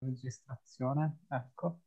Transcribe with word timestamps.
registrazione, 0.00 1.18
ecco. 1.28 1.80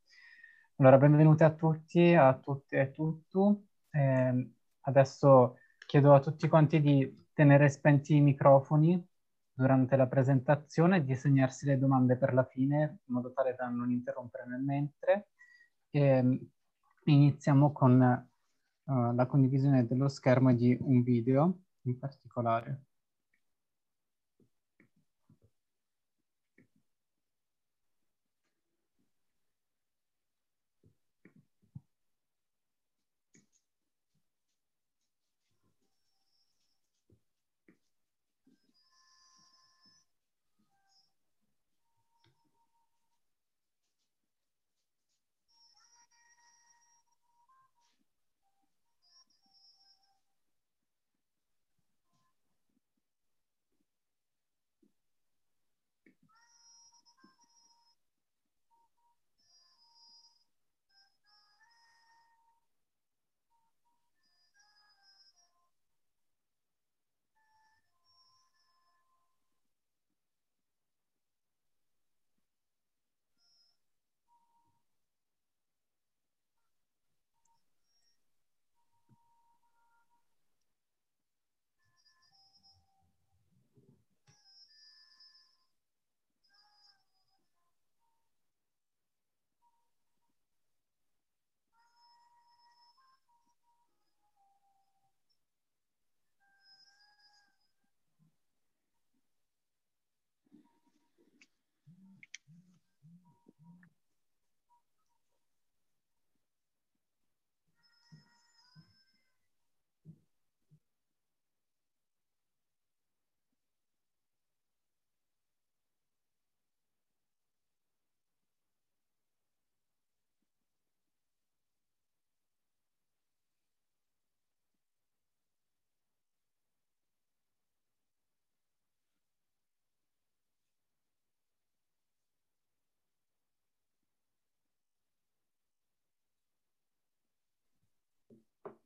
Allora, 0.78 0.98
benvenuti 0.98 1.44
a 1.44 1.52
tutti, 1.52 2.14
a 2.14 2.34
tutte 2.38 2.76
e 2.78 2.80
a 2.80 2.88
tutti. 2.88 3.68
Eh, 3.92 4.52
adesso 4.82 5.58
chiedo 5.86 6.14
a 6.14 6.20
tutti 6.20 6.48
quanti 6.48 6.82
di 6.82 7.28
tenere 7.34 7.70
spenti 7.70 8.16
i 8.16 8.22
microfoni 8.22 9.04
durante 9.54 9.96
la 9.96 10.08
presentazione 10.08 10.98
e 10.98 11.04
di 11.04 11.16
segnarsi 11.16 11.66
le 11.66 11.78
domande 11.78 12.18
per 12.18 12.34
la 12.34 12.44
fine, 12.44 13.00
in 13.06 13.14
modo 13.14 13.32
tale 13.34 13.56
da 13.56 13.68
non 13.68 13.92
interrompere 13.92 14.46
nel 14.48 14.62
mentre. 14.62 15.30
Eh, 15.92 16.50
iniziamo 17.06 17.72
con 17.72 18.28
uh, 18.86 19.14
la 19.14 19.26
condivisione 19.28 19.86
dello 19.86 20.08
schermo 20.08 20.54
di 20.54 20.76
un 20.80 21.04
video 21.04 21.60
in 21.84 22.00
particolare. 22.00 22.86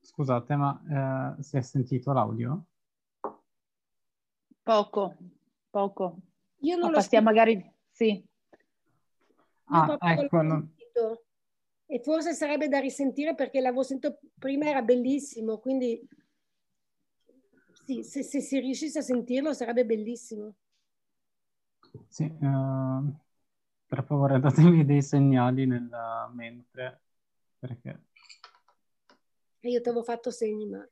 Scusate, 0.08 0.56
ma 0.56 1.36
eh, 1.38 1.44
si 1.44 1.58
è 1.58 1.62
sentito 1.62 2.14
l'audio? 2.14 2.64
Poco, 4.64 5.18
poco. 5.70 6.18
Io 6.60 6.78
non 6.78 6.92
ma 6.92 6.98
lo 6.98 7.22
magari... 7.22 7.74
Sì. 7.92 8.26
Ah, 9.66 9.98
ecco. 10.00 10.42
Non... 10.42 10.74
E 11.88 12.00
forse 12.00 12.34
sarebbe 12.34 12.70
da 12.70 12.80
risentire 12.80 13.36
perché 13.36 13.60
l'avevo 13.60 13.84
sentito 13.84 14.20
prima, 14.40 14.70
era 14.70 14.82
bellissimo, 14.82 15.58
quindi 15.58 16.02
sì, 17.84 18.02
se, 18.04 18.24
se 18.24 18.40
si 18.40 18.60
riuscisse 18.60 19.00
a 19.00 19.02
sentirlo 19.02 19.54
sarebbe 19.54 19.86
bellissimo. 19.86 20.56
Sì, 22.08 22.24
uh, 22.24 23.14
per 23.86 24.04
favore 24.06 24.40
datemi 24.40 24.86
dei 24.86 25.02
segnali 25.02 25.66
nella 25.66 26.32
mente, 26.34 27.02
perché 27.60 28.07
e 29.70 29.74
io 29.74 29.82
ti 29.82 29.90
avevo 29.90 30.04
fatto 30.04 30.32
segni, 30.32 30.66
ma... 30.68 30.88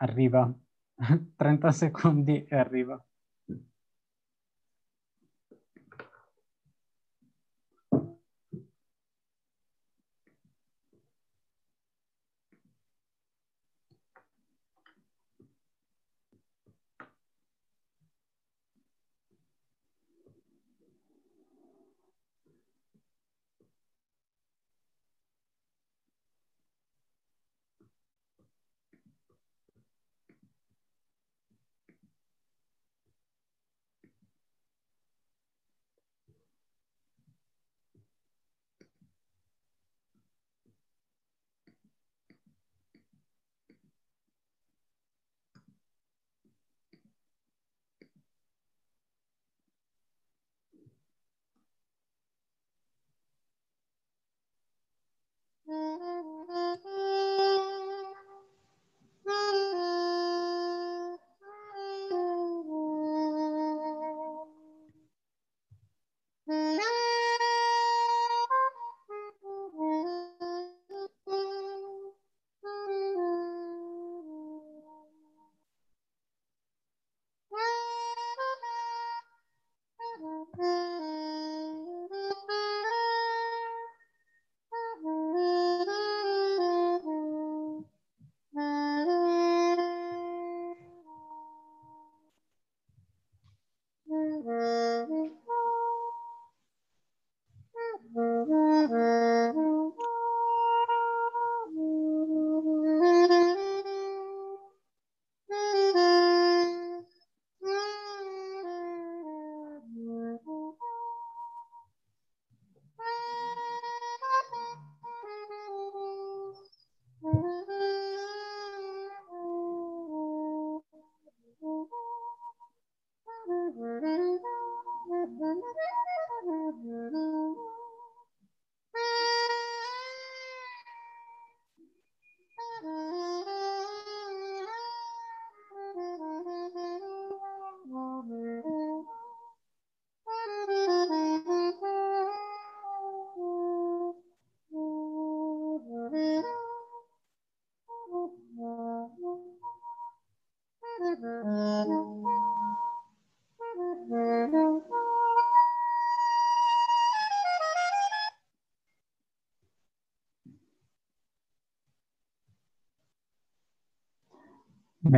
Arriva. 0.00 0.52
30 1.36 1.70
secondi 1.72 2.44
e 2.44 2.56
arriva. 2.56 3.04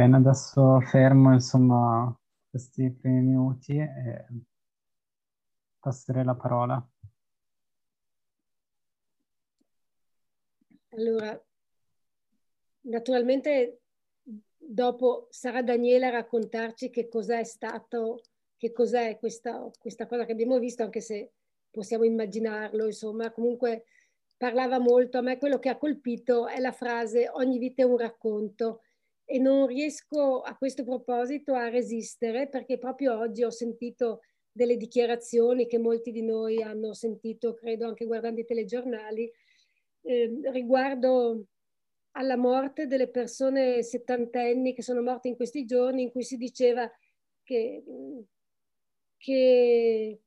Bene, 0.01 0.17
adesso 0.17 0.81
fermo 0.81 1.35
insomma 1.35 2.19
questi 2.49 2.91
primi 2.91 3.21
minuti 3.21 3.77
e 3.77 4.25
passerei 5.79 6.25
la 6.25 6.35
parola. 6.35 6.91
Allora, 10.93 11.39
naturalmente 12.85 13.83
dopo 14.57 15.27
sarà 15.29 15.63
Daniela 15.63 16.07
a 16.07 16.13
raccontarci 16.13 16.89
che 16.89 17.07
cos'è 17.07 17.45
stato, 17.45 18.23
che 18.57 18.73
cos'è 18.73 19.19
questa, 19.19 19.71
questa 19.79 20.07
cosa 20.07 20.25
che 20.25 20.33
abbiamo 20.33 20.59
visto, 20.59 20.83
anche 20.83 21.03
se 21.03 21.33
possiamo 21.71 22.05
immaginarlo, 22.05 22.87
insomma, 22.87 23.31
comunque 23.33 23.85
parlava 24.39 24.79
molto, 24.79 25.19
a 25.19 25.21
me 25.21 25.37
quello 25.37 25.59
che 25.59 25.69
ha 25.69 25.77
colpito 25.77 26.47
è 26.47 26.59
la 26.59 26.73
frase 26.73 27.29
ogni 27.29 27.59
vita 27.59 27.83
è 27.83 27.85
un 27.85 27.99
racconto 27.99 28.81
e 29.31 29.39
non 29.39 29.69
riesco 29.69 30.41
a 30.41 30.57
questo 30.57 30.83
proposito 30.83 31.55
a 31.55 31.69
resistere 31.69 32.49
perché 32.49 32.79
proprio 32.79 33.17
oggi 33.17 33.45
ho 33.45 33.51
sentito 33.51 34.23
delle 34.51 34.77
dichiarazioni 34.77 35.69
che 35.69 35.79
molti 35.79 36.11
di 36.11 36.23
noi 36.23 36.61
hanno 36.61 36.95
sentito, 36.95 37.55
credo 37.55 37.87
anche 37.87 38.07
guardando 38.07 38.41
i 38.41 38.45
telegiornali, 38.45 39.31
eh, 40.03 40.41
riguardo 40.51 41.45
alla 42.13 42.37
morte 42.37 42.89
delle 42.89 43.09
persone 43.09 43.85
settantenni 43.85 44.75
che 44.75 44.83
sono 44.83 45.01
morte 45.01 45.29
in 45.29 45.37
questi 45.37 45.65
giorni, 45.65 46.03
in 46.03 46.11
cui 46.11 46.25
si 46.25 46.37
diceva 46.37 46.91
che, 47.45 47.85
che 49.17 50.21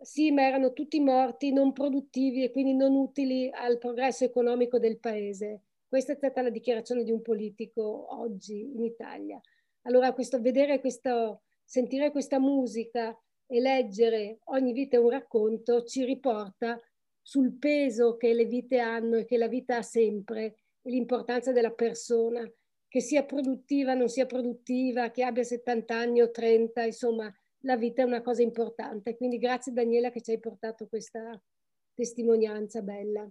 sì, 0.00 0.30
ma 0.30 0.46
erano 0.46 0.72
tutti 0.72 0.98
morti, 1.00 1.52
non 1.52 1.74
produttivi 1.74 2.44
e 2.44 2.50
quindi 2.50 2.72
non 2.72 2.94
utili 2.94 3.50
al 3.52 3.76
progresso 3.76 4.24
economico 4.24 4.78
del 4.78 4.98
paese. 4.98 5.64
Questa 5.90 6.12
è 6.12 6.14
stata 6.14 6.40
la 6.40 6.50
dichiarazione 6.50 7.02
di 7.02 7.10
un 7.10 7.20
politico 7.20 8.14
oggi 8.14 8.60
in 8.60 8.84
Italia. 8.84 9.40
Allora, 9.82 10.12
questo, 10.12 10.40
vedere 10.40 10.78
questo, 10.78 11.42
sentire 11.64 12.12
questa 12.12 12.38
musica 12.38 13.12
e 13.44 13.58
leggere 13.58 14.38
ogni 14.44 14.72
vita 14.72 14.96
è 14.96 15.00
un 15.00 15.10
racconto 15.10 15.82
ci 15.82 16.04
riporta 16.04 16.80
sul 17.20 17.54
peso 17.54 18.16
che 18.16 18.32
le 18.34 18.44
vite 18.44 18.78
hanno 18.78 19.16
e 19.16 19.24
che 19.24 19.36
la 19.36 19.48
vita 19.48 19.78
ha 19.78 19.82
sempre 19.82 20.58
e 20.80 20.90
l'importanza 20.90 21.50
della 21.50 21.72
persona, 21.72 22.48
che 22.86 23.00
sia 23.00 23.24
produttiva, 23.24 23.92
non 23.92 24.08
sia 24.08 24.26
produttiva, 24.26 25.10
che 25.10 25.24
abbia 25.24 25.42
70 25.42 25.92
anni 25.92 26.22
o 26.22 26.30
30, 26.30 26.84
insomma, 26.84 27.34
la 27.62 27.76
vita 27.76 28.02
è 28.02 28.04
una 28.04 28.22
cosa 28.22 28.42
importante. 28.42 29.16
Quindi 29.16 29.38
grazie 29.38 29.72
Daniela 29.72 30.10
che 30.10 30.22
ci 30.22 30.30
hai 30.30 30.38
portato 30.38 30.86
questa 30.86 31.36
testimonianza 31.94 32.80
bella. 32.80 33.28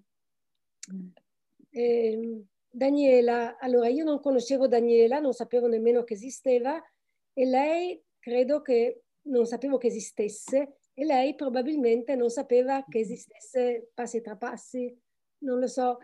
Eh, 1.72 2.44
Daniela, 2.72 3.58
allora 3.58 3.88
io 3.88 4.04
non 4.04 4.20
conoscevo 4.20 4.68
Daniela, 4.68 5.20
non 5.20 5.34
sapevo 5.34 5.68
nemmeno 5.68 6.04
che 6.04 6.14
esisteva 6.14 6.82
e 7.34 7.46
lei 7.46 8.02
credo 8.20 8.62
che 8.62 9.04
non 9.24 9.46
sapevo 9.46 9.78
che 9.78 9.88
esistesse 9.88 10.78
e 10.94 11.06
lei 11.06 11.36
probabilmente 11.36 12.16
non 12.16 12.30
sapeva 12.30 12.86
che 12.88 13.00
esistesse 13.00 13.90
passi 13.94 14.22
tra 14.22 14.36
passi, 14.36 14.96
non 15.40 15.60
lo 15.60 15.68
so. 15.68 16.00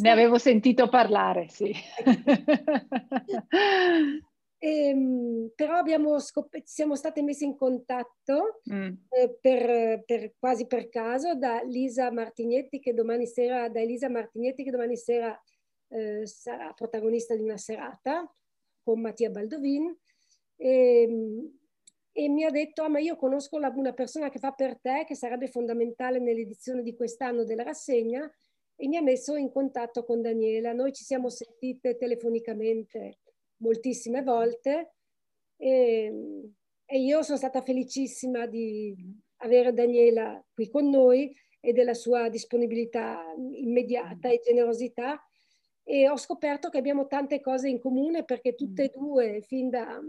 Ne 0.00 0.10
avevo 0.10 0.38
sentito 0.38 0.88
parlare, 0.88 1.48
sì. 1.48 1.72
E, 4.62 4.88
ehm, 4.88 5.52
però 5.54 5.76
abbiamo 5.76 6.18
scop- 6.18 6.62
siamo 6.64 6.94
state 6.94 7.22
messe 7.22 7.46
in 7.46 7.56
contatto 7.56 8.60
mm. 8.70 8.92
eh, 9.08 9.38
per, 9.40 10.04
per, 10.04 10.34
quasi 10.38 10.66
per 10.66 10.90
caso 10.90 11.34
da 11.34 11.62
Lisa 11.62 12.10
Martignetti 12.10 12.78
che 12.78 12.92
domani 12.92 13.26
sera, 13.26 13.70
da 13.70 13.80
Elisa 13.80 14.10
Martignetti 14.10 14.62
che 14.62 14.70
domani 14.70 14.98
sera 14.98 15.38
eh, 15.88 16.26
sarà 16.26 16.74
protagonista 16.74 17.34
di 17.34 17.42
una 17.42 17.56
serata 17.56 18.30
con 18.82 19.00
Mattia 19.00 19.30
Baldovin 19.30 19.96
e, 20.56 21.02
ehm, 21.02 21.58
e 22.12 22.28
mi 22.28 22.44
ha 22.44 22.50
detto 22.50 22.82
ah, 22.82 22.88
ma 22.88 22.98
io 22.98 23.16
conosco 23.16 23.58
la, 23.58 23.72
una 23.74 23.94
persona 23.94 24.28
che 24.28 24.38
fa 24.38 24.50
per 24.52 24.78
te 24.78 25.04
che 25.06 25.14
sarebbe 25.14 25.48
fondamentale 25.48 26.18
nell'edizione 26.18 26.82
di 26.82 26.94
quest'anno 26.94 27.44
della 27.44 27.62
rassegna 27.62 28.30
e 28.76 28.88
mi 28.88 28.98
ha 28.98 29.02
messo 29.02 29.36
in 29.36 29.50
contatto 29.50 30.04
con 30.04 30.20
Daniela. 30.20 30.72
Noi 30.72 30.92
ci 30.92 31.04
siamo 31.04 31.30
sentite 31.30 31.96
telefonicamente 31.96 33.20
moltissime 33.60 34.22
volte. 34.22 34.94
E, 35.56 36.12
e 36.84 36.98
io 36.98 37.22
sono 37.22 37.38
stata 37.38 37.62
felicissima 37.62 38.46
di 38.46 38.94
avere 39.38 39.72
Daniela 39.72 40.42
qui 40.52 40.68
con 40.68 40.88
noi 40.88 41.34
e 41.60 41.72
della 41.72 41.94
sua 41.94 42.28
disponibilità 42.28 43.22
immediata 43.52 44.28
e 44.28 44.40
generosità. 44.42 45.22
E 45.82 46.08
ho 46.08 46.16
scoperto 46.16 46.68
che 46.68 46.78
abbiamo 46.78 47.06
tante 47.06 47.40
cose 47.40 47.68
in 47.68 47.80
comune 47.80 48.24
perché 48.24 48.54
tutte 48.54 48.84
e 48.84 48.92
due 48.94 49.42
fin 49.42 49.70
da, 49.70 50.00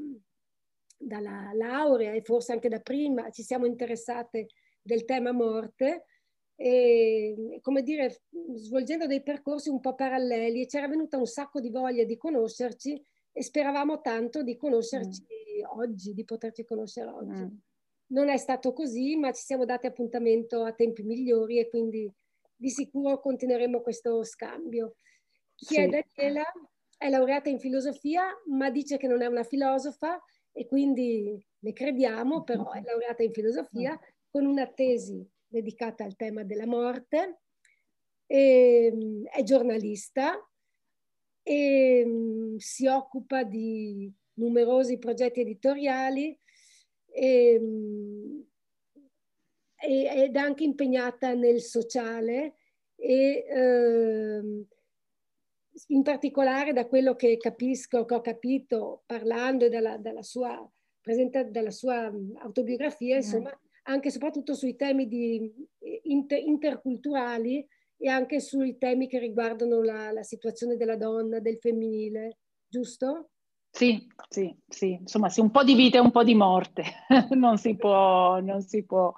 dalla 0.97 1.51
laurea 1.53 2.13
e 2.13 2.21
forse 2.21 2.51
anche 2.51 2.69
da 2.69 2.79
prima 2.79 3.29
ci 3.31 3.43
siamo 3.43 3.65
interessate 3.65 4.47
del 4.81 5.05
tema 5.05 5.31
morte. 5.31 6.05
E, 6.55 7.59
come 7.61 7.81
dire, 7.81 8.21
svolgendo 8.53 9.07
dei 9.07 9.23
percorsi 9.23 9.69
un 9.69 9.79
po' 9.79 9.95
paralleli 9.95 10.61
e 10.61 10.67
c'era 10.67 10.87
venuta 10.87 11.17
un 11.17 11.25
sacco 11.25 11.59
di 11.59 11.71
voglia 11.71 12.03
di 12.03 12.17
conoscerci 12.17 13.03
e 13.31 13.43
speravamo 13.43 14.01
tanto 14.01 14.43
di 14.43 14.57
conoscerci 14.57 15.21
mm. 15.21 15.77
oggi, 15.77 16.13
di 16.13 16.25
poterci 16.25 16.63
conoscere 16.63 17.09
oggi. 17.09 17.41
Mm. 17.41 17.55
Non 18.07 18.29
è 18.29 18.37
stato 18.37 18.73
così, 18.73 19.15
ma 19.15 19.31
ci 19.31 19.43
siamo 19.43 19.65
dati 19.65 19.87
appuntamento 19.87 20.63
a 20.63 20.73
tempi 20.73 21.03
migliori 21.03 21.59
e 21.59 21.69
quindi 21.69 22.11
di 22.55 22.69
sicuro 22.69 23.19
continueremo 23.19 23.81
questo 23.81 24.23
scambio. 24.23 24.95
Chi 25.55 25.65
sì. 25.65 25.79
è 25.79 25.87
Daniela? 25.87 26.43
È 26.97 27.09
laureata 27.09 27.49
in 27.49 27.59
filosofia, 27.59 28.27
ma 28.47 28.69
dice 28.69 28.97
che 28.97 29.07
non 29.07 29.21
è 29.21 29.25
una 29.25 29.43
filosofa 29.43 30.21
e 30.51 30.67
quindi 30.67 31.43
le 31.59 31.73
crediamo, 31.73 32.43
però 32.43 32.71
è 32.71 32.81
laureata 32.85 33.23
in 33.23 33.31
filosofia 33.31 33.99
con 34.29 34.45
una 34.45 34.67
tesi 34.67 35.27
dedicata 35.47 36.03
al 36.03 36.15
tema 36.15 36.43
della 36.43 36.67
morte, 36.67 37.39
e, 38.25 38.85
ehm, 38.85 39.25
è 39.25 39.43
giornalista, 39.43 40.39
e 41.43 42.03
um, 42.05 42.57
si 42.57 42.87
occupa 42.87 43.43
di 43.43 44.11
numerosi 44.35 44.97
progetti 44.97 45.41
editoriali 45.41 46.37
e, 47.05 47.57
um, 47.59 48.45
e, 49.75 50.23
ed 50.23 50.35
è 50.35 50.39
anche 50.39 50.63
impegnata 50.63 51.33
nel 51.33 51.61
sociale 51.61 52.55
e 52.95 53.45
uh, 53.49 54.67
in 55.87 56.03
particolare 56.03 56.73
da 56.73 56.85
quello 56.85 57.15
che 57.15 57.37
capisco, 57.37 58.05
che 58.05 58.13
ho 58.13 58.21
capito 58.21 59.03
parlando 59.05 59.69
dalla, 59.69 59.97
dalla 59.97 60.21
sua, 60.21 60.69
dalla 61.49 61.71
sua 61.71 62.11
autobiografia, 62.39 63.15
insomma, 63.15 63.57
anche 63.83 64.09
e 64.09 64.11
soprattutto 64.11 64.53
sui 64.53 64.75
temi 64.75 65.07
di, 65.07 65.51
inter, 66.03 66.39
interculturali 66.39 67.65
e 68.01 68.09
anche 68.09 68.39
sui 68.39 68.79
temi 68.79 69.07
che 69.07 69.19
riguardano 69.19 69.83
la, 69.83 70.11
la 70.11 70.23
situazione 70.23 70.75
della 70.75 70.97
donna, 70.97 71.39
del 71.39 71.59
femminile, 71.59 72.39
giusto? 72.67 73.29
Sì, 73.69 74.07
sì, 74.27 74.53
sì, 74.67 74.93
insomma, 74.93 75.29
sì, 75.29 75.39
un 75.39 75.51
po' 75.51 75.63
di 75.63 75.75
vita 75.75 75.97
e 75.97 76.01
un 76.01 76.09
po' 76.09 76.23
di 76.23 76.33
morte, 76.33 76.83
non 77.37 77.57
si 77.57 77.75
può, 77.75 78.39
non 78.39 78.61
si 78.61 78.83
può 78.83 79.13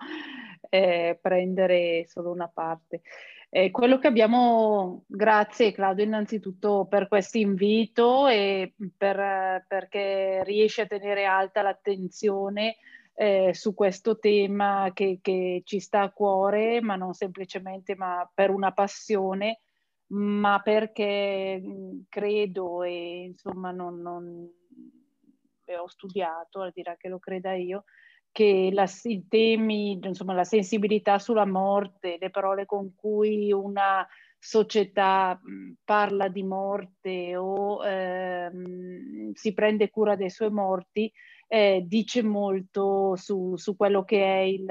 eh, 0.69 1.17
prendere 1.21 2.05
solo 2.07 2.31
una 2.31 2.51
parte. 2.53 3.01
Eh, 3.49 3.71
quello 3.71 3.99
che 3.99 4.07
abbiamo, 4.07 5.03
grazie 5.07 5.71
Claudio 5.71 6.03
innanzitutto 6.03 6.85
per 6.89 7.07
questo 7.07 7.37
invito 7.37 8.27
e 8.27 8.73
per, 8.97 9.63
perché 9.65 10.43
riesce 10.43 10.81
a 10.81 10.87
tenere 10.87 11.23
alta 11.23 11.61
l'attenzione 11.61 12.75
eh, 13.15 13.53
su 13.53 13.73
questo 13.73 14.17
tema 14.17 14.91
che, 14.93 15.19
che, 15.21 15.61
ci 15.65 15.79
sta 15.79 16.01
a 16.01 16.11
cuore, 16.11 16.81
ma 16.81 16.95
non 16.95 17.13
semplicemente 17.13 17.95
ma 17.95 18.29
per 18.33 18.49
una 18.49 18.71
passione, 18.71 19.61
ma 20.07 20.59
perché 20.63 21.61
credo 22.09 22.83
e 22.83 23.23
insomma 23.25 23.71
non, 23.71 24.01
non 24.01 24.49
ho 25.65 25.87
studiato, 25.87 26.61
al 26.61 26.71
di 26.73 26.83
là 26.83 26.95
che 26.97 27.07
lo 27.07 27.19
creda 27.19 27.53
io, 27.53 27.85
che 28.31 28.69
la, 28.73 28.89
i 29.03 29.27
temi, 29.27 29.99
insomma 30.01 30.33
la 30.33 30.43
sensibilità 30.43 31.19
sulla 31.19 31.45
morte, 31.45 32.17
le 32.19 32.29
parole 32.29 32.65
con 32.65 32.95
cui 32.95 33.51
una 33.51 34.05
società 34.37 35.39
parla 35.85 36.27
di 36.27 36.43
morte 36.43 37.37
o 37.37 37.85
ehm, 37.85 39.31
si 39.33 39.53
prende 39.53 39.89
cura 39.89 40.15
dei 40.15 40.29
suoi 40.29 40.51
morti, 40.51 41.11
eh, 41.53 41.83
dice 41.85 42.23
molto 42.23 43.15
su, 43.15 43.55
su, 43.57 43.75
quello 43.75 44.03
che 44.03 44.23
è 44.23 44.39
il 44.39 44.65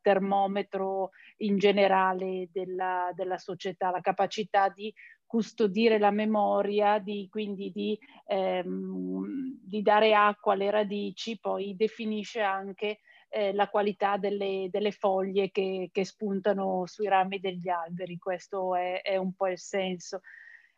termometro 0.00 1.10
in 1.38 1.58
generale 1.58 2.48
della, 2.52 3.10
della 3.12 3.38
società, 3.38 3.90
la 3.90 4.00
capacità 4.00 4.68
di 4.68 4.94
custodire 5.26 5.98
la 5.98 6.12
memoria, 6.12 7.00
di, 7.00 7.26
quindi 7.28 7.72
di, 7.72 7.98
ehm, 8.26 9.58
di, 9.64 9.82
dare 9.82 10.14
acqua 10.14 10.52
alle 10.52 10.70
radici, 10.70 11.40
poi 11.40 11.74
definisce 11.74 12.40
anche 12.40 13.00
eh, 13.30 13.52
la 13.52 13.68
qualità 13.68 14.16
delle, 14.16 14.68
delle 14.70 14.92
foglie 14.92 15.50
che, 15.50 15.88
che, 15.90 16.04
spuntano 16.04 16.86
sui 16.86 17.08
rami 17.08 17.40
degli 17.40 17.68
alberi, 17.68 18.16
questo 18.16 18.76
è, 18.76 19.02
è 19.02 19.16
un 19.16 19.34
po' 19.34 19.48
il 19.48 19.58
senso. 19.58 20.20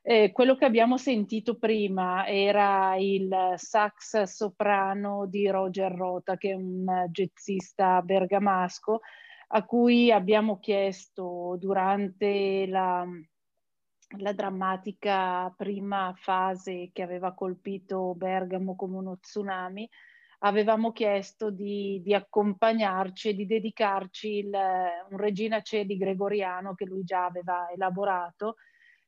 Eh, 0.02 0.32
quello 0.32 0.56
che 0.56 0.64
abbiamo 0.64 0.96
sentito 0.96 1.58
prima 1.58 2.26
era 2.26 2.96
il 2.96 3.52
sax 3.56 4.22
soprano 4.22 5.26
di 5.26 5.46
Roger 5.48 5.92
Rota, 5.92 6.38
che 6.38 6.50
è 6.50 6.54
un 6.54 7.06
jazzista 7.10 8.00
bergamasco, 8.00 9.00
a 9.48 9.64
cui 9.66 10.10
abbiamo 10.10 10.58
chiesto 10.58 11.56
durante 11.60 12.66
la, 12.66 13.06
la 14.18 14.32
drammatica 14.32 15.52
prima 15.54 16.14
fase 16.16 16.90
che 16.92 17.02
aveva 17.02 17.34
colpito 17.34 18.14
Bergamo 18.14 18.76
come 18.76 18.96
uno 18.96 19.18
tsunami, 19.18 19.86
avevamo 20.38 20.92
chiesto 20.92 21.50
di, 21.50 22.00
di 22.02 22.14
accompagnarci 22.14 23.28
e 23.28 23.34
di 23.34 23.44
dedicarci 23.44 24.28
il, 24.38 24.50
un 25.10 25.16
Regina 25.18 25.60
Celi 25.60 25.98
gregoriano 25.98 26.74
che 26.74 26.86
lui 26.86 27.04
già 27.04 27.26
aveva 27.26 27.68
elaborato 27.70 28.56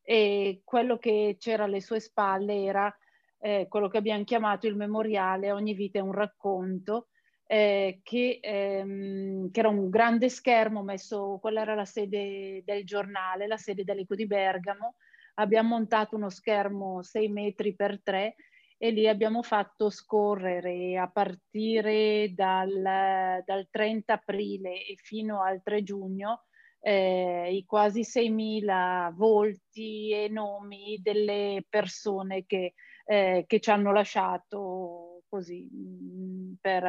e 0.02 0.62
quello 0.64 0.99
che 0.99 1.37
c'era 1.38 1.64
alle 1.64 1.80
sue 1.80 2.00
spalle 2.00 2.64
era 2.64 2.94
eh, 3.38 3.66
quello 3.68 3.88
che 3.88 3.99
abbiamo 3.99 4.25
chiamato 4.25 4.66
il 4.66 4.76
memoriale 4.76 5.50
Ogni 5.50 5.75
vita 5.75 5.99
è 5.99 6.02
un 6.02 6.12
racconto, 6.12 7.09
eh, 7.47 8.00
che, 8.02 8.38
ehm, 8.40 9.50
che, 9.50 9.61
era 9.61 9.68
un 9.68 9.90
grande 9.90 10.28
schermo 10.28 10.82
messo, 10.82 11.38
quella 11.40 11.62
era 11.62 11.75
la 11.75 11.85
sede 11.85 12.62
del 12.64 12.85
giornale, 12.85 13.47
la 13.47 13.56
sede 13.56 13.85
dell'Eco 13.85 14.14
di 14.14 14.26
Bergamo, 14.26 14.94
abbiamo 15.35 15.71
montato 15.71 16.16
uno 16.16 16.30
schermo 16.30 17.02
6 17.02 17.28
metri 17.28 17.75
per 17.75 18.00
3 18.02 18.35
e 18.78 18.90
lì 18.90 19.09
abbiamo 19.09 19.42
fatto 19.42 19.90
scorrere 19.90 20.97
a 20.99 21.09
partire 21.09 22.32
dal, 22.35 23.42
dal 23.44 23.68
30 23.71 24.14
aprile 24.14 24.85
e 24.85 24.97
fino 24.97 25.42
al 25.42 25.62
3 25.62 25.82
giugno 25.82 26.44
eh, 26.84 27.54
i 27.54 27.64
quasi 27.64 28.00
6.000 28.00 29.14
volti 29.14 30.10
e 30.10 30.28
nomi 30.28 30.98
delle 31.00 31.64
persone 31.68 32.44
che, 32.44 32.74
eh, 33.04 33.44
che 33.46 33.60
ci 33.60 33.70
hanno 33.70 33.92
lasciato 33.92 35.22
così 35.28 35.68
mm, 35.72 36.54
per, 36.60 36.84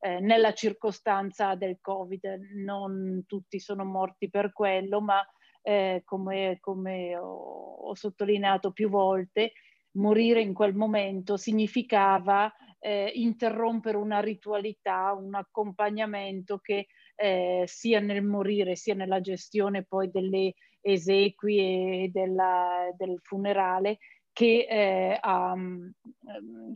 eh, 0.00 0.20
nella 0.20 0.52
circostanza 0.52 1.54
del 1.54 1.78
Covid. 1.80 2.50
Non 2.54 3.22
tutti 3.26 3.60
sono 3.60 3.84
morti 3.84 4.28
per 4.28 4.52
quello, 4.52 5.00
ma 5.00 5.24
eh, 5.62 6.02
come, 6.04 6.58
come 6.60 7.16
ho, 7.16 7.76
ho 7.82 7.94
sottolineato 7.94 8.72
più 8.72 8.88
volte, 8.88 9.52
morire 9.92 10.40
in 10.40 10.54
quel 10.54 10.74
momento 10.74 11.36
significava 11.36 12.52
eh, 12.80 13.12
interrompere 13.14 13.96
una 13.96 14.20
ritualità, 14.20 15.12
un 15.12 15.34
accompagnamento 15.34 16.58
che 16.58 16.88
eh, 17.20 17.64
sia 17.66 18.00
nel 18.00 18.22
morire 18.22 18.76
sia 18.76 18.94
nella 18.94 19.20
gestione 19.20 19.84
poi 19.84 20.10
delle 20.10 20.54
esequi 20.80 21.58
e 22.04 22.10
della, 22.12 22.88
del 22.96 23.18
funerale 23.22 23.98
che 24.32 24.66
eh, 24.68 25.18
ha, 25.20 25.54
mm, 25.54 25.90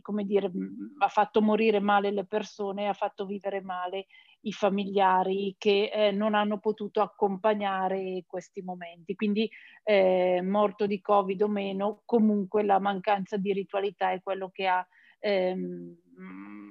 come 0.01 0.25
dire, 0.25 0.49
mm, 0.49 0.99
ha 0.99 1.07
fatto 1.07 1.41
morire 1.41 1.79
male 1.79 2.11
le 2.11 2.25
persone, 2.25 2.87
ha 2.87 2.93
fatto 2.93 3.25
vivere 3.25 3.61
male 3.61 4.05
i 4.41 4.51
familiari 4.51 5.55
che 5.57 5.89
eh, 5.91 6.11
non 6.11 6.35
hanno 6.35 6.59
potuto 6.59 7.01
accompagnare 7.01 8.23
questi 8.27 8.61
momenti. 8.61 9.15
Quindi 9.15 9.49
eh, 9.83 10.41
morto 10.43 10.85
di 10.85 11.01
Covid 11.01 11.41
o 11.41 11.47
meno, 11.47 12.01
comunque 12.05 12.63
la 12.63 12.79
mancanza 12.79 13.37
di 13.37 13.51
ritualità 13.53 14.11
è 14.11 14.21
quello 14.21 14.49
che 14.51 14.67
ha, 14.67 14.85
ehm, 15.19 15.97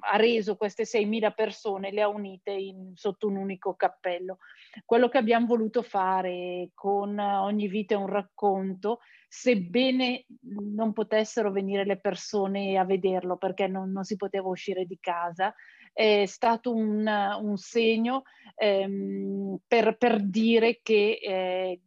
ha 0.00 0.16
reso 0.16 0.56
queste 0.56 0.84
6.000 0.84 1.32
persone, 1.34 1.90
le 1.90 2.02
ha 2.02 2.08
unite 2.08 2.50
in, 2.50 2.92
sotto 2.94 3.26
un 3.26 3.36
unico 3.36 3.74
cappello. 3.74 4.38
Quello 4.84 5.08
che 5.08 5.18
abbiamo 5.18 5.46
voluto 5.46 5.82
fare 5.82 6.70
con 6.74 7.18
ogni 7.18 7.68
vita 7.68 7.94
è 7.94 7.98
un 7.98 8.08
racconto, 8.08 9.00
sebbene 9.28 10.26
non 10.74 10.92
potessero 10.92 11.50
venire 11.50 11.84
le 11.84 11.98
persone 11.98 12.76
a 12.76 12.84
vederlo 12.84 13.36
perché 13.36 13.66
non, 13.66 13.90
non 13.90 14.04
si 14.04 14.16
poteva 14.16 14.48
uscire 14.48 14.84
di 14.84 14.98
casa, 15.00 15.54
è 15.92 16.24
stato 16.26 16.72
un, 16.74 17.06
un 17.40 17.56
segno 17.56 18.22
ehm, 18.56 19.58
per, 19.66 19.96
per, 19.96 20.22
dire 20.22 20.80
che 20.82 21.18
eh, 21.22 21.80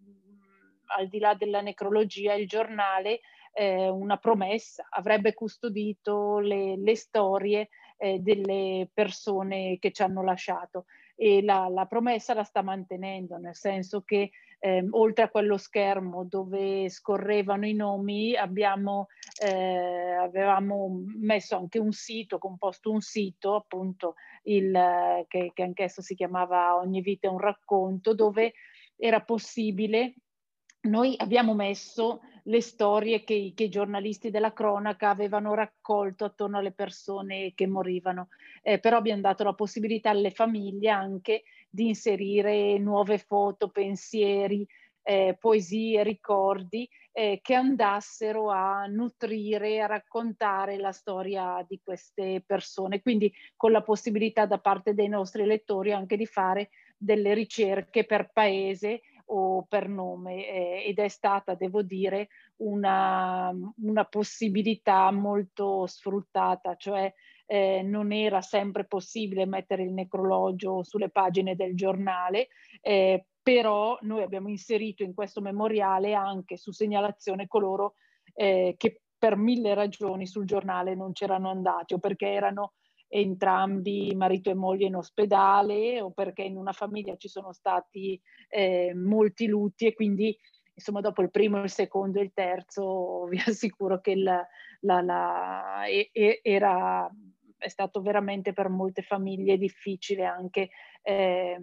al 0.98 1.08
di 1.08 1.20
là 1.20 1.34
della 1.36 1.62
necrologia 1.62 2.34
il 2.34 2.48
giornale 2.48 3.20
eh, 3.58 3.90
una 3.90 4.18
promessa, 4.18 4.86
avrebbe 4.88 5.34
custodito 5.34 6.38
le, 6.38 6.78
le 6.78 6.96
storie 6.96 7.70
eh, 7.98 8.20
delle 8.20 8.88
persone 8.94 9.80
che 9.80 9.92
ci 9.92 10.04
hanno 10.04 10.22
lasciato. 10.22 10.86
E 11.16 11.42
la, 11.42 11.68
la, 11.68 11.88
promessa 11.88 12.36
la 12.36 12.44
sta 12.44 12.62
mantenendo, 12.62 13.38
nel 13.38 13.56
senso 13.56 14.02
che 14.02 14.30
eh, 14.60 14.86
oltre 14.92 15.24
a 15.24 15.30
quello 15.30 15.58
schermo 15.58 16.26
dove 16.26 16.88
scorrevano 16.90 17.66
i 17.66 17.74
nomi 17.74 18.36
abbiamo, 18.36 19.08
eh, 19.44 20.14
avevamo 20.14 21.04
messo 21.18 21.58
anche 21.58 21.80
un 21.80 21.92
sito, 21.92 22.38
composto 22.38 22.92
un 22.92 23.02
sito 23.02 23.56
appunto 23.56 24.14
il, 24.44 25.26
che, 25.28 25.50
che 25.56 25.64
anch'esso 25.64 26.04
si 26.04 26.14
chiamava 26.14 26.76
Ogni 26.78 27.02
vita 27.02 27.28
è 27.28 27.32
un 27.32 27.40
racconto 27.40 28.14
dove 28.14 28.54
era 28.96 29.22
possibile. 29.22 30.14
Noi 30.82 31.16
abbiamo 31.18 31.56
messo 31.56 32.22
le 32.48 32.62
storie 32.62 33.24
che, 33.24 33.52
che, 33.56 33.64
i 33.66 33.70
giornalisti 33.70 34.30
della 34.30 34.54
cronaca 34.54 35.10
avevano 35.10 35.54
raccolto 35.54 36.26
attorno 36.26 36.58
alle 36.58 36.72
persone 36.72 37.54
che 37.54 37.68
morivano, 37.68 38.30
eh, 38.62 38.80
però 38.80 38.98
abbiamo 38.98 39.22
dato 39.22 39.44
la 39.44 39.54
possibilità 39.54 40.10
alle 40.12 40.32
famiglie 40.32 40.90
anche 40.90 41.44
di 41.70 41.88
inserire 41.88 42.78
nuove 42.78 43.18
foto, 43.18 43.70
pensieri, 43.70 44.66
eh, 45.04 45.38
poesie, 45.40 46.04
ricordi 46.04 46.88
eh, 47.12 47.40
che 47.42 47.54
andassero 47.54 48.50
a 48.50 48.86
nutrire, 48.88 49.82
a 49.82 49.88
raccontare 49.88 50.78
la 50.78 50.92
storia 50.92 51.66
di 51.68 51.80
queste 51.84 52.44
persone, 52.46 53.02
quindi 53.02 53.32
con 53.56 53.72
la 53.72 53.82
possibilità 53.82 54.46
da 54.46 54.60
parte 54.60 54.94
dei 54.94 55.08
nostri 55.08 55.46
lettori 55.46 55.92
anche 55.92 56.18
di 56.18 56.26
fare 56.26 56.70
delle 56.98 57.34
ricerche 57.34 58.06
per 58.06 58.32
paese 58.34 59.02
o 59.30 59.66
per 59.68 59.90
nome 59.90 60.48
eh, 60.48 60.84
ed 60.88 61.00
è 61.00 61.08
stata, 61.08 61.56
devo 61.56 61.82
dire, 61.82 62.30
una, 62.58 63.54
una 63.82 64.06
possibilità 64.06 65.12
molto 65.12 65.86
sfruttata, 65.88 66.76
cioè 66.76 67.12
eh, 67.46 67.82
non 67.82 68.12
era 68.12 68.42
sempre 68.42 68.86
possibile 68.86 69.46
mettere 69.46 69.84
il 69.84 69.94
necrologio 69.94 70.84
sulle 70.84 71.10
pagine 71.10 71.56
del 71.56 71.76
giornale, 71.76 72.48
eh, 72.82 73.26
però 73.42 73.98
noi 74.02 74.24
abbiamo 74.24 74.50
inserito 74.50 75.04
in 75.04 75.14
questo 75.14 75.42
memoriale 75.42 76.14
anche 76.14 76.58
su 76.58 76.72
segnalazione 76.72 77.48
coloro 77.48 77.94
eh, 78.34 78.76
che 78.78 79.02
per 79.18 79.36
mille 79.36 79.74
ragioni 79.74 80.28
sul 80.28 80.46
giornale 80.46 80.96
non 80.96 81.12
c'erano 81.12 81.50
andati 81.50 81.94
o 81.94 81.98
perché 81.98 82.28
erano 82.28 82.74
entrambi 83.08 84.14
marito 84.16 84.50
e 84.50 84.54
moglie 84.54 84.88
in 84.88 84.96
ospedale 84.96 86.02
o 86.02 86.12
perché 86.12 86.44
in 86.44 86.58
una 86.58 86.74
famiglia 86.74 87.16
ci 87.16 87.30
sono 87.30 87.54
stati 87.54 88.20
eh, 88.50 88.94
molti 88.94 89.48
lutti 89.48 89.86
e 89.86 89.94
quindi 89.94 90.38
insomma 90.74 91.02
dopo 91.02 91.22
il 91.22 91.32
primo, 91.32 91.64
il 91.64 91.70
secondo 91.70 92.20
e 92.20 92.24
il 92.24 92.34
terzo 92.34 93.26
vi 93.30 93.42
assicuro 93.46 94.00
che 94.00 94.16
la, 94.16 94.46
la, 94.82 95.86
e, 95.86 96.40
era, 96.44 97.10
è 97.58 97.68
stato 97.68 98.02
veramente 98.02 98.54
per 98.54 98.70
molte 98.70 99.02
famiglie 99.02 99.58
difficile 99.58 100.26
anche 100.26 100.70
eh, 101.02 101.58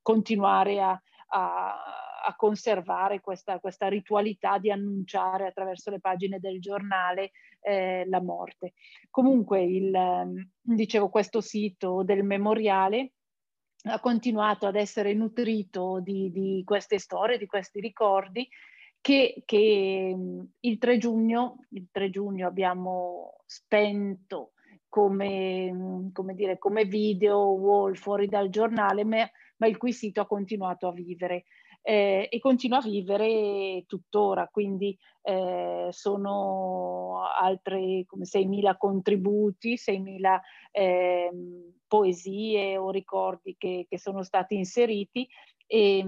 continuare 0.00 0.80
a, 0.80 1.00
a 1.28 1.76
a 2.24 2.34
conservare 2.36 3.20
questa, 3.20 3.58
questa, 3.58 3.88
ritualità 3.88 4.58
di 4.58 4.70
annunciare 4.70 5.46
attraverso 5.46 5.90
le 5.90 6.00
pagine 6.00 6.38
del 6.38 6.60
giornale 6.60 7.32
eh, 7.60 8.04
la 8.06 8.20
morte. 8.20 8.74
Comunque, 9.10 9.62
il, 9.62 9.94
ehm, 9.94 10.48
dicevo, 10.60 11.08
questo 11.08 11.40
sito 11.40 12.02
del 12.02 12.24
memoriale 12.24 13.12
ha 13.84 13.98
continuato 14.00 14.66
ad 14.66 14.76
essere 14.76 15.12
nutrito 15.14 16.00
di, 16.00 16.30
di 16.30 16.62
queste 16.64 16.98
storie, 16.98 17.38
di 17.38 17.46
questi 17.46 17.80
ricordi, 17.80 18.48
che, 19.00 19.42
che 19.44 20.16
il, 20.60 20.78
3 20.78 20.98
giugno, 20.98 21.66
il 21.70 21.88
3 21.90 22.10
giugno 22.10 22.46
abbiamo 22.46 23.38
spento 23.44 24.52
come, 24.88 26.10
come, 26.12 26.34
dire, 26.34 26.58
come 26.58 26.84
video 26.84 27.52
wall 27.52 27.94
fuori 27.94 28.28
dal 28.28 28.48
giornale, 28.48 29.04
ma, 29.04 29.28
ma 29.56 29.66
il 29.66 29.76
cui 29.76 29.92
sito 29.92 30.20
ha 30.20 30.26
continuato 30.26 30.86
a 30.86 30.92
vivere 30.92 31.44
eh, 31.82 32.28
e 32.30 32.38
continua 32.38 32.78
a 32.78 32.82
vivere 32.82 33.84
tuttora, 33.86 34.48
quindi 34.48 34.96
eh, 35.22 35.88
sono 35.90 37.22
altre 37.38 38.04
come 38.06 38.24
6.000 38.24 38.76
contributi, 38.76 39.74
6.000 39.74 40.40
eh, 40.70 41.30
poesie 41.86 42.76
o 42.76 42.90
ricordi 42.90 43.56
che, 43.58 43.86
che, 43.88 43.98
sono 43.98 44.22
stati 44.22 44.56
inseriti 44.56 45.28
e 45.66 46.06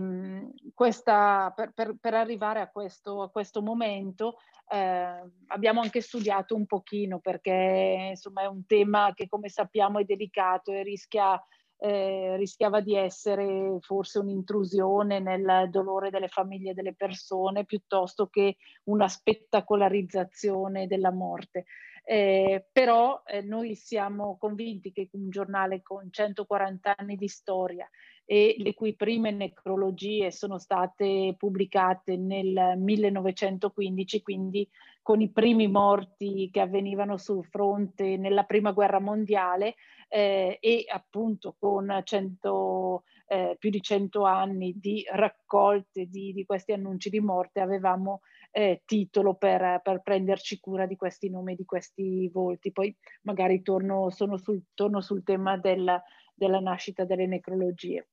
questa, 0.74 1.52
per, 1.54 1.72
per, 1.72 1.96
per, 2.00 2.14
arrivare 2.14 2.60
a 2.60 2.70
questo, 2.70 3.22
a 3.22 3.30
questo 3.30 3.62
momento 3.62 4.36
eh, 4.68 5.22
abbiamo 5.48 5.80
anche 5.80 6.00
studiato 6.00 6.54
un 6.54 6.66
pochino 6.66 7.18
perché 7.18 8.08
insomma 8.10 8.42
è 8.42 8.46
un 8.46 8.64
tema 8.66 9.12
che 9.14 9.28
come 9.28 9.48
sappiamo 9.48 9.98
è 9.98 10.04
delicato 10.04 10.72
e 10.72 10.82
rischia 10.82 11.40
eh, 11.78 12.36
rischiava 12.36 12.80
di 12.80 12.96
essere 12.96 13.78
forse 13.80 14.18
un'intrusione 14.18 15.20
nel 15.20 15.68
dolore 15.70 16.10
delle 16.10 16.28
famiglie 16.28 16.74
delle 16.74 16.94
persone 16.94 17.64
piuttosto 17.64 18.28
che 18.28 18.56
una 18.84 19.08
spettacolarizzazione 19.08 20.86
della 20.86 21.12
morte. 21.12 21.64
Eh, 22.06 22.66
però 22.70 23.22
eh, 23.24 23.40
noi 23.40 23.74
siamo 23.74 24.36
convinti 24.38 24.92
che 24.92 25.08
un 25.12 25.30
giornale 25.30 25.80
con 25.82 26.08
140 26.10 26.94
anni 26.96 27.16
di 27.16 27.28
storia 27.28 27.88
e 28.26 28.54
le 28.58 28.74
cui 28.74 28.94
prime 28.94 29.30
necrologie 29.30 30.30
sono 30.30 30.58
state 30.58 31.34
pubblicate 31.36 32.16
nel 32.16 32.74
1915, 32.76 34.22
quindi 34.22 34.68
con 35.02 35.20
i 35.20 35.30
primi 35.30 35.68
morti 35.68 36.48
che 36.50 36.60
avvenivano 36.60 37.18
sul 37.18 37.44
fronte 37.44 38.16
nella 38.16 38.44
prima 38.44 38.72
guerra 38.72 39.00
mondiale 39.00 39.74
eh, 40.08 40.56
e 40.58 40.84
appunto 40.88 41.54
con 41.58 42.00
100, 42.02 43.02
eh, 43.26 43.56
più 43.58 43.68
di 43.68 43.82
100 43.82 44.24
anni 44.24 44.72
di 44.78 45.04
raccolte 45.12 46.06
di, 46.06 46.32
di 46.32 46.46
questi 46.46 46.72
annunci 46.72 47.10
di 47.10 47.20
morte 47.20 47.60
avevamo 47.60 48.20
eh, 48.50 48.82
titolo 48.86 49.34
per, 49.34 49.80
per, 49.82 50.00
prenderci 50.00 50.58
cura 50.58 50.86
di 50.86 50.96
questi 50.96 51.28
nomi 51.28 51.54
di 51.54 51.66
questi 51.66 52.30
volti. 52.32 52.72
Poi 52.72 52.96
magari 53.22 53.60
torno, 53.60 54.08
sul, 54.08 54.62
torno 54.72 55.02
sul 55.02 55.22
tema 55.22 55.58
del, 55.58 56.00
della 56.34 56.60
nascita 56.60 57.04
delle 57.04 57.26
necrologie 57.26 58.08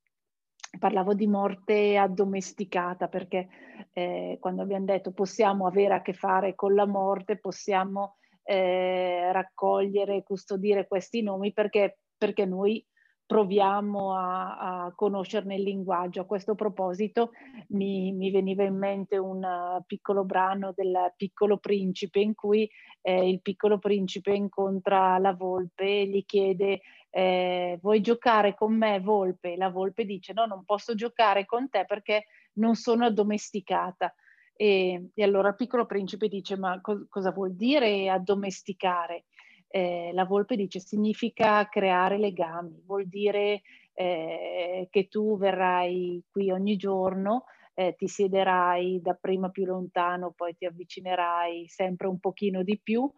parlavo 0.80 1.14
di 1.14 1.28
morte 1.28 1.98
addomesticata 1.98 3.08
perché 3.08 3.48
eh, 3.94 4.38
quando 4.40 4.62
abbiamo 4.62 4.86
detto 4.86 5.12
possiamo 5.12 5.68
avere 5.68 5.96
a 5.96 6.02
che 6.02 6.14
fare 6.14 6.56
con 6.56 6.74
la 6.74 6.86
morte, 6.86 7.38
possiamo 7.38 8.16
eh, 8.44 9.32
raccogliere, 9.32 10.24
custodire 10.24 10.88
questi 10.88 11.22
nomi 11.22 11.54
perché, 11.54 12.00
perché 12.18 12.46
noi 12.46 12.86
proviamo 13.32 14.14
a, 14.14 14.58
a, 14.58 14.94
conoscerne 14.94 15.56
il 15.56 15.64
linguaggio. 15.64 16.20
A 16.20 16.26
questo 16.26 16.54
proposito 16.54 17.32
mi, 17.70 18.12
mi, 18.12 18.30
veniva 18.30 18.64
in 18.64 18.76
mente 18.76 19.16
un 19.16 19.82
piccolo 19.86 20.26
brano 20.26 20.74
del 20.76 21.14
Piccolo 21.16 21.56
Principe 21.58 22.20
in 22.20 22.36
cui 22.36 22.70
eh, 23.02 23.30
il 23.30 23.42
Piccolo 23.42 23.80
Principe 23.80 24.34
incontra 24.34 25.18
la 25.18 25.34
volpe 25.34 25.86
e 25.86 26.08
gli 26.08 26.26
chiede 26.26 26.82
eh, 27.10 27.80
vuoi 27.82 28.02
giocare 28.02 28.54
con 28.54 28.76
me 28.76 29.00
volpe? 29.00 29.56
La 29.56 29.70
volpe 29.70 30.04
dice 30.04 30.34
no, 30.34 30.46
non 30.46 30.66
posso 30.66 30.94
giocare 30.94 31.46
con 31.46 31.70
te 31.70 31.86
perché 31.88 32.26
non 32.56 32.76
sono 32.76 33.06
addomesticata. 33.06 34.14
E, 34.54 35.12
e 35.16 35.24
allora 35.24 35.48
il 35.48 35.56
piccolo 35.56 35.86
principe 35.86 36.28
dice 36.28 36.58
ma 36.58 36.82
co- 36.82 37.06
cosa 37.08 37.32
vuol 37.32 37.56
dire 37.56 38.10
addomesticare? 38.10 39.24
Eh, 39.72 40.12
la 40.14 40.26
volpe 40.26 40.58
dice 40.58 40.80
significa 40.80 41.68
creare 41.70 42.18
legami, 42.18 42.82
vuol 42.86 43.08
dire 43.08 43.62
eh, 43.94 44.88
che 44.90 45.08
tu 45.08 45.38
verrai 45.38 46.22
qui 46.30 46.52
ogni 46.52 46.76
giorno, 46.76 47.46
eh, 47.74 47.96
ti 47.98 48.08
siederai 48.08 49.00
da 49.02 49.14
prima 49.14 49.50
più 49.50 49.66
lontano, 49.66 50.34
poi 50.36 50.56
ti 50.56 50.66
avvicinerai 50.66 51.68
sempre 51.70 52.08
un 52.08 52.20
pochino 52.20 52.64
di 52.64 52.80
più 52.82 53.10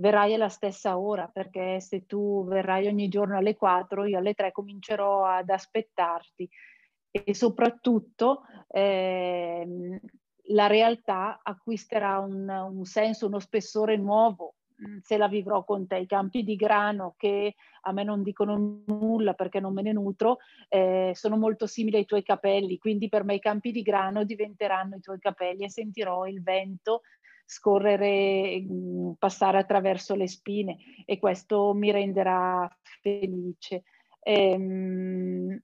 verrai 0.00 0.34
alla 0.34 0.48
stessa 0.48 0.98
ora, 0.98 1.28
perché 1.28 1.78
se 1.80 2.06
tu 2.06 2.44
verrai 2.46 2.86
ogni 2.86 3.08
giorno 3.08 3.36
alle 3.36 3.54
4, 3.54 4.06
io 4.06 4.18
alle 4.18 4.34
3 4.34 4.50
comincerò 4.50 5.26
ad 5.26 5.48
aspettarti. 5.50 6.48
E 7.12 7.34
soprattutto 7.34 8.42
eh, 8.68 10.00
la 10.48 10.66
realtà 10.66 11.40
acquisterà 11.42 12.18
un, 12.18 12.48
un 12.48 12.84
senso, 12.84 13.26
uno 13.26 13.40
spessore 13.40 13.96
nuovo 13.96 14.54
se 15.02 15.16
la 15.16 15.28
vivrò 15.28 15.64
con 15.64 15.86
te. 15.86 15.98
I 15.98 16.06
campi 16.06 16.42
di 16.42 16.56
grano 16.56 17.14
che 17.16 17.54
a 17.82 17.92
me 17.92 18.04
non 18.04 18.22
dicono 18.22 18.82
nulla 18.86 19.34
perché 19.34 19.60
non 19.60 19.72
me 19.72 19.82
ne 19.82 19.92
nutro, 19.92 20.38
eh, 20.68 21.12
sono 21.14 21.36
molto 21.36 21.66
simili 21.66 21.96
ai 21.96 22.04
tuoi 22.04 22.22
capelli, 22.22 22.78
quindi 22.78 23.08
per 23.08 23.24
me 23.24 23.34
i 23.34 23.40
campi 23.40 23.72
di 23.72 23.82
grano 23.82 24.24
diventeranno 24.24 24.96
i 24.96 25.00
tuoi 25.00 25.18
capelli 25.18 25.64
e 25.64 25.70
sentirò 25.70 26.26
il 26.26 26.42
vento 26.42 27.02
scorrere, 27.44 28.64
passare 29.18 29.58
attraverso 29.58 30.14
le 30.14 30.28
spine 30.28 30.76
e 31.04 31.18
questo 31.18 31.74
mi 31.74 31.90
renderà 31.90 32.68
felice. 33.00 33.82
Ehm, 34.22 35.60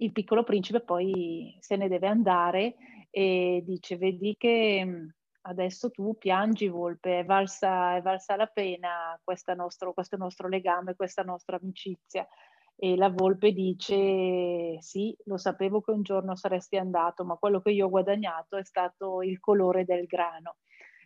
il 0.00 0.12
piccolo 0.12 0.44
principe 0.44 0.80
poi 0.80 1.56
se 1.60 1.76
ne 1.76 1.88
deve 1.88 2.06
andare 2.06 2.76
e 3.10 3.62
dice 3.64 3.96
vedi 3.96 4.36
che 4.38 5.10
adesso 5.48 5.90
tu 5.90 6.16
piangi 6.16 6.68
volpe, 6.68 7.20
è 7.20 7.24
valsa, 7.24 7.96
è 7.96 8.02
valsa 8.02 8.36
la 8.36 8.46
pena 8.46 9.18
nostro, 9.56 9.92
questo 9.94 10.16
nostro 10.16 10.48
legame, 10.48 10.94
questa 10.94 11.22
nostra 11.22 11.58
amicizia. 11.60 12.26
E 12.80 12.96
la 12.96 13.08
volpe 13.08 13.52
dice 13.52 14.80
sì, 14.80 15.16
lo 15.24 15.36
sapevo 15.36 15.80
che 15.80 15.90
un 15.90 16.02
giorno 16.02 16.36
saresti 16.36 16.76
andato, 16.76 17.24
ma 17.24 17.34
quello 17.36 17.60
che 17.60 17.70
io 17.70 17.86
ho 17.86 17.90
guadagnato 17.90 18.56
è 18.56 18.64
stato 18.64 19.22
il 19.22 19.40
colore 19.40 19.84
del 19.84 20.06
grano. 20.06 20.56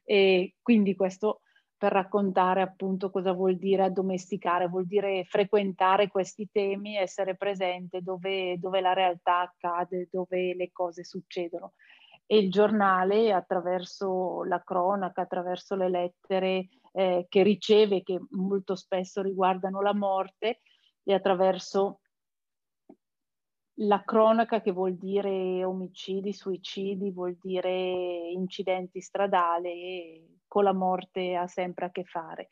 E 0.05 0.57
quindi 0.61 0.95
questo 0.95 1.41
per 1.83 1.93
raccontare 1.93 2.61
appunto 2.63 3.11
cosa 3.11 3.33
vuol 3.33 3.57
dire 3.57 3.85
addomesticare, 3.85 4.69
vuol 4.69 4.87
dire 4.87 5.25
frequentare 5.25 6.09
questi 6.09 6.49
temi, 6.53 6.97
essere 6.97 7.37
presente 7.37 8.03
dove, 8.03 8.59
dove 8.59 8.81
la 8.81 8.93
realtà 8.93 9.41
accade, 9.41 10.09
dove 10.11 10.55
le 10.55 10.71
cose 10.71 11.05
succedono. 11.05 11.73
E 12.27 12.39
il 12.39 12.51
giornale 12.51 13.33
attraverso 13.33 14.45
la 14.45 14.63
cronaca, 14.63 15.23
attraverso 15.23 15.75
le 15.75 15.89
lettere 15.89 16.69
eh, 16.93 17.27
che 17.29 17.43
riceve, 17.43 18.03
che 18.03 18.19
molto 18.31 18.75
spesso 18.75 19.23
riguardano 19.23 19.81
la 19.81 19.95
morte, 19.95 20.61
e 21.05 21.15
attraverso 21.15 22.01
la 23.77 24.03
cronaca 24.05 24.61
che 24.61 24.71
vuol 24.71 24.97
dire 24.97 25.65
omicidi, 25.65 26.33
suicidi, 26.33 27.11
vuol 27.11 27.37
dire 27.41 28.31
incidenti 28.31 29.01
stradali 29.01 29.69
e 29.71 30.27
con 30.47 30.65
la 30.65 30.73
morte 30.73 31.35
ha 31.35 31.47
sempre 31.47 31.87
a 31.87 31.91
che 31.91 32.05
fare. 32.05 32.49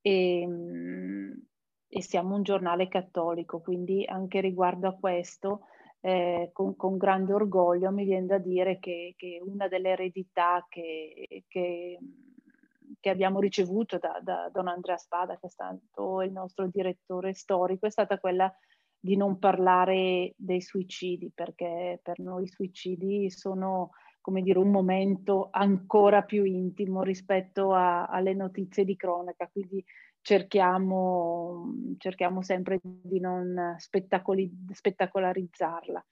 E, 0.00 0.40
ehm, 0.40 1.46
e 1.88 2.02
siamo 2.02 2.34
un 2.34 2.42
giornale 2.42 2.88
cattolico, 2.88 3.60
quindi 3.60 4.04
anche 4.04 4.40
riguardo 4.40 4.88
a 4.88 4.94
questo, 4.94 5.66
eh, 6.00 6.50
con, 6.52 6.76
con, 6.76 6.96
grande 6.96 7.32
orgoglio 7.32 7.90
mi 7.90 8.04
viene 8.04 8.26
da 8.26 8.38
dire 8.38 8.78
che, 8.78 9.14
che 9.16 9.40
una 9.42 9.68
delle 9.68 9.90
eredità 9.90 10.64
che, 10.68 11.44
che, 11.48 11.98
che 13.00 13.10
abbiamo 13.10 13.40
ricevuto 13.40 13.98
da, 13.98 14.18
da, 14.22 14.48
Don 14.52 14.68
Andrea 14.68 14.96
Spada, 14.96 15.38
che 15.38 15.46
è 15.46 15.50
stato 15.50 16.22
il 16.22 16.32
nostro 16.32 16.68
direttore 16.68 17.34
storico, 17.34 17.86
è 17.86 17.90
stata 17.90 18.18
quella 18.18 18.52
di 18.98 19.16
non 19.16 19.38
parlare 19.38 20.32
dei 20.36 20.60
suicidi, 20.60 21.30
perché 21.34 22.00
per 22.02 22.18
noi 22.18 22.44
i 22.44 22.48
suicidi 22.48 23.30
sono 23.30 23.90
come 24.26 24.42
dire, 24.42 24.58
un 24.58 24.72
momento 24.72 25.50
ancora 25.52 26.22
più 26.22 26.42
intimo 26.42 27.04
rispetto 27.04 27.72
a, 27.72 28.06
alle 28.06 28.34
notizie 28.34 28.84
di 28.84 28.96
cronaca, 28.96 29.48
quindi 29.52 29.84
cerchiamo, 30.26 31.72
cerchiamo 31.98 32.42
sempre 32.42 32.80
di 32.82 33.20
non 33.20 33.76
spettacolarizzarla. 33.78 36.04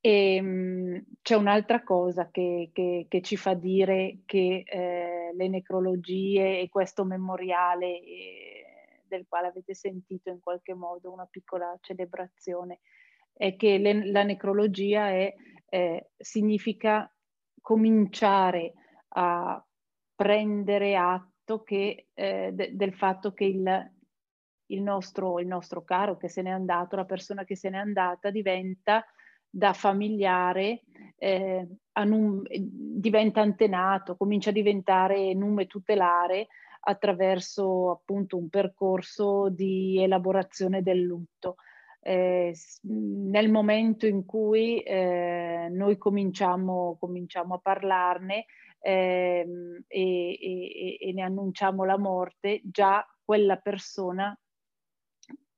E, 0.00 0.38
um, 0.40 1.04
c'è 1.22 1.34
un'altra 1.34 1.82
cosa 1.82 2.30
che, 2.30 2.70
che, 2.72 3.06
che, 3.08 3.20
ci 3.20 3.36
fa 3.36 3.54
dire 3.54 4.20
che 4.26 4.62
eh, 4.64 5.32
le 5.34 5.48
necrologie 5.48 6.60
e 6.60 6.68
questo 6.68 7.04
memoriale 7.04 8.00
eh, 8.00 8.64
del 9.08 9.26
quale 9.28 9.48
avete 9.48 9.74
sentito 9.74 10.30
in 10.30 10.38
qualche 10.38 10.74
modo 10.74 11.10
una 11.10 11.26
piccola 11.28 11.76
celebrazione, 11.80 12.78
è 13.32 13.56
che 13.56 13.78
le, 13.78 14.08
la 14.08 14.22
necrologia 14.22 15.08
è, 15.08 15.34
eh, 15.68 16.10
significa 16.16 17.12
cominciare 17.60 18.74
a 19.14 19.60
prendere 20.14 20.94
atto 20.94 21.31
che, 21.64 22.08
eh, 22.14 22.50
de, 22.52 22.70
del 22.74 22.94
fatto 22.94 23.32
che 23.32 23.44
il, 23.44 23.90
il, 24.66 24.82
nostro, 24.82 25.38
il 25.38 25.46
nostro 25.46 25.82
caro 25.84 26.16
che 26.16 26.28
se 26.28 26.42
n'è 26.42 26.50
andato, 26.50 26.96
la 26.96 27.04
persona 27.04 27.44
che 27.44 27.56
se 27.56 27.70
n'è 27.70 27.78
andata 27.78 28.30
diventa 28.30 29.04
da 29.54 29.74
familiare 29.74 30.82
eh, 31.16 31.68
num, 32.04 32.42
diventa 32.48 33.42
antenato, 33.42 34.16
comincia 34.16 34.48
a 34.48 34.54
diventare 34.54 35.34
nume 35.34 35.66
tutelare 35.66 36.46
attraverso 36.84 37.90
appunto 37.90 38.38
un 38.38 38.48
percorso 38.48 39.50
di 39.50 40.02
elaborazione 40.02 40.82
del 40.82 41.00
lutto. 41.00 41.56
Eh, 42.00 42.52
nel 42.82 43.50
momento 43.50 44.06
in 44.06 44.24
cui 44.24 44.80
eh, 44.80 45.68
noi 45.70 45.98
cominciamo, 45.98 46.96
cominciamo, 46.98 47.54
a 47.54 47.58
parlarne 47.58 48.46
eh, 48.82 49.46
e, 49.86 50.32
e, 50.32 50.96
e 51.00 51.12
ne 51.12 51.22
annunciamo 51.22 51.84
la 51.84 51.98
morte, 51.98 52.60
già 52.64 53.06
quella 53.24 53.56
persona 53.56 54.36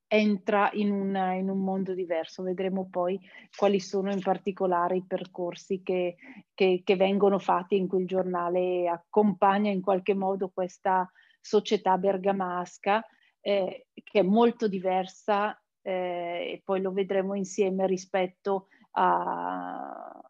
entra 0.07 0.71
in 0.75 0.93
un, 0.93 1.17
in 1.37 1.49
un, 1.49 1.59
mondo 1.59 1.93
diverso. 1.95 2.43
Vedremo 2.43 2.89
poi 2.89 3.19
quali 3.57 3.81
sono 3.81 4.13
in 4.13 4.21
particolare 4.21 4.97
i 4.97 5.05
percorsi 5.05 5.83
che, 5.83 6.17
che, 6.55 6.83
che, 6.85 6.97
vengono 6.97 7.39
fatti 7.39 7.77
in 7.77 7.89
cui 7.89 8.03
il 8.03 8.07
giornale 8.07 8.87
accompagna 8.89 9.71
in 9.71 9.81
qualche 9.81 10.15
modo 10.15 10.51
questa 10.51 11.11
società 11.41 11.99
bergamasca 11.99 13.05
eh, 13.41 13.89
che 13.93 14.21
è 14.21 14.23
molto 14.23 14.69
diversa 14.69 15.61
eh, 15.83 16.53
e 16.53 16.63
poi 16.65 16.81
lo 16.81 16.93
vedremo 16.93 17.35
insieme 17.35 17.87
rispetto 17.87 18.69
a, 18.93 20.23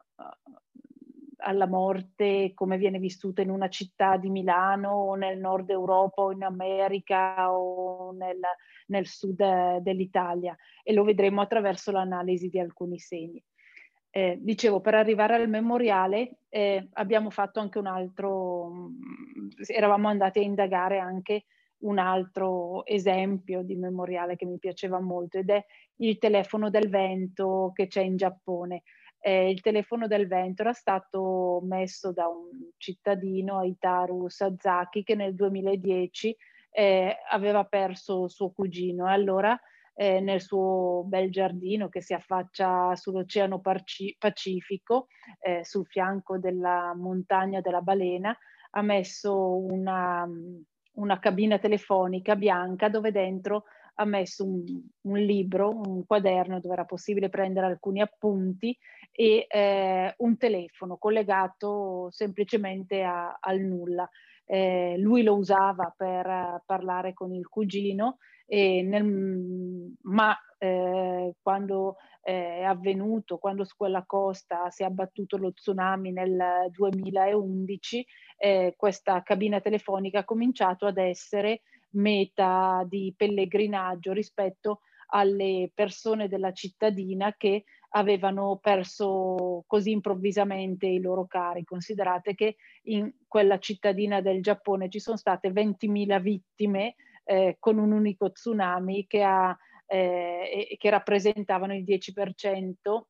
alla 1.44 1.66
morte 1.66 2.52
come 2.54 2.78
viene 2.78 2.98
vissuta 2.98 3.42
in 3.42 3.50
una 3.50 3.68
città 3.68 4.16
di 4.16 4.30
Milano 4.30 4.90
o 4.90 5.14
nel 5.14 5.38
nord 5.38 5.70
Europa 5.70 6.22
o 6.22 6.32
in 6.32 6.42
America 6.42 7.52
o 7.52 8.12
nel, 8.12 8.40
nel 8.86 9.06
sud 9.06 9.78
dell'Italia 9.78 10.56
e 10.82 10.92
lo 10.92 11.04
vedremo 11.04 11.42
attraverso 11.42 11.92
l'analisi 11.92 12.48
di 12.48 12.58
alcuni 12.58 12.98
segni. 12.98 13.42
Eh, 14.10 14.38
dicevo, 14.40 14.80
per 14.80 14.94
arrivare 14.94 15.34
al 15.34 15.48
memoriale 15.48 16.36
eh, 16.48 16.88
abbiamo 16.92 17.30
fatto 17.30 17.58
anche 17.58 17.78
un 17.78 17.86
altro, 17.86 18.70
mm, 18.70 19.48
eravamo 19.66 20.08
andati 20.08 20.38
a 20.38 20.42
indagare 20.42 20.98
anche 21.00 21.46
un 21.78 21.98
altro 21.98 22.86
esempio 22.86 23.62
di 23.62 23.74
memoriale 23.74 24.36
che 24.36 24.46
mi 24.46 24.58
piaceva 24.58 25.00
molto 25.00 25.38
ed 25.38 25.50
è 25.50 25.64
il 25.96 26.18
telefono 26.18 26.70
del 26.70 26.88
vento 26.88 27.72
che 27.74 27.88
c'è 27.88 28.02
in 28.02 28.16
Giappone. 28.16 28.82
Eh, 29.26 29.48
il 29.48 29.62
telefono 29.62 30.06
del 30.06 30.26
vento 30.26 30.60
era 30.60 30.74
stato 30.74 31.62
messo 31.64 32.12
da 32.12 32.28
un 32.28 32.72
cittadino, 32.76 33.56
Aitaru 33.56 34.28
Sazaki, 34.28 35.02
che 35.02 35.14
nel 35.14 35.34
2010 35.34 36.36
eh, 36.70 37.16
aveva 37.30 37.64
perso 37.64 38.28
suo 38.28 38.50
cugino. 38.50 39.08
E 39.08 39.12
allora 39.12 39.58
eh, 39.94 40.20
nel 40.20 40.42
suo 40.42 41.04
bel 41.06 41.30
giardino 41.30 41.88
che 41.88 42.02
si 42.02 42.12
affaccia 42.12 42.94
sull'Oceano 42.94 43.62
Pacifico, 44.18 45.06
eh, 45.40 45.64
sul 45.64 45.86
fianco 45.86 46.36
della 46.36 46.92
montagna 46.94 47.62
della 47.62 47.80
balena, 47.80 48.36
ha 48.72 48.82
messo 48.82 49.56
una, 49.56 50.28
una 50.96 51.18
cabina 51.18 51.58
telefonica 51.58 52.36
bianca 52.36 52.90
dove 52.90 53.10
dentro 53.10 53.64
ha 53.94 54.04
messo 54.04 54.44
un, 54.44 54.64
un, 55.02 55.18
libro, 55.18 55.70
un 55.70 56.04
quaderno 56.06 56.60
dove 56.60 56.74
era 56.74 56.84
possibile 56.84 57.28
prendere 57.28 57.66
alcuni 57.66 58.00
appunti 58.00 58.76
e 59.12 59.46
eh, 59.48 60.14
un 60.18 60.36
telefono 60.36 60.96
collegato 60.96 62.08
semplicemente 62.10 63.02
a, 63.02 63.36
al 63.40 63.60
nulla. 63.60 64.08
Eh, 64.46 64.96
lui 64.98 65.22
lo 65.22 65.36
usava 65.36 65.94
per 65.96 66.62
parlare 66.66 67.12
con 67.14 67.32
il 67.32 67.48
cugino, 67.48 68.18
nel, 68.46 69.96
ma 70.02 70.36
eh, 70.58 71.34
quando 71.42 71.96
eh, 72.22 72.58
è 72.58 72.62
avvenuto, 72.62 73.38
quando 73.38 73.64
su 73.64 73.76
quella 73.76 74.04
costa 74.06 74.70
si 74.70 74.82
è 74.82 74.86
abbattuto 74.86 75.36
lo 75.36 75.52
tsunami 75.52 76.10
nel 76.10 76.68
2011, 76.70 78.06
eh, 78.38 78.74
questa 78.76 79.22
cabina 79.22 79.60
telefonica 79.60 80.20
ha 80.20 80.24
cominciato 80.24 80.86
ad 80.86 80.96
essere 80.96 81.62
meta 81.94 82.84
di 82.88 83.12
pellegrinaggio 83.16 84.12
rispetto 84.12 84.80
alle 85.08 85.70
persone 85.72 86.28
della 86.28 86.52
cittadina 86.52 87.34
che 87.36 87.64
avevano 87.90 88.58
perso 88.60 89.62
così 89.66 89.92
improvvisamente 89.92 90.86
i 90.86 91.00
loro 91.00 91.26
cari. 91.26 91.64
Considerate 91.64 92.34
che 92.34 92.56
in 92.84 93.12
quella 93.28 93.58
cittadina 93.58 94.20
del 94.20 94.42
Giappone 94.42 94.88
ci 94.88 94.98
sono 94.98 95.16
state 95.16 95.50
20.000 95.50 96.20
vittime 96.20 96.94
eh, 97.24 97.56
con 97.58 97.78
un 97.78 97.92
unico 97.92 98.32
tsunami 98.32 99.06
che, 99.06 99.22
ha, 99.22 99.56
eh, 99.86 100.74
che 100.76 100.90
rappresentavano 100.90 101.74
il 101.74 101.84
10% 101.84 103.02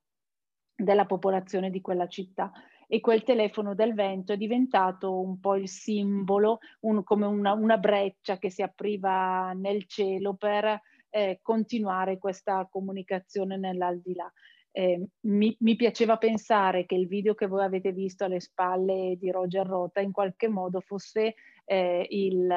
della 0.76 1.06
popolazione 1.06 1.70
di 1.70 1.80
quella 1.80 2.08
città 2.08 2.52
e 2.94 3.00
quel 3.00 3.24
telefono 3.24 3.74
del 3.74 3.92
vento 3.92 4.32
è 4.32 4.36
diventato 4.36 5.18
un 5.18 5.40
po' 5.40 5.56
il 5.56 5.68
simbolo, 5.68 6.60
un, 6.82 7.02
come 7.02 7.26
una, 7.26 7.52
una, 7.52 7.76
breccia 7.76 8.38
che 8.38 8.50
si 8.50 8.62
apriva 8.62 9.52
nel 9.52 9.84
cielo 9.88 10.34
per 10.34 10.80
eh, 11.10 11.40
continuare 11.42 12.18
questa 12.18 12.68
comunicazione 12.70 13.56
nell'aldilà. 13.56 14.32
Eh, 14.70 15.08
mi, 15.22 15.56
mi, 15.58 15.74
piaceva 15.74 16.18
pensare 16.18 16.86
che 16.86 16.94
il 16.94 17.08
video 17.08 17.34
che 17.34 17.48
voi 17.48 17.64
avete 17.64 17.90
visto 17.90 18.26
alle 18.26 18.38
spalle 18.38 19.16
di 19.18 19.28
Roger 19.32 19.66
Rota 19.66 19.98
in 19.98 20.12
qualche 20.12 20.46
modo 20.46 20.80
fosse 20.80 21.34
eh, 21.64 22.06
il, 22.10 22.48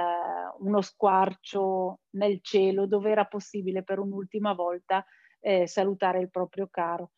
uno 0.60 0.82
squarcio 0.82 2.02
nel 2.12 2.42
cielo 2.44 2.86
dove 2.86 3.10
era 3.10 3.26
possibile 3.26 3.82
per 3.82 3.98
un'ultima 3.98 4.54
volta 4.54 5.04
eh, 5.40 5.66
salutare 5.66 6.20
il 6.20 6.30
proprio 6.30 6.68
caro 6.70 7.10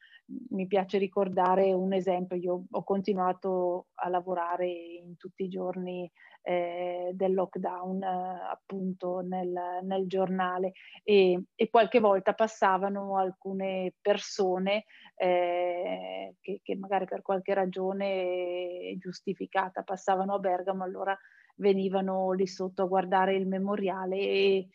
mi 0.50 0.68
piace 0.68 0.98
ricordare 0.98 1.74
un 1.74 1.94
esempio, 1.94 2.36
io 2.36 2.64
ho 2.70 2.84
continuato 2.84 3.88
a 3.96 4.10
lavorare 4.10 4.68
in 4.68 5.18
tutti 5.18 5.44
i 5.44 5.48
giorni 5.48 6.10
eh, 6.42 7.12
del 7.14 7.34
lockdown 7.34 8.02
eh, 8.02 8.50
appunto 8.52 9.20
nel, 9.22 9.80
nel 9.84 10.08
giornale. 10.08 10.74
E, 11.04 11.44
e, 11.56 11.70
qualche 11.70 12.00
volta 12.00 12.34
passavano 12.34 13.18
alcune 13.18 13.94
persone 14.02 14.86
eh, 15.16 16.36
che, 16.40 16.60
che, 16.64 16.76
magari 16.76 17.06
per 17.06 17.22
qualche 17.22 17.54
ragione 17.54 18.96
giustificata 18.98 19.84
passavano 19.84 20.36
a 20.36 20.40
Bergamo, 20.40 20.84
allora 20.84 21.18
venivano 21.56 22.32
lì 22.32 22.48
sotto 22.48 22.84
a 22.84 22.88
guardare 22.88 23.36
il 23.36 23.48
memoriale 23.48 24.18
e, 24.18 24.68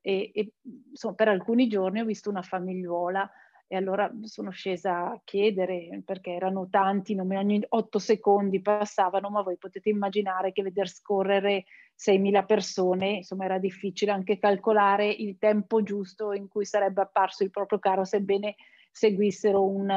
e, 0.00 0.30
e 0.32 0.52
insomma, 0.90 1.14
per 1.14 1.28
alcuni 1.28 1.68
giorni 1.68 2.00
ho 2.00 2.04
visto 2.04 2.30
una 2.30 2.42
famigliuola 2.42 3.30
e 3.72 3.76
allora 3.76 4.10
sono 4.22 4.50
scesa 4.50 5.12
a 5.12 5.20
chiedere 5.22 6.02
perché 6.04 6.32
erano 6.32 6.66
tanti, 6.68 7.16
ogni 7.16 7.64
otto 7.68 8.00
secondi 8.00 8.60
passavano, 8.60 9.30
ma 9.30 9.42
voi 9.42 9.58
potete 9.58 9.90
immaginare 9.90 10.50
che 10.50 10.64
veder 10.64 10.88
scorrere 10.88 11.66
6.000 11.96 12.46
persone, 12.46 13.10
insomma 13.18 13.44
era 13.44 13.58
difficile 13.58 14.10
anche 14.10 14.40
calcolare 14.40 15.08
il 15.08 15.38
tempo 15.38 15.84
giusto 15.84 16.32
in 16.32 16.48
cui 16.48 16.64
sarebbe 16.64 17.02
apparso 17.02 17.44
il 17.44 17.52
proprio 17.52 17.78
caro, 17.78 18.04
sebbene 18.04 18.56
seguissero 18.90 19.64
un, 19.64 19.88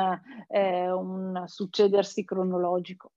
eh, 0.50 0.92
un 0.92 1.44
succedersi 1.48 2.24
cronologico. 2.24 3.14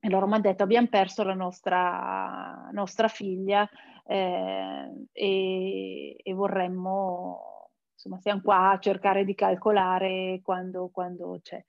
E 0.00 0.08
loro 0.08 0.26
mi 0.26 0.32
hanno 0.32 0.44
detto 0.44 0.62
abbiamo 0.62 0.88
perso 0.88 1.24
la 1.24 1.34
nostra, 1.34 2.70
nostra 2.72 3.08
figlia 3.08 3.68
eh, 4.06 4.90
e, 5.12 6.16
e 6.22 6.32
vorremmo 6.32 7.53
insomma 8.04 8.20
siamo 8.20 8.42
qua 8.42 8.72
a 8.72 8.78
cercare 8.78 9.24
di 9.24 9.34
calcolare 9.34 10.40
quando, 10.42 10.90
quando 10.92 11.40
c'è. 11.42 11.62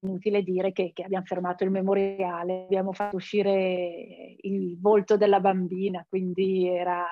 Inutile 0.00 0.42
dire 0.42 0.72
che, 0.72 0.92
che, 0.94 1.02
abbiamo 1.02 1.24
fermato 1.24 1.64
il 1.64 1.70
memoriale, 1.70 2.62
abbiamo 2.64 2.92
fatto 2.92 3.16
uscire 3.16 4.36
il 4.40 4.78
volto 4.80 5.16
della 5.16 5.40
bambina, 5.40 6.06
quindi, 6.08 6.68
era, 6.68 7.04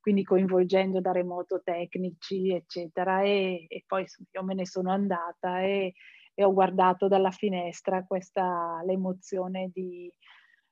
quindi 0.00 0.24
coinvolgendo 0.24 1.00
da 1.00 1.12
remoto 1.12 1.60
tecnici, 1.62 2.50
eccetera, 2.50 3.22
e, 3.22 3.66
e 3.68 3.84
poi 3.86 4.06
io 4.30 4.42
me 4.42 4.54
ne 4.54 4.66
sono 4.66 4.90
andata 4.90 5.60
e, 5.60 5.92
e 6.34 6.44
ho 6.44 6.52
guardato 6.52 7.08
dalla 7.08 7.30
finestra 7.30 8.04
questa, 8.04 8.80
l'emozione 8.86 9.70
di, 9.72 10.10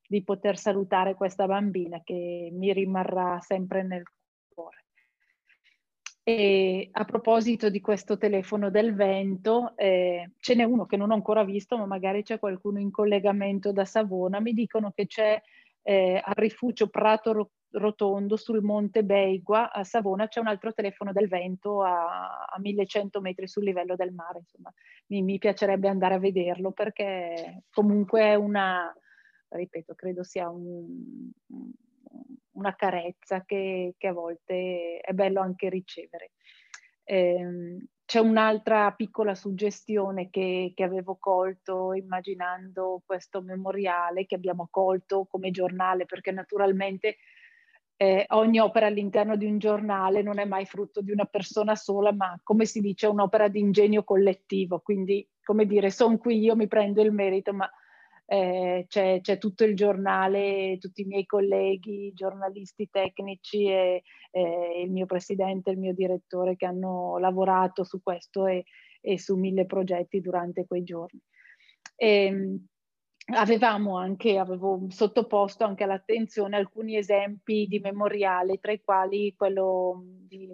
di 0.09 0.25
poter 0.25 0.57
salutare 0.57 1.15
questa 1.15 1.47
bambina 1.47 2.01
che 2.03 2.49
mi 2.51 2.73
rimarrà 2.73 3.39
sempre 3.41 3.83
nel. 3.83 4.03
E 6.29 6.91
a 6.93 7.07
proposito 7.07 7.71
di 7.71 7.81
questo 7.81 8.19
telefono 8.19 8.69
del 8.69 8.95
vento, 8.95 9.75
eh, 9.79 10.33
ce 10.41 10.55
n'è 10.55 10.63
uno 10.63 10.85
che 10.85 10.99
non 10.99 11.11
ho 11.11 11.15
ancora 11.15 11.43
visto, 11.43 11.79
ma 11.79 11.87
magari 11.87 12.23
c'è 12.23 12.39
qualcuno 12.39 12.79
in 12.79 12.91
collegamento 12.91 13.73
da 13.73 13.87
Savona. 13.87 14.39
Mi 14.39 14.53
dicono 14.53 14.91
che 14.91 15.07
c'è 15.07 15.41
eh, 15.81 16.21
al 16.23 16.35
rifugio 16.35 16.89
Prato 16.89 17.53
Rotondo 17.71 18.37
sul 18.37 18.61
Monte 18.61 19.05
Beigua 19.05 19.73
a 19.73 19.85
Savona 19.85 20.29
c'è 20.29 20.41
un 20.41 20.49
altro 20.49 20.75
telefono 20.75 21.13
del 21.13 21.29
vento 21.29 21.83
a, 21.83 22.45
a 22.45 22.59
1100 22.61 23.23
metri 23.23 23.49
sul 23.49 23.65
livello 23.65 23.97
del 23.97 24.13
mare. 24.13 24.41
Insomma, 24.41 24.71
mi, 25.07 25.23
mi 25.23 25.39
piacerebbe 25.39 25.89
andare 25.89 26.13
a 26.13 26.19
vederlo 26.19 26.73
perché 26.73 27.63
comunque 27.71 28.21
è 28.21 28.35
una, 28.35 28.95
ripeto, 29.49 29.95
credo 29.95 30.23
sia 30.25 30.51
un, 30.51 31.31
una 32.53 32.75
carezza 32.75 33.45
che, 33.45 33.95
che, 33.97 34.07
a 34.09 34.13
volte 34.13 34.99
è 35.01 35.13
bello 35.13 35.41
anche 35.41 35.69
ricevere. 35.69 36.33
Eh, 37.05 37.87
c'è 38.05 38.21
un'altra 38.21 38.91
piccola 38.93 39.35
suggestione 39.35 40.31
che, 40.31 40.73
che, 40.75 40.83
avevo 40.83 41.17
colto 41.21 41.93
immaginando 41.93 43.03
questo 43.05 43.43
memoriale 43.43 44.25
che 44.25 44.35
abbiamo 44.35 44.69
colto 44.71 45.27
come 45.27 45.51
giornale, 45.51 46.07
perché 46.07 46.33
naturalmente 46.33 47.17
eh, 48.01 48.25
ogni 48.29 48.61
opera 48.61 48.87
all'interno 48.87 49.37
di 49.37 49.45
un 49.45 49.59
giornale 49.59 50.23
non 50.23 50.39
è 50.39 50.45
mai 50.45 50.65
frutto 50.65 51.03
di 51.03 51.11
una 51.11 51.25
persona 51.27 51.75
sola, 51.75 52.13
ma 52.13 52.39
come 52.43 52.65
si 52.65 52.81
dice 52.81 53.07
è 53.07 53.11
un'opera 53.11 53.49
di 53.49 53.59
ingegno 53.59 54.05
collettivo. 54.05 54.81
Quindi, 54.81 55.29
come 55.43 55.67
dire, 55.67 55.91
sono 55.91 56.17
qui, 56.17 56.39
io 56.39 56.57
mi 56.57 56.69
prendo 56.69 57.03
il 57.03 57.13
merito, 57.13 57.53
ma 57.53 57.71
eh, 58.31 58.85
c'è, 58.87 59.21
c'è, 59.23 59.39
tutto 59.39 59.65
il 59.65 59.75
giornale, 59.75 60.77
tutti 60.79 61.01
i 61.01 61.07
miei 61.07 61.25
colleghi, 61.25 62.13
giornalisti 62.13 62.91
tecnici 62.91 63.65
e, 63.65 64.03
e, 64.31 64.83
il 64.85 64.91
mio 64.91 65.07
presidente, 65.07 65.71
il 65.71 65.79
mio 65.79 65.95
direttore 65.95 66.55
che 66.55 66.67
hanno 66.67 67.17
lavorato 67.17 67.85
su 67.85 68.03
questo 68.03 68.47
e, 68.47 68.67
e 69.01 69.19
su 69.19 69.35
mille 69.37 69.65
progetti 69.65 70.21
durante 70.21 70.67
quei 70.67 70.83
giorni. 70.83 71.19
E, 71.97 72.25
ehm, 72.25 72.67
avevamo 73.35 73.97
anche, 73.97 74.37
avevo 74.37 74.85
sottoposto 74.91 75.65
anche 75.65 75.85
all'attenzione 75.85 76.57
alcuni 76.57 76.99
esempi 76.99 77.67
di 77.67 77.79
memoriale, 77.79 78.59
tra 78.59 78.73
i 78.73 78.83
quali 78.85 79.35
quello 79.39 80.03
di 80.05 80.51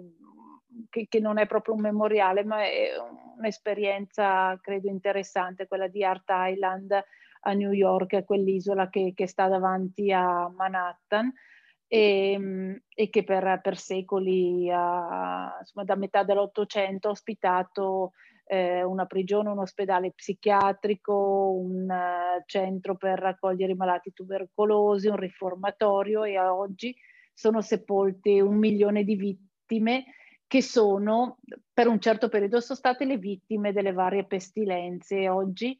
che, 0.89 1.07
che, 1.09 1.19
non 1.19 1.39
è 1.39 1.45
proprio 1.45 1.73
un 1.73 1.81
memoriale, 1.81 2.45
ma 2.45 2.63
è 2.63 2.91
un'esperienza 3.37 4.57
credo 4.61 4.87
interessante, 4.89 5.67
quella 5.67 5.87
di 5.89 6.05
Art 6.05 6.29
Island 6.29 7.03
a 7.47 7.53
New 7.53 7.71
York, 7.71 8.23
quell'isola 8.23 8.89
che, 8.89 9.13
che 9.15 9.27
sta 9.27 9.47
davanti 9.47 10.11
a 10.11 10.49
Manhattan 10.49 11.31
e, 11.87 12.31
ehm, 12.31 12.81
e 12.93 13.09
che 13.09 13.23
per, 13.23 13.59
per 13.61 13.77
secoli, 13.77 14.69
ha, 14.71 15.55
insomma, 15.59 15.85
da 15.85 15.95
metà 15.95 16.23
dell'Ottocento 16.23 17.07
ha 17.07 17.11
ospitato 17.11 18.11
eh, 18.45 18.83
una 18.83 19.05
prigione, 19.05 19.49
un 19.49 19.59
ospedale 19.59 20.11
psichiatrico, 20.11 21.51
un 21.51 21.89
uh, 21.89 22.43
centro 22.45 22.95
per 22.95 23.19
raccogliere 23.19 23.71
i 23.71 23.75
malati 23.75 24.13
tubercolosi, 24.13 25.07
un 25.07 25.17
riformatorio 25.17 26.23
e 26.23 26.39
oggi 26.39 26.95
sono 27.33 27.61
sepolte 27.61 28.41
un 28.41 28.57
milione 28.57 29.03
di 29.03 29.15
vittime 29.15 30.05
che 30.47 30.61
sono 30.61 31.39
per 31.73 31.87
un 31.87 31.99
certo 31.99 32.29
periodo 32.29 32.61
sono 32.61 32.77
state 32.77 33.03
le 33.03 33.17
vittime 33.17 33.73
delle 33.73 33.91
varie 33.91 34.25
pestilenze. 34.25 35.27
Oggi 35.27 35.75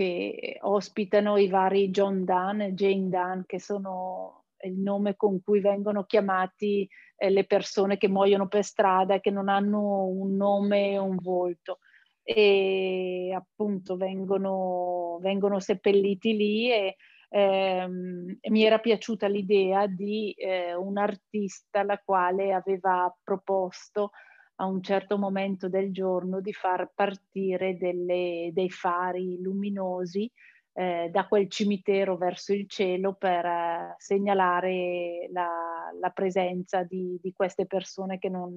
che 0.00 0.56
ospitano 0.62 1.36
i 1.36 1.46
vari 1.46 1.90
John 1.90 2.24
Dunn 2.24 2.62
e 2.62 2.72
Jane 2.72 3.10
Dunn 3.10 3.40
che 3.44 3.60
sono 3.60 4.44
il 4.62 4.78
nome 4.78 5.14
con 5.14 5.42
cui 5.42 5.60
vengono 5.60 6.04
chiamati 6.04 6.88
eh, 7.18 7.28
le 7.28 7.44
persone 7.44 7.98
che 7.98 8.08
muoiono 8.08 8.48
per 8.48 8.64
strada 8.64 9.16
e 9.16 9.20
che 9.20 9.30
non 9.30 9.50
hanno 9.50 10.06
un 10.06 10.36
nome 10.36 10.92
e 10.92 10.98
un 10.98 11.16
volto. 11.20 11.80
E 12.22 13.30
appunto 13.36 13.96
vengono, 13.96 15.18
vengono 15.20 15.60
seppelliti 15.60 16.34
lì 16.34 16.72
e, 16.72 16.96
ehm, 17.28 18.38
mi 18.48 18.62
era 18.62 18.78
piaciuta 18.78 19.26
l'idea 19.26 19.86
di 19.86 20.32
eh, 20.32 20.74
un 20.74 20.96
artista 20.96 21.82
la 21.82 22.00
quale 22.02 22.54
aveva 22.54 23.14
proposto 23.22 24.12
a 24.60 24.66
un 24.66 24.82
certo 24.82 25.16
momento 25.18 25.68
del 25.68 25.90
giorno 25.90 26.40
di 26.40 26.52
far 26.52 26.92
partire 26.94 27.78
delle, 27.78 28.50
dei 28.52 28.70
fari 28.70 29.40
luminosi 29.40 30.30
eh, 30.74 31.08
da 31.10 31.26
quel 31.26 31.48
cimitero 31.48 32.16
verso 32.16 32.52
il 32.52 32.68
cielo 32.68 33.14
per 33.14 33.44
eh, 33.44 33.94
segnalare 33.96 35.28
la, 35.32 35.90
la 35.98 36.10
presenza 36.10 36.82
di, 36.82 37.18
di, 37.22 37.32
queste 37.32 37.66
persone 37.66 38.18
che 38.18 38.28
non, 38.28 38.54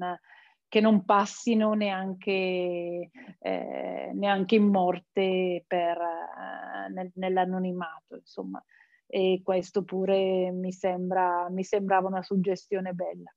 che 0.67 0.81
non 0.81 1.05
passino 1.05 1.73
neanche, 1.73 3.09
eh, 3.39 4.11
neanche 4.13 4.55
in 4.55 4.65
morte 4.65 5.63
per, 5.65 5.97
eh, 5.97 6.91
nel, 6.91 7.11
nell'anonimato. 7.15 8.15
Insomma. 8.15 8.63
E 9.07 9.41
questo 9.43 9.83
pure 9.83 10.51
mi, 10.51 10.71
sembra, 10.73 11.47
mi 11.49 11.63
sembrava 11.63 12.07
una 12.07 12.23
suggestione 12.23 12.91
bella. 12.91 13.33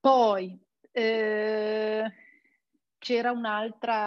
Poi 0.00 0.63
eh, 0.96 2.12
c'era 2.98 3.32
un'altra 3.32 4.00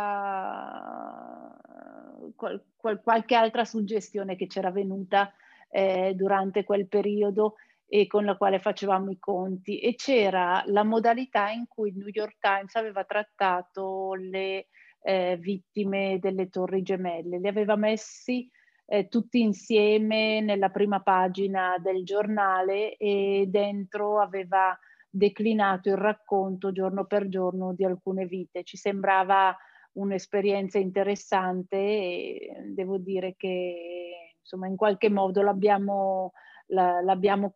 qual, 2.36 2.64
qual, 2.78 3.02
qualche 3.02 3.36
altra 3.36 3.66
suggestione 3.66 4.38
che 4.38 4.48
c'era 4.48 4.72
venuta 4.72 5.34
eh, 5.70 6.14
durante 6.16 6.64
quel 6.64 6.88
periodo 6.88 7.56
e 7.90 8.08
con 8.08 8.24
la 8.24 8.38
quale 8.38 8.60
facevamo 8.60 9.12
i 9.12 9.20
conti. 9.20 9.80
E 9.80 9.96
c'era 9.96 10.64
la 10.68 10.84
modalità 10.84 11.50
in 11.50 11.68
cui 11.68 11.90
il 11.90 11.98
New 11.98 12.10
York 12.10 12.38
Times 12.40 12.74
aveva 12.76 13.04
trattato 13.04 14.14
le 14.14 14.68
eh, 15.02 15.38
vittime 15.38 16.20
delle 16.20 16.50
torri 16.50 16.82
gemelle, 16.84 17.40
li 17.40 17.48
aveva 17.48 17.76
messi 17.76 18.50
eh, 18.86 19.10
tutti 19.10 19.42
insieme 19.42 20.40
nella 20.40 20.70
prima 20.70 21.02
pagina 21.02 21.78
del 21.80 22.06
giornale 22.06 22.96
e 22.96 23.46
dentro 23.48 24.22
aveva 24.22 24.78
declinato 25.18 25.90
il 25.90 25.98
racconto 25.98 26.72
giorno 26.72 27.06
per 27.06 27.28
giorno 27.28 27.74
di 27.74 27.84
alcune 27.84 28.26
vite. 28.26 28.64
Ci 28.64 28.78
sembrava 28.78 29.56
un'esperienza 29.94 30.78
interessante 30.78 31.76
e 31.76 32.64
devo 32.68 32.98
dire 32.98 33.36
che 33.36 34.36
insomma 34.40 34.68
in 34.68 34.76
qualche 34.76 35.10
modo 35.10 35.42
l'abbiamo, 35.42 36.34
la, 36.68 37.02
l'abbiamo 37.02 37.54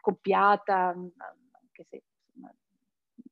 copiata, 0.00 0.88
anche 0.88 1.86
se 1.88 2.02
insomma, 2.34 2.52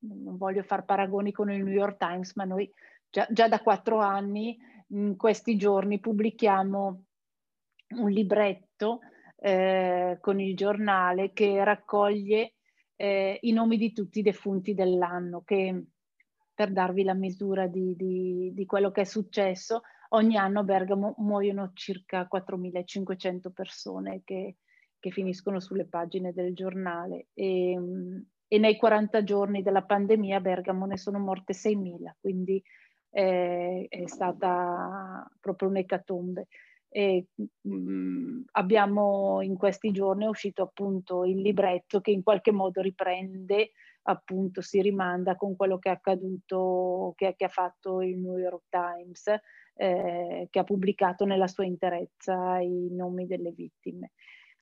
non 0.01 0.37
voglio 0.37 0.63
fare 0.63 0.85
paragoni 0.85 1.33
con 1.33 1.51
il 1.51 1.63
New 1.63 1.75
York 1.75 1.99
Times, 1.99 2.35
ma 2.37 2.45
noi 2.45 2.73
già, 3.11 3.27
già 3.29 3.49
da 3.49 3.61
quattro 3.61 3.99
anni 3.99 4.57
in 4.91 5.17
questi 5.17 5.57
giorni 5.57 5.99
pubblichiamo 5.99 7.05
un 7.97 8.11
libretto 8.11 9.01
eh, 9.39 10.19
con 10.21 10.41
il 10.41 10.57
giornale 10.57 11.33
che 11.33 11.63
raccoglie 11.65 12.56
eh, 12.97 13.39
i 13.43 13.53
nomi 13.53 13.77
di 13.77 13.93
tutti 13.93 14.21
i 14.21 14.23
defunti 14.23 14.75
dell'anno, 14.75 15.43
che 15.45 15.85
per 16.55 16.73
darvi 16.73 17.05
la 17.05 17.15
misura 17.15 17.67
di, 17.67 17.95
di, 17.95 18.51
di 18.55 18.67
quello 18.67 18.91
che 18.91 19.03
è 19.03 19.05
successo, 19.05 19.83
ogni 20.11 20.37
anno 20.37 20.61
a 20.61 20.65
Bergamo 20.65 21.15
muoiono 21.19 21.73
circa 21.75 22.27
4.500 22.33 23.51
persone 23.53 24.23
che, 24.25 24.57
che, 24.99 25.11
finiscono 25.11 25.61
sulle 25.61 25.87
pagine 25.87 26.33
del 26.33 26.55
giornale 26.55 27.29
e, 27.35 27.79
e, 28.49 28.59
nei 28.59 28.77
40 28.77 29.23
giorni 29.23 29.63
della 29.63 29.83
pandemia 29.83 30.39
a 30.39 30.41
Bergamo 30.41 30.87
ne 30.87 30.97
sono 30.97 31.19
morte 31.19 31.53
6.000, 31.53 32.13
quindi 32.21 32.63
eh, 33.11 33.87
è 33.89 34.07
stata 34.07 35.31
proprio 35.41 35.69
un'ecatombe. 35.69 36.47
E, 36.89 37.27
mh, 37.35 37.75
mm, 37.75 38.43
abbiamo 38.53 39.43
in 39.43 39.57
questi 39.57 39.91
giorni 39.91 40.25
è 40.25 40.29
uscito 40.29 40.63
appunto 40.63 41.25
il 41.25 41.41
libretto 41.41 42.01
che 42.01 42.11
in 42.11 42.23
qualche 42.23 42.53
modo 42.53 42.81
riprende 42.81 43.73
appunto 44.09 44.61
si 44.61 44.81
rimanda 44.81 45.37
con 45.37 45.57
quello 45.57 45.79
che 45.79 45.89
è 45.89 45.93
accaduto, 45.93 47.13
che, 47.17 47.35
che 47.37 47.45
ha 47.45 47.49
fatto 47.49 48.03
il 48.03 48.19
New 48.19 48.37
York 48.39 48.65
Times, 48.69 49.27
eh, 49.75 50.49
che 50.51 50.59
ha 50.59 50.65
pubblicato 50.65 51.25
nella 51.25 51.47
sua 51.49 51.65
interezza 51.65 52.59
i 52.59 52.89
nomi 52.91 53.27
delle 53.27 53.53
vittime. 53.53 54.13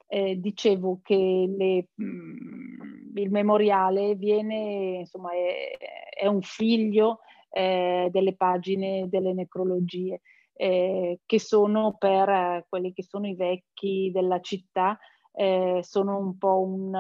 Eh, 0.06 0.38
dicevo 0.38 1.00
che 1.02 1.14
le, 1.14 1.88
mh, 1.94 2.04
mm, 2.04 3.16
il 3.16 3.30
memoriale 3.30 4.14
viene, 4.14 4.98
insomma, 5.00 5.32
è, 5.32 5.76
è 6.10 6.26
un 6.26 6.42
figlio 6.42 7.20
eh, 7.50 8.08
delle 8.10 8.34
pagine 8.34 9.08
delle 9.08 9.32
necrologie, 9.32 10.20
eh, 10.54 11.20
che 11.26 11.40
sono 11.40 11.96
per 11.98 12.28
eh, 12.28 12.66
quelli 12.68 12.92
che 12.92 13.02
sono 13.02 13.26
i 13.26 13.34
vecchi 13.34 14.10
della 14.12 14.40
città, 14.40 14.98
eh, 15.32 15.80
sono 15.82 16.18
un 16.18 16.38
po' 16.38 16.60
un, 16.60 16.94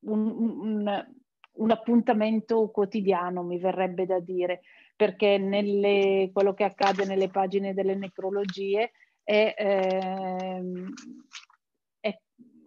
un, 0.00 0.28
un, 0.28 1.06
un, 1.52 1.70
appuntamento 1.70 2.70
quotidiano, 2.70 3.42
mi 3.42 3.58
verrebbe 3.58 4.06
da 4.06 4.20
dire, 4.20 4.60
perché 4.94 5.36
nelle, 5.36 6.30
quello 6.32 6.54
che 6.54 6.64
accade 6.64 7.04
nelle 7.04 7.28
pagine 7.28 7.74
delle 7.74 7.96
necrologie 7.96 8.92
è, 9.24 9.54
eh, 9.56 10.62
è 11.98 12.18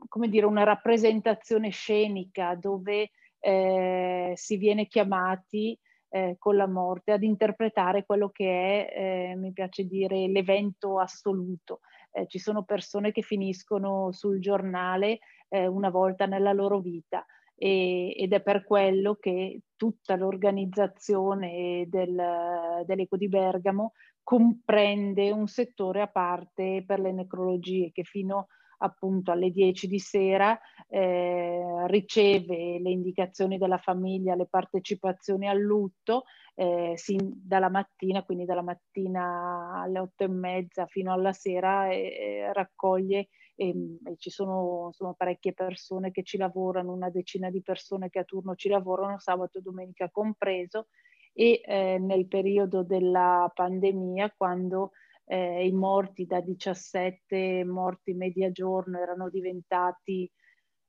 come 0.09 0.27
dire, 0.27 0.45
una 0.45 0.63
rappresentazione 0.63 1.69
scenica 1.69 2.55
dove 2.55 3.11
eh, 3.39 4.33
si 4.35 4.57
viene 4.57 4.87
chiamati 4.87 5.77
eh, 6.09 6.35
con 6.37 6.55
la 6.55 6.67
morte 6.67 7.11
ad 7.11 7.23
interpretare 7.23 8.05
quello 8.05 8.29
che 8.29 8.87
è, 8.87 9.31
eh, 9.31 9.35
mi 9.35 9.51
piace 9.51 9.85
dire, 9.85 10.27
l'evento 10.27 10.99
assoluto. 10.99 11.81
Eh, 12.11 12.27
ci 12.27 12.39
sono 12.39 12.63
persone 12.63 13.11
che 13.11 13.21
finiscono 13.21 14.11
sul 14.11 14.39
giornale 14.39 15.19
eh, 15.49 15.67
una 15.67 15.89
volta 15.89 16.25
nella 16.25 16.53
loro 16.53 16.79
vita 16.79 17.25
e, 17.55 18.13
ed 18.15 18.33
è 18.33 18.41
per 18.41 18.63
quello 18.63 19.15
che 19.15 19.61
tutta 19.75 20.15
l'organizzazione 20.15 21.85
del, 21.87 22.83
dell'Eco 22.85 23.17
di 23.17 23.27
Bergamo 23.27 23.93
comprende 24.23 25.31
un 25.31 25.47
settore 25.47 26.01
a 26.01 26.07
parte 26.07 26.83
per 26.85 26.99
le 26.99 27.11
necrologie 27.11 27.91
che 27.91 28.03
fino 28.03 28.47
appunto 28.77 29.31
alle 29.31 29.51
10 29.51 29.87
di 29.87 29.99
sera 29.99 30.57
eh, 30.87 31.85
riceve 31.87 32.79
le 32.79 32.89
indicazioni 32.89 33.57
della 33.57 33.77
famiglia, 33.77 34.35
le 34.35 34.47
partecipazioni 34.47 35.47
al 35.47 35.59
lutto 35.59 36.23
eh, 36.55 36.93
sin 36.95 37.31
dalla 37.35 37.69
mattina, 37.69 38.23
quindi 38.23 38.45
dalla 38.45 38.63
mattina 38.63 39.81
alle 39.83 39.99
8 39.99 40.23
e 40.23 40.27
mezza 40.27 40.85
fino 40.87 41.13
alla 41.13 41.33
sera 41.33 41.89
eh, 41.89 42.51
raccoglie 42.53 43.29
e, 43.55 43.69
e 43.69 44.15
ci 44.17 44.29
sono, 44.29 44.89
sono, 44.91 45.13
parecchie 45.15 45.53
persone 45.53 46.11
che 46.11 46.23
ci 46.23 46.37
lavorano, 46.37 46.93
una 46.93 47.09
decina 47.09 47.49
di 47.49 47.61
persone 47.61 48.09
che 48.09 48.19
a 48.19 48.23
turno 48.23 48.55
ci 48.55 48.69
lavorano, 48.69 49.19
sabato 49.19 49.57
e 49.57 49.61
domenica 49.61 50.09
compreso, 50.09 50.87
e 51.33 51.61
eh, 51.63 51.97
nel 51.99 52.27
periodo 52.27 52.83
della 52.83 53.51
pandemia, 53.53 54.33
quando 54.35 54.91
eh, 55.29 55.65
i 55.65 55.71
morti 55.71 56.25
da 56.25 56.41
17 56.41 57.63
morti 57.65 58.13
media 58.13 58.51
giorno 58.51 58.99
erano 58.99 59.29
diventati 59.29 60.29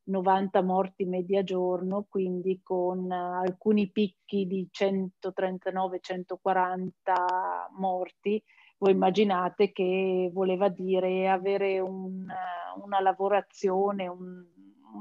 90 0.04 0.62
morti 0.62 1.04
media 1.04 1.42
giorno, 1.42 2.06
quindi 2.08 2.60
con 2.62 3.10
alcuni 3.10 3.90
picchi 3.90 4.46
di 4.46 4.66
139-140 4.72 6.92
morti 7.76 8.42
voi 8.78 8.92
immaginate 8.92 9.72
che 9.72 10.30
voleva 10.32 10.68
dire 10.68 11.28
avere 11.28 11.80
una, 11.80 12.72
una 12.80 13.00
lavorazione, 13.00 14.06
un, 14.06 14.44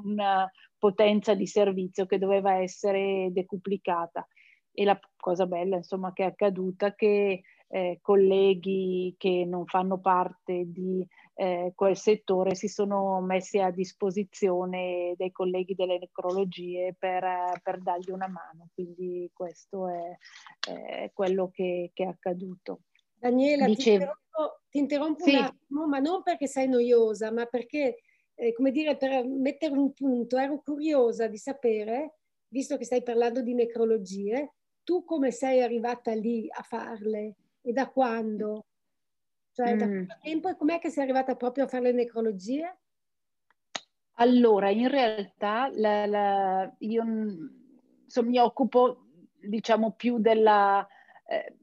una 0.04 0.52
potenza 0.78 1.36
di 1.36 1.46
servizio 1.46 2.08
che 2.08 2.18
doveva 2.18 2.56
essere 2.56 3.30
decuplicata. 3.32 4.28
E 4.72 4.84
la 4.84 5.00
cosa 5.16 5.46
bella, 5.46 5.76
insomma, 5.76 6.12
che 6.12 6.24
è 6.24 6.28
accaduta 6.28 6.96
che 6.96 7.44
eh, 7.70 8.00
colleghi 8.02 9.16
che 9.18 9.44
non 9.46 9.66
fanno 9.66 10.00
parte 10.00 10.64
di 10.68 11.06
eh, 11.40 11.74
quel 11.76 11.96
settore 11.96 12.56
si 12.56 12.68
sono 12.68 13.22
messi 13.22 13.60
a 13.60 13.70
disposizione 13.70 15.14
dei 15.18 15.32
colleghi 15.32 15.76
delle 15.76 16.00
necrologie 16.00 16.96
per, 16.98 17.24
per 17.62 17.80
dargli 17.82 18.10
una 18.10 18.28
mano. 18.28 18.70
Quindi 18.74 19.30
questo 19.34 19.88
è, 19.88 20.18
è 20.72 21.12
quello 21.14 21.50
che, 21.54 21.92
che, 21.94 22.04
è 22.04 22.08
accaduto. 22.08 22.82
Daniela, 23.14 23.66
Dicevo, 23.66 23.84
ti 23.86 23.92
interrompo, 23.92 24.62
ti 24.70 24.78
interrompo 24.80 25.24
sì. 25.26 25.36
un 25.36 25.44
attimo, 25.44 25.88
ma 25.88 26.00
non 26.00 26.24
perché 26.24 26.48
sei 26.48 26.68
noiosa, 26.68 27.32
ma 27.32 27.46
perché, 27.46 27.98
eh, 28.34 28.54
come 28.54 28.72
dire, 28.72 28.98
per 28.98 29.28
mettere 29.28 29.74
un 29.74 29.94
punto, 29.94 30.38
ero 30.38 30.62
curiosa 30.62 31.28
di 31.28 31.38
sapere, 31.38 32.16
visto 32.48 32.78
che 32.78 32.86
stai 32.86 33.04
parlando 33.04 33.42
di 33.42 33.54
necrologie, 33.54 34.54
tu 34.84 35.04
come 35.04 35.32
sei 35.32 35.62
arrivata 35.62 36.14
lì 36.14 36.48
a 36.50 36.62
farle 36.64 37.36
e 37.68 37.74
da 37.74 37.90
quando? 37.90 38.66
Cioè, 39.52 39.76
mm. 39.76 39.78
da 39.78 39.86
quanto 39.88 40.18
tempo 40.22 40.48
e 40.48 40.56
com'è 40.56 40.80
che 40.80 40.90
sei 40.90 41.04
arrivata 41.04 41.36
proprio 41.36 41.66
a 41.66 41.68
fare 41.68 41.84
le 41.84 41.92
necrologie? 41.92 42.78
Allora, 44.20 44.70
in 44.70 44.88
realtà 44.88 45.70
la, 45.74 46.06
la, 46.06 46.76
io 46.80 47.04
so, 48.06 48.24
mi 48.24 48.40
occupo, 48.40 49.08
diciamo, 49.40 49.92
più 49.92 50.20
della... 50.20 50.88
Eh, 51.26 51.56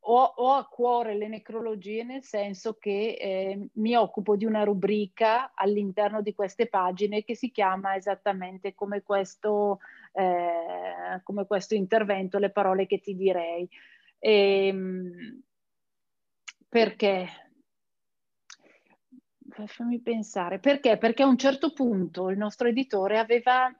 ho, 0.00 0.22
ho, 0.22 0.52
a 0.52 0.66
cuore 0.66 1.16
le 1.16 1.28
necrologie 1.28 2.04
nel 2.04 2.22
senso 2.22 2.74
che 2.74 3.16
eh, 3.18 3.68
mi 3.74 3.96
occupo 3.96 4.36
di 4.36 4.44
una 4.44 4.64
rubrica 4.64 5.52
all'interno 5.54 6.20
di 6.20 6.34
queste 6.34 6.66
pagine 6.68 7.24
che 7.24 7.34
si 7.34 7.50
chiama 7.50 7.96
esattamente 7.96 8.74
come 8.74 9.02
questo, 9.02 9.78
eh, 10.12 11.22
come 11.22 11.46
questo 11.46 11.74
intervento, 11.74 12.38
le 12.38 12.50
parole 12.50 12.86
che 12.86 13.00
ti 13.00 13.16
direi. 13.16 13.66
E, 14.26 14.66
ehm, 14.66 15.40
perché? 16.68 17.28
Fammi 19.66 20.00
pensare. 20.00 20.58
Perché? 20.58 20.98
Perché 20.98 21.22
a 21.22 21.26
un 21.26 21.38
certo 21.38 21.72
punto 21.72 22.28
il 22.28 22.36
nostro 22.36 22.66
editore 22.66 23.18
aveva... 23.18 23.72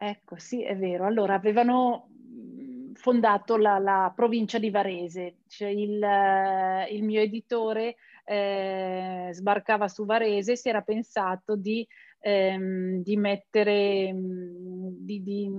Ecco, 0.00 0.38
sì, 0.38 0.62
è 0.62 0.74
vero. 0.76 1.04
Allora, 1.04 1.34
avevano 1.34 2.08
fondato 2.94 3.58
la, 3.58 3.78
la 3.78 4.10
provincia 4.16 4.58
di 4.58 4.70
Varese. 4.70 5.40
Cioè 5.46 5.68
il, 5.68 6.02
il 6.90 7.04
mio 7.04 7.20
editore 7.20 7.96
eh, 8.24 9.28
sbarcava 9.32 9.86
su 9.88 10.06
Varese 10.06 10.52
e 10.52 10.56
si 10.56 10.68
era 10.70 10.80
pensato 10.80 11.56
di, 11.56 11.86
ehm, 12.20 13.02
di 13.02 13.16
mettere, 13.16 14.12
di, 14.14 15.22
di, 15.22 15.50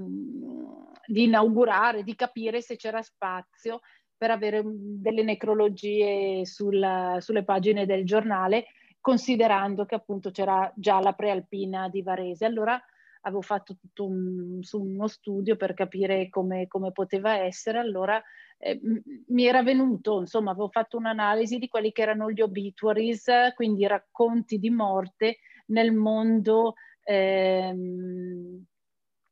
di 1.10 1.24
inaugurare, 1.24 2.04
di 2.04 2.16
capire 2.16 2.62
se 2.62 2.76
c'era 2.76 3.02
spazio 3.02 3.80
per 4.16 4.32
avere 4.32 4.62
delle 4.64 5.24
necrologie 5.24 6.46
sul, 6.46 7.18
sulle 7.20 7.44
pagine 7.44 7.86
del 7.86 8.06
giornale, 8.06 8.66
considerando 9.00 9.86
che 9.86 9.96
appunto 9.96 10.30
c'era 10.30 10.72
già 10.76 11.00
la 11.00 11.14
prealpina 11.14 11.90
di 11.90 12.04
Varese. 12.04 12.46
Allora 12.46 12.80
avevo 13.22 13.42
fatto 13.42 13.76
tutto 13.76 14.06
un, 14.06 14.60
uno 14.72 15.08
studio 15.08 15.56
per 15.56 15.74
capire 15.74 16.30
come, 16.30 16.68
come 16.68 16.92
poteva 16.92 17.38
essere, 17.38 17.80
allora 17.80 18.22
eh, 18.58 18.80
mi 19.28 19.46
era 19.46 19.64
venuto, 19.64 20.20
insomma, 20.20 20.52
avevo 20.52 20.70
fatto 20.70 20.98
un'analisi 20.98 21.58
di 21.58 21.68
quelli 21.68 21.92
che 21.92 22.02
erano 22.02 22.30
gli 22.30 22.42
obituaries, 22.42 23.26
quindi 23.56 23.88
racconti 23.88 24.60
di 24.60 24.70
morte 24.70 25.38
nel 25.68 25.94
mondo, 25.94 26.74
ehm, 27.04 28.64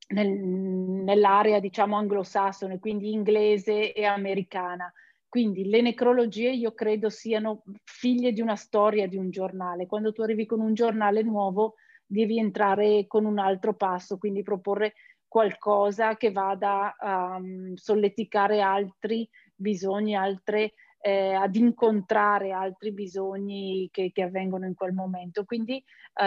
nel, 0.08 0.30
nell'area, 0.30 1.60
diciamo, 1.60 1.96
anglosassone, 1.96 2.80
quindi 2.80 3.12
inglese 3.12 3.94
e 3.94 4.06
americana. 4.06 4.92
Quindi 5.28 5.66
le 5.66 5.82
necrologie 5.82 6.52
io 6.52 6.74
credo 6.74 7.10
siano 7.10 7.64
figlie 7.84 8.32
di 8.32 8.42
una 8.42 8.56
storia 8.56 9.08
di 9.08 9.18
un 9.18 9.30
giornale. 9.30 9.86
Quando 9.86 10.12
tu 10.14 10.22
arrivi 10.22 10.46
con 10.46 10.62
un 10.62 10.74
giornale 10.74 11.22
nuovo, 11.22 11.76
devi 12.06 12.40
entrare 12.40 13.06
con 13.08 13.26
un 13.26 13.38
altro 13.38 13.74
passo, 13.74 14.18
quindi 14.18 14.42
proporre 14.42 14.94
qualcosa 15.28 16.16
che 16.16 16.32
vada 16.32 16.96
a 16.98 17.36
um, 17.36 17.76
solleticare 17.76 18.62
altri 18.62 19.30
bisogni, 19.54 20.16
altre, 20.16 20.74
eh, 21.00 21.34
ad 21.34 21.56
incontrare 21.56 22.52
altri 22.52 22.92
bisogni 22.92 23.90
che, 23.92 24.12
che, 24.12 24.24
avvengono 24.24 24.66
in 24.66 24.74
quel 24.74 24.94
momento. 24.94 25.46
Quindi 25.46 25.84
eh, 26.14 26.26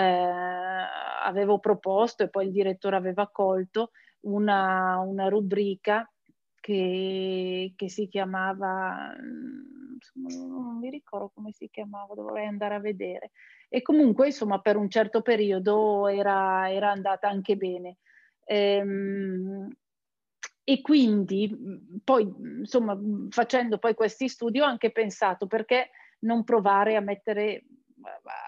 avevo 1.24 1.58
proposto 1.58 2.22
e 2.22 2.28
poi 2.28 2.46
il 2.46 2.52
direttore 2.52 2.96
aveva 2.96 3.22
accolto 3.22 3.90
una, 4.20 4.98
una 4.98 5.28
rubrica 5.28 6.08
che, 6.60 7.72
che, 7.74 7.88
si 7.88 8.06
chiamava, 8.08 9.14
non 10.14 10.78
mi 10.78 10.90
ricordo 10.90 11.30
come 11.34 11.52
si 11.52 11.68
chiamava, 11.70 12.14
dovrei 12.14 12.46
andare 12.46 12.74
a 12.74 12.80
vedere, 12.80 13.30
e 13.68 13.82
comunque 13.82 14.26
insomma 14.26 14.60
per 14.60 14.76
un 14.76 14.90
certo 14.90 15.22
periodo 15.22 16.06
era, 16.08 16.70
era 16.70 16.90
andata 16.90 17.28
anche 17.28 17.56
bene. 17.56 17.96
Ehm, 18.44 19.70
e 20.70 20.82
quindi 20.82 21.52
poi 22.04 22.32
insomma 22.60 22.96
facendo 23.30 23.78
poi 23.78 23.94
questi 23.94 24.28
studi 24.28 24.60
ho 24.60 24.64
anche 24.64 24.92
pensato 24.92 25.48
perché 25.48 25.90
non 26.20 26.44
provare 26.44 26.94
a 26.94 27.00
mettere 27.00 27.64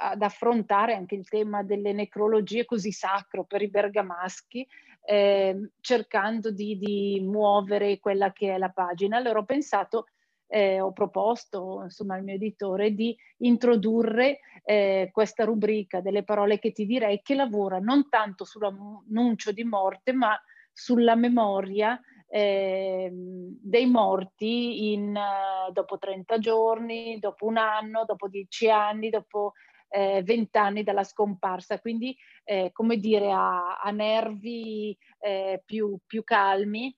ad 0.03 0.23
affrontare 0.23 0.95
anche 0.95 1.17
il 1.17 1.29
tema 1.29 1.65
delle 1.65 1.93
necrologie 1.93 2.65
così 2.65 2.93
sacro 2.93 3.43
per 3.43 3.61
i 3.63 3.69
bergamaschi 3.69 4.65
eh, 5.05 5.71
cercando 5.81 6.53
di, 6.53 6.79
di, 6.79 7.21
muovere 7.21 7.99
quella 7.99 8.31
che 8.31 8.55
è 8.55 8.57
la 8.57 8.71
pagina. 8.71 9.17
Allora 9.17 9.41
ho 9.41 9.45
pensato 9.45 10.07
eh, 10.47 10.81
ho 10.81 10.93
proposto 10.93 11.81
insomma 11.83 12.15
al 12.15 12.23
mio 12.23 12.35
editore 12.35 12.93
di 12.93 13.17
introdurre 13.39 14.39
eh, 14.63 15.09
questa 15.11 15.43
rubrica 15.45 16.01
delle 16.01 16.23
parole 16.23 16.61
che 16.61 16.71
ti 16.71 16.87
direi 16.87 17.21
che 17.21 17.35
lavora 17.35 17.81
non 17.81 18.09
tanto 18.09 18.45
sull'annuncio 18.45 19.51
di 19.51 19.65
morte 19.65 20.13
ma 20.13 20.41
sulla 20.73 21.15
memoria 21.15 22.01
eh, 22.35 23.11
dei 23.13 23.87
morti 23.87 24.93
in, 24.93 25.15
uh, 25.15 25.71
dopo 25.71 25.99
30 25.99 26.39
giorni, 26.39 27.19
dopo 27.19 27.45
un 27.45 27.59
anno, 27.59 28.05
dopo 28.07 28.27
10 28.27 28.71
anni, 28.71 29.11
dopo 29.11 29.53
eh, 29.91 30.23
20 30.23 30.57
anni 30.57 30.83
dalla 30.83 31.05
scomparsa. 31.05 31.79
Quindi, 31.79 32.17
eh, 32.45 32.71
come 32.73 32.97
dire, 32.97 33.31
a, 33.31 33.79
a 33.79 33.91
nervi 33.91 34.97
eh, 35.21 35.63
più, 35.63 35.99
più 36.07 36.25
calmi 36.25 36.97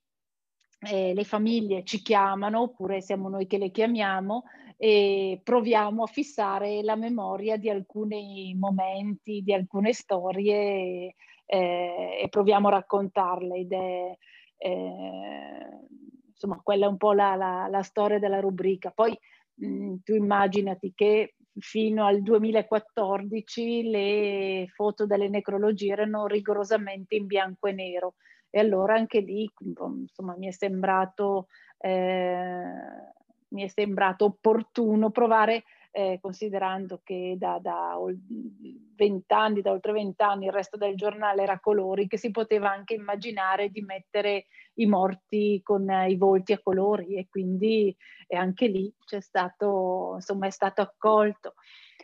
eh, 0.85 1.15
le 1.15 1.25
famiglie 1.25 1.83
ci 1.85 2.03
chiamano 2.03 2.61
oppure 2.61 3.01
siamo 3.01 3.29
noi 3.29 3.47
che 3.47 3.59
le 3.59 3.71
chiamiamo 3.71 4.45
e 4.77 5.41
proviamo 5.43 6.03
a 6.03 6.07
fissare 6.07 6.83
la 6.83 6.95
memoria 6.95 7.57
di 7.57 7.71
alcuni 7.71 8.55
momenti, 8.59 9.43
di 9.43 9.53
alcune 9.53 9.93
storie 9.93 11.15
eh, 11.47 12.19
e 12.23 12.29
proviamo 12.29 12.69
a 12.69 12.73
raccontarle 12.73 13.57
ed 13.57 13.73
è 13.73 14.17
eh, 14.65 15.87
insomma 16.31 16.59
quella 16.63 16.87
è 16.87 16.89
un 16.89 16.97
po' 16.97 17.13
la, 17.13 17.35
la, 17.35 17.67
la 17.69 17.83
storia 17.83 18.19
della 18.19 18.41
rubrica. 18.41 18.91
Poi 18.91 19.17
mh, 19.57 19.97
tu 20.03 20.15
immaginati 20.15 20.93
che 20.95 21.35
fino 21.59 22.07
al 22.07 22.23
2014 22.23 23.91
le 23.91 24.67
foto 24.75 25.07
delle 25.07 25.29
necrologie 25.29 25.93
erano 25.93 26.27
rigorosamente 26.27 27.15
in 27.15 27.27
bianco 27.27 27.69
e 27.69 27.73
nero 27.73 28.15
e 28.51 28.59
allora 28.59 28.95
anche 28.95 29.21
lì 29.21 29.49
insomma, 29.61 30.35
mi, 30.37 30.47
è 30.47 30.51
sembrato, 30.51 31.49
eh, 31.79 32.63
mi 33.49 33.65
è 33.65 33.69
sembrato 33.69 34.25
opportuno 34.27 35.11
provare, 35.11 35.65
eh, 35.97 36.19
considerando 36.21 37.01
che 37.05 37.37
da, 37.39 37.61
da 37.63 37.97
20 38.97 39.33
anni, 39.33 39.63
da 39.63 39.71
oltre 39.71 39.93
20 39.93 40.21
anni 40.25 40.47
il 40.47 40.53
resto 40.53 40.77
del 40.77 40.97
giornale 40.97 41.43
era 41.43 41.61
colori, 41.61 42.09
che 42.09 42.19
si 42.19 42.33
poteva 42.33 42.69
anche 42.69 42.95
immaginare 42.95 43.69
di 43.69 43.81
mettere 43.81 44.47
i 44.75 44.87
morti 44.87 45.61
con 45.63 45.89
eh, 45.89 46.11
i 46.11 46.17
volti 46.17 46.53
a 46.53 46.61
colori 46.61 47.15
e 47.15 47.29
quindi 47.29 47.97
e 48.27 48.37
anche 48.37 48.67
lì 48.67 48.93
c'è 49.05 49.21
stato, 49.21 50.13
insomma, 50.15 50.49
è 50.49 50.51
stato 50.51 50.81
accolto. 50.81 51.55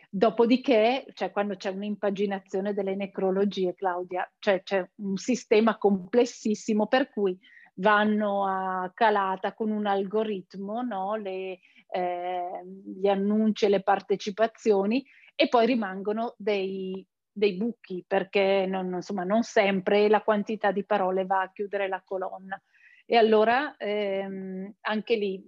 Dopodiché, 0.09 1.05
cioè, 1.13 1.31
quando 1.31 1.55
c'è 1.57 1.69
un'impaginazione 1.69 2.73
delle 2.73 2.95
necrologie, 2.95 3.75
Claudia, 3.75 4.29
cioè, 4.39 4.63
c'è 4.63 4.89
un 5.01 5.17
sistema 5.17 5.77
complessissimo 5.77 6.87
per 6.87 7.09
cui 7.09 7.37
vanno 7.75 8.45
a 8.45 8.89
calata 8.93 9.53
con 9.53 9.71
un 9.71 9.85
algoritmo 9.85 10.81
no? 10.81 11.15
le, 11.15 11.59
eh, 11.91 12.61
gli 12.85 13.07
annunci 13.07 13.65
e 13.65 13.69
le 13.69 13.83
partecipazioni 13.83 15.05
e 15.35 15.47
poi 15.47 15.65
rimangono 15.65 16.35
dei, 16.37 17.05
dei 17.31 17.53
buchi 17.55 18.03
perché 18.07 18.65
non, 18.67 18.93
insomma, 18.93 19.23
non 19.23 19.43
sempre 19.43 20.07
la 20.07 20.21
quantità 20.21 20.71
di 20.71 20.85
parole 20.85 21.25
va 21.25 21.41
a 21.41 21.51
chiudere 21.51 21.87
la 21.87 22.01
colonna. 22.03 22.61
E 23.05 23.17
allora 23.17 23.75
ehm, 23.77 24.73
anche 24.81 25.15
lì 25.15 25.43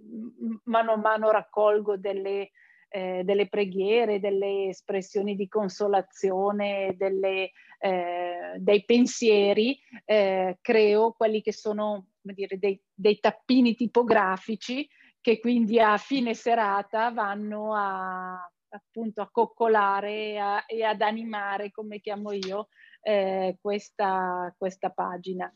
mano 0.64 0.92
a 0.92 0.96
mano 0.96 1.30
raccolgo 1.30 1.96
delle, 1.96 2.50
eh, 2.88 3.22
delle 3.24 3.48
preghiere, 3.48 4.20
delle 4.20 4.68
espressioni 4.68 5.34
di 5.34 5.48
consolazione, 5.48 6.94
delle, 6.96 7.52
eh, 7.78 8.54
dei 8.58 8.84
pensieri, 8.84 9.78
eh, 10.04 10.58
creo 10.60 11.12
quelli 11.12 11.40
che 11.40 11.52
sono 11.52 12.08
dire, 12.20 12.58
dei, 12.58 12.78
dei 12.92 13.18
tappini 13.18 13.74
tipografici 13.74 14.86
che 15.24 15.40
quindi 15.40 15.80
a 15.80 15.96
fine 15.96 16.34
serata 16.34 17.10
vanno 17.10 17.74
a 17.74 18.46
appunto 18.68 19.22
a 19.22 19.30
coccolare 19.30 20.38
a, 20.38 20.64
e 20.66 20.82
ad 20.82 21.00
animare, 21.00 21.70
come 21.70 21.98
chiamo 21.98 22.30
io, 22.32 22.68
eh, 23.00 23.56
questa, 23.58 24.54
questa 24.58 24.90
pagina. 24.90 25.50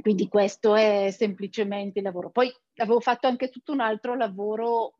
Quindi 0.00 0.26
questo 0.28 0.74
è 0.74 1.10
semplicemente 1.10 1.98
il 1.98 2.06
lavoro. 2.06 2.30
Poi 2.30 2.50
avevo 2.76 3.00
fatto 3.00 3.26
anche 3.26 3.50
tutto 3.50 3.72
un 3.72 3.80
altro 3.80 4.14
lavoro 4.14 4.94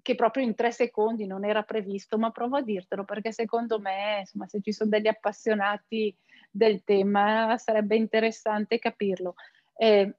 che 0.00 0.14
proprio 0.14 0.44
in 0.44 0.54
tre 0.54 0.70
secondi 0.70 1.26
non 1.26 1.44
era 1.44 1.64
previsto, 1.64 2.16
ma 2.16 2.30
provo 2.30 2.58
a 2.58 2.62
dirtelo 2.62 3.04
perché 3.04 3.32
secondo 3.32 3.80
me, 3.80 4.18
insomma, 4.20 4.46
se 4.46 4.60
ci 4.60 4.70
sono 4.70 4.90
degli 4.90 5.08
appassionati 5.08 6.16
del 6.48 6.84
tema, 6.84 7.58
sarebbe 7.58 7.96
interessante 7.96 8.78
capirlo. 8.78 9.34
Eh, 9.74 10.14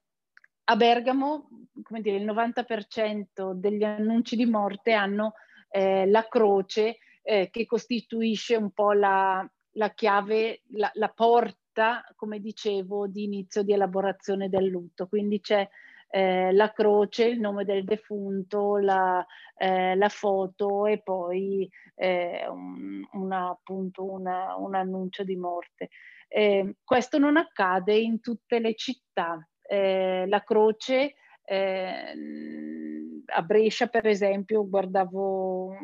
a 0.70 0.76
Bergamo, 0.76 1.48
come 1.82 2.02
dire, 2.02 2.18
il 2.18 2.26
90% 2.26 3.54
degli 3.54 3.84
annunci 3.84 4.36
di 4.36 4.46
morte 4.46 4.92
hanno 4.92 5.34
eh, 5.70 6.06
la 6.08 6.28
croce 6.28 6.98
eh, 7.22 7.50
che 7.50 7.66
costituisce 7.66 8.56
un 8.58 8.72
po' 8.72 8.92
la, 8.92 9.50
la 9.72 9.90
chiave, 9.92 10.64
la, 10.72 10.92
la, 10.96 11.08
porta, 11.08 12.04
come 12.16 12.40
dicevo, 12.40 13.08
di 13.08 13.24
inizio 13.24 13.64
di 13.64 13.72
elaborazione 13.72 14.50
del 14.50 14.66
lutto. 14.66 15.08
Quindi 15.08 15.40
c'è 15.40 15.68
eh, 16.10 16.52
la 16.52 16.72
croce, 16.74 17.26
il 17.26 17.40
nome 17.40 17.64
del 17.64 17.86
defunto, 17.86 18.78
la, 18.78 19.26
eh, 19.58 19.96
la 19.96 20.10
foto 20.10 20.86
e 20.86 21.02
poi 21.02 21.70
eh, 21.96 22.46
un, 22.50 23.08
una, 23.14 23.50
appunto 23.50 24.04
una, 24.04 24.56
un 24.58 24.76
annuncio 24.76 25.24
di 25.24 25.38
morte. 25.38 25.90
Eh, 26.28 26.76
questo 26.84 27.18
non 27.20 27.38
accade 27.38 27.96
in 27.96 28.20
tutte 28.20 28.60
le 28.60 28.76
città. 28.76 29.40
Eh, 29.68 30.26
la 30.28 30.44
croce 30.44 31.16
eh, 31.44 32.14
a 33.26 33.42
Brescia, 33.42 33.88
per 33.88 34.08
esempio, 34.08 34.68
guardavo 34.68 35.76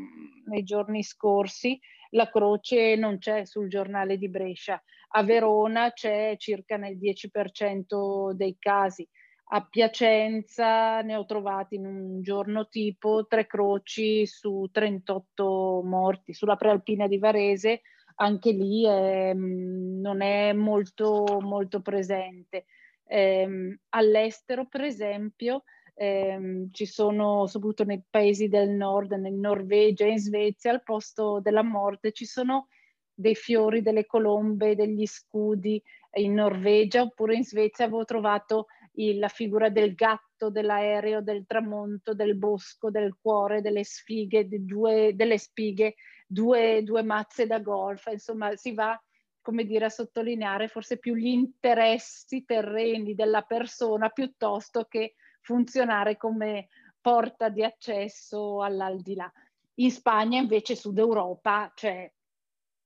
nei 0.45 0.63
giorni 0.63 1.03
scorsi, 1.03 1.79
la 2.11 2.29
croce 2.29 2.95
non 2.95 3.17
c'è 3.17 3.45
sul 3.45 3.69
giornale 3.69 4.17
di 4.17 4.29
Brescia. 4.29 4.81
A 5.15 5.23
Verona 5.23 5.91
c'è 5.91 6.35
circa 6.37 6.77
nel 6.77 6.97
10% 6.97 8.33
dei 8.33 8.55
casi. 8.59 9.07
A 9.55 9.67
Piacenza 9.69 11.01
ne 11.01 11.15
ho 11.15 11.25
trovati 11.25 11.75
in 11.75 11.85
un 11.85 12.21
giorno 12.21 12.67
tipo 12.67 13.25
tre 13.27 13.45
croci 13.45 14.25
su 14.25 14.67
38 14.71 15.81
morti. 15.83 16.33
Sulla 16.33 16.55
prealpina 16.55 17.07
di 17.07 17.19
Varese 17.19 17.81
anche 18.15 18.51
lì 18.51 18.85
è, 18.85 19.33
non 19.33 20.21
è 20.21 20.53
molto, 20.53 21.39
molto 21.41 21.81
presente. 21.81 22.65
Eh, 23.13 23.77
all'estero, 23.89 24.65
per 24.65 24.81
esempio, 24.81 25.65
eh, 25.93 26.67
ci 26.71 26.87
sono, 26.87 27.45
soprattutto 27.45 27.83
nei 27.83 28.03
paesi 28.09 28.47
del 28.47 28.69
nord, 28.69 29.11
in 29.11 29.39
Norvegia 29.39 30.05
e 30.05 30.13
in 30.13 30.17
Svezia, 30.19 30.71
al 30.71 30.81
posto 30.81 31.39
della 31.39 31.61
morte 31.61 32.11
ci 32.11 32.25
sono 32.25 32.69
dei 33.13 33.35
fiori, 33.35 33.83
delle 33.83 34.07
colombe, 34.07 34.73
degli 34.75 35.05
scudi. 35.05 35.79
In 36.15 36.33
Norvegia 36.33 37.03
oppure 37.03 37.35
in 37.35 37.43
Svezia 37.43 37.85
avevo 37.85 38.03
trovato 38.03 38.65
il, 38.93 39.19
la 39.19 39.27
figura 39.27 39.69
del 39.69 39.93
gatto, 39.93 40.49
dell'aereo, 40.49 41.21
del 41.21 41.45
tramonto, 41.45 42.15
del 42.15 42.35
bosco, 42.35 42.89
del 42.89 43.15
cuore, 43.21 43.61
delle 43.61 43.83
sfighe, 43.83 44.47
due, 44.49 45.11
delle 45.13 45.37
spighe, 45.37 45.93
due, 46.25 46.81
due 46.81 47.03
mazze 47.03 47.45
da 47.45 47.59
golf. 47.59 48.07
Insomma, 48.11 48.55
si 48.55 48.73
va 48.73 48.99
come 49.43 49.65
dire, 49.65 49.85
a 49.85 49.89
sottolineare 49.89 50.67
forse 50.67 50.97
più 50.97 51.13
gli 51.13 51.27
interessi 51.27 52.45
terreni 52.45 53.13
della 53.13 53.43
persona 53.43 54.09
piuttosto 54.09 54.85
che 54.85 55.13
funzionare 55.41 56.17
come 56.17 56.69
porta 56.99 57.49
di 57.49 57.63
accesso 57.63 58.63
all'aldilà. 58.63 59.31
In 59.75 59.91
Spagna 59.91 60.39
invece 60.39 60.75
Sud 60.75 60.97
Europa 60.97 61.71
c'è 61.75 62.11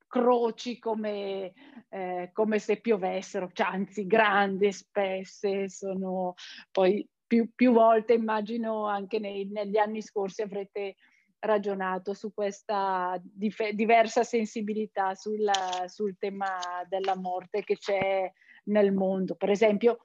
croci 0.07 0.79
come, 0.79 1.53
eh, 1.89 2.29
come 2.33 2.59
se 2.59 2.81
piovessero, 2.81 3.49
cioè, 3.53 3.67
anzi 3.67 4.07
grandi, 4.07 4.71
spesse, 4.71 5.69
sono 5.69 6.33
poi 6.71 7.07
più, 7.27 7.51
più 7.53 7.73
volte 7.73 8.13
immagino 8.13 8.87
anche 8.87 9.19
nei, 9.19 9.47
negli 9.49 9.77
anni 9.77 10.01
scorsi 10.01 10.41
avrete 10.41 10.95
ragionato 11.39 12.13
su 12.13 12.33
questa 12.33 13.19
dif- 13.21 13.71
diversa 13.71 14.23
sensibilità 14.23 15.13
sul, 15.15 15.49
sul 15.87 16.17
tema 16.17 16.57
della 16.87 17.15
morte 17.15 17.63
che 17.63 17.77
c'è 17.77 18.31
nel 18.65 18.93
mondo. 18.93 19.35
Per 19.35 19.49
esempio, 19.49 19.99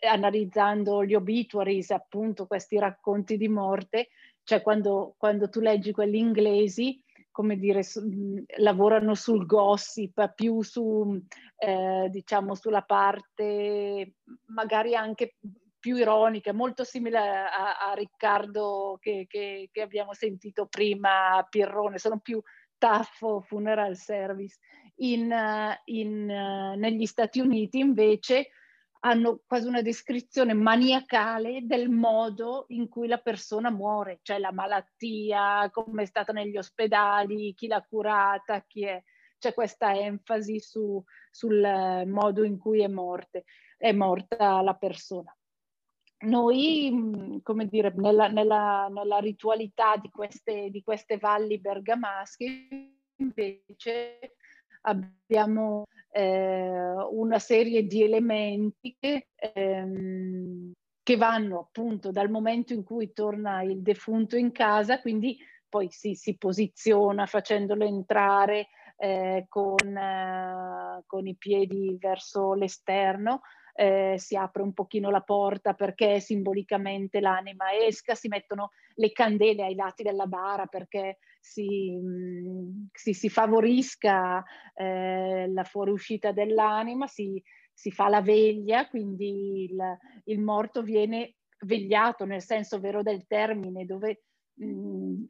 analizzando 0.00 1.04
gli 1.04 1.14
obituaries, 1.14 1.90
appunto 1.90 2.46
questi 2.46 2.78
racconti 2.78 3.36
di 3.36 3.48
morte, 3.48 4.08
cioè 4.42 4.62
quando, 4.62 5.14
quando 5.16 5.48
tu 5.48 5.60
leggi 5.60 5.92
quelli 5.92 6.18
inglesi, 6.18 7.02
come 7.30 7.56
dire, 7.56 7.84
su, 7.84 8.00
lavorano 8.56 9.14
sul 9.14 9.46
gossip, 9.46 10.32
più 10.34 10.62
su, 10.62 11.20
eh, 11.56 12.08
diciamo, 12.10 12.54
sulla 12.54 12.82
parte 12.82 14.14
magari 14.46 14.94
anche 14.94 15.36
più 15.78 15.96
ironica, 15.96 16.52
molto 16.52 16.84
simile 16.84 17.18
a, 17.18 17.90
a 17.90 17.94
Riccardo 17.94 18.98
che, 19.00 19.26
che, 19.28 19.68
che, 19.72 19.80
abbiamo 19.80 20.12
sentito 20.12 20.66
prima, 20.66 21.46
Pirrone, 21.48 21.98
sono 21.98 22.18
più 22.18 22.42
taffo 22.76 23.40
funeral 23.40 23.96
service. 23.96 24.58
In, 25.00 25.32
in, 25.84 26.24
negli 26.24 27.06
Stati 27.06 27.40
Uniti 27.40 27.78
invece 27.78 28.48
hanno 29.00 29.40
quasi 29.46 29.68
una 29.68 29.82
descrizione 29.82 30.54
maniacale 30.54 31.60
del 31.62 31.88
modo 31.88 32.64
in 32.68 32.88
cui 32.88 33.06
la 33.06 33.18
persona 33.18 33.70
muore, 33.70 34.18
cioè 34.22 34.38
la 34.38 34.52
malattia, 34.52 35.68
come 35.70 36.02
è 36.02 36.06
stata 36.06 36.32
negli 36.32 36.56
ospedali, 36.56 37.54
chi 37.54 37.68
l'ha 37.68 37.84
curata, 37.88 38.64
chi 38.66 38.84
è. 38.84 39.02
C'è 39.38 39.54
questa 39.54 39.94
enfasi 39.94 40.58
su, 40.58 41.00
sul 41.30 42.02
modo 42.06 42.42
in 42.42 42.58
cui 42.58 42.82
è, 42.82 42.88
morte, 42.88 43.44
è 43.76 43.92
morta 43.92 44.60
la 44.62 44.74
persona. 44.74 45.32
Noi, 46.20 47.40
come 47.42 47.66
dire, 47.66 47.92
nella, 47.96 48.28
nella, 48.28 48.88
nella 48.90 49.18
ritualità 49.18 49.96
di 49.96 50.10
queste, 50.10 50.68
di 50.70 50.82
queste 50.82 51.16
valli 51.16 51.58
bergamasche, 51.58 52.66
invece 53.16 54.36
abbiamo 54.82 55.84
eh, 56.10 56.92
una 57.10 57.38
serie 57.38 57.86
di 57.86 58.02
elementi 58.02 58.96
che, 58.98 59.28
ehm, 59.36 60.72
che 61.02 61.16
vanno 61.16 61.60
appunto 61.60 62.10
dal 62.10 62.30
momento 62.30 62.72
in 62.72 62.82
cui 62.82 63.12
torna 63.12 63.62
il 63.62 63.82
defunto 63.82 64.36
in 64.36 64.52
casa, 64.52 65.00
quindi 65.00 65.38
poi 65.68 65.88
si, 65.90 66.14
si 66.14 66.36
posiziona 66.36 67.26
facendolo 67.26 67.84
entrare 67.84 68.68
eh, 68.96 69.46
con, 69.48 69.96
eh, 69.96 71.02
con, 71.06 71.26
i 71.26 71.36
piedi 71.36 71.96
verso 71.98 72.54
l'esterno, 72.54 73.42
eh, 73.80 74.14
si 74.18 74.34
apre 74.34 74.62
un 74.62 74.72
pochino 74.72 75.08
la 75.08 75.20
porta 75.20 75.72
perché 75.72 76.18
simbolicamente 76.18 77.20
l'anima 77.20 77.66
esca, 77.72 78.16
si 78.16 78.26
mettono 78.26 78.70
le 78.96 79.12
candele 79.12 79.62
ai 79.62 79.76
lati 79.76 80.02
della 80.02 80.26
bara 80.26 80.66
perché 80.66 81.18
si, 81.38 81.96
si, 82.92 83.14
si 83.14 83.28
favorisca 83.28 84.42
eh, 84.74 85.46
la 85.48 85.62
fuoriuscita 85.62 86.32
dell'anima, 86.32 87.06
si, 87.06 87.40
si, 87.72 87.92
fa 87.92 88.08
la 88.08 88.20
veglia, 88.20 88.88
quindi 88.88 89.70
il, 89.70 89.78
il 90.24 90.40
morto 90.40 90.82
viene 90.82 91.36
vegliato 91.60 92.24
nel 92.24 92.42
senso 92.42 92.80
vero 92.80 93.02
del 93.02 93.28
termine, 93.28 93.84
dove 93.84 94.22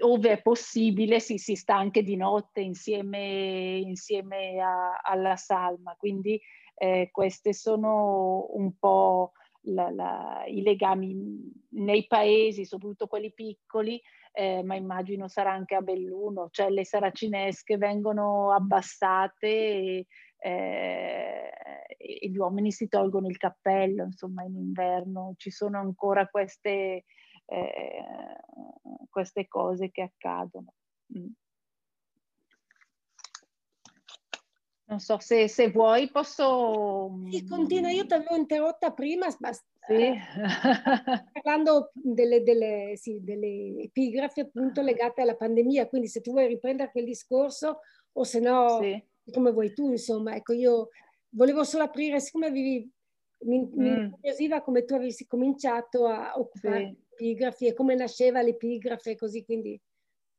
ove 0.00 0.30
è 0.30 0.40
possibile 0.40 1.20
si, 1.20 1.36
si, 1.36 1.54
sta 1.54 1.76
anche 1.76 2.02
di 2.02 2.16
notte 2.16 2.62
insieme, 2.62 3.76
insieme 3.76 4.58
a, 4.58 5.00
alla 5.02 5.36
salma. 5.36 5.94
Quindi 5.98 6.40
eh, 6.78 7.08
questi 7.10 7.52
sono 7.52 8.46
un 8.52 8.78
po' 8.78 9.32
la, 9.62 9.90
la, 9.90 10.44
i 10.46 10.62
legami 10.62 11.52
nei 11.70 12.06
paesi, 12.06 12.64
soprattutto 12.64 13.06
quelli 13.06 13.32
piccoli, 13.32 14.00
eh, 14.32 14.62
ma 14.62 14.76
immagino 14.76 15.28
sarà 15.28 15.52
anche 15.52 15.74
a 15.74 15.80
Belluno, 15.80 16.48
cioè 16.50 16.70
le 16.70 16.84
saracinesche 16.84 17.76
vengono 17.76 18.52
abbassate 18.52 19.46
e, 19.48 20.06
eh, 20.38 21.50
e 21.96 22.28
gli 22.28 22.36
uomini 22.36 22.70
si 22.70 22.88
tolgono 22.88 23.26
il 23.26 23.36
cappello, 23.36 24.04
insomma 24.04 24.44
in 24.44 24.54
inverno 24.54 25.34
ci 25.36 25.50
sono 25.50 25.78
ancora 25.78 26.28
queste, 26.28 27.04
eh, 27.46 28.04
queste 29.10 29.48
cose 29.48 29.90
che 29.90 30.02
accadono. 30.02 30.72
Mm. 31.18 31.30
Non 34.88 35.00
so 35.00 35.18
se, 35.18 35.48
se 35.48 35.70
vuoi 35.70 36.10
posso... 36.10 37.20
Sì, 37.30 37.46
continua, 37.46 37.90
io 37.90 38.06
ti 38.06 38.14
avevo 38.14 38.36
interrotta 38.36 38.90
prima 38.92 39.28
Sì. 39.30 39.38
parlando 41.32 41.90
delle, 41.92 42.42
delle, 42.42 42.92
sì, 42.96 43.22
delle, 43.22 43.82
epigrafi 43.82 44.40
appunto 44.40 44.80
legate 44.80 45.20
alla 45.20 45.36
pandemia, 45.36 45.88
quindi 45.88 46.08
se 46.08 46.22
tu 46.22 46.30
vuoi 46.30 46.46
riprendere 46.46 46.90
quel 46.90 47.04
discorso 47.04 47.80
o 48.12 48.24
se 48.24 48.40
no, 48.40 48.78
sì. 48.80 49.02
come 49.30 49.52
vuoi 49.52 49.74
tu, 49.74 49.90
insomma, 49.90 50.34
ecco 50.34 50.54
io 50.54 50.88
volevo 51.30 51.64
solo 51.64 51.84
aprire, 51.84 52.18
siccome 52.18 52.46
avevi, 52.46 52.90
mi, 53.40 53.58
mm. 53.58 53.70
mi 53.74 53.88
incuriosiva 53.88 54.62
come 54.62 54.84
tu 54.84 54.94
avessi 54.94 55.26
cominciato 55.26 56.06
a 56.06 56.32
occupare 56.38 56.78
sì. 56.78 56.96
epigrafi 57.12 57.66
e 57.66 57.74
come 57.74 57.94
nasceva 57.94 58.40
l'epigrafe 58.40 59.16
così, 59.16 59.44
quindi... 59.44 59.78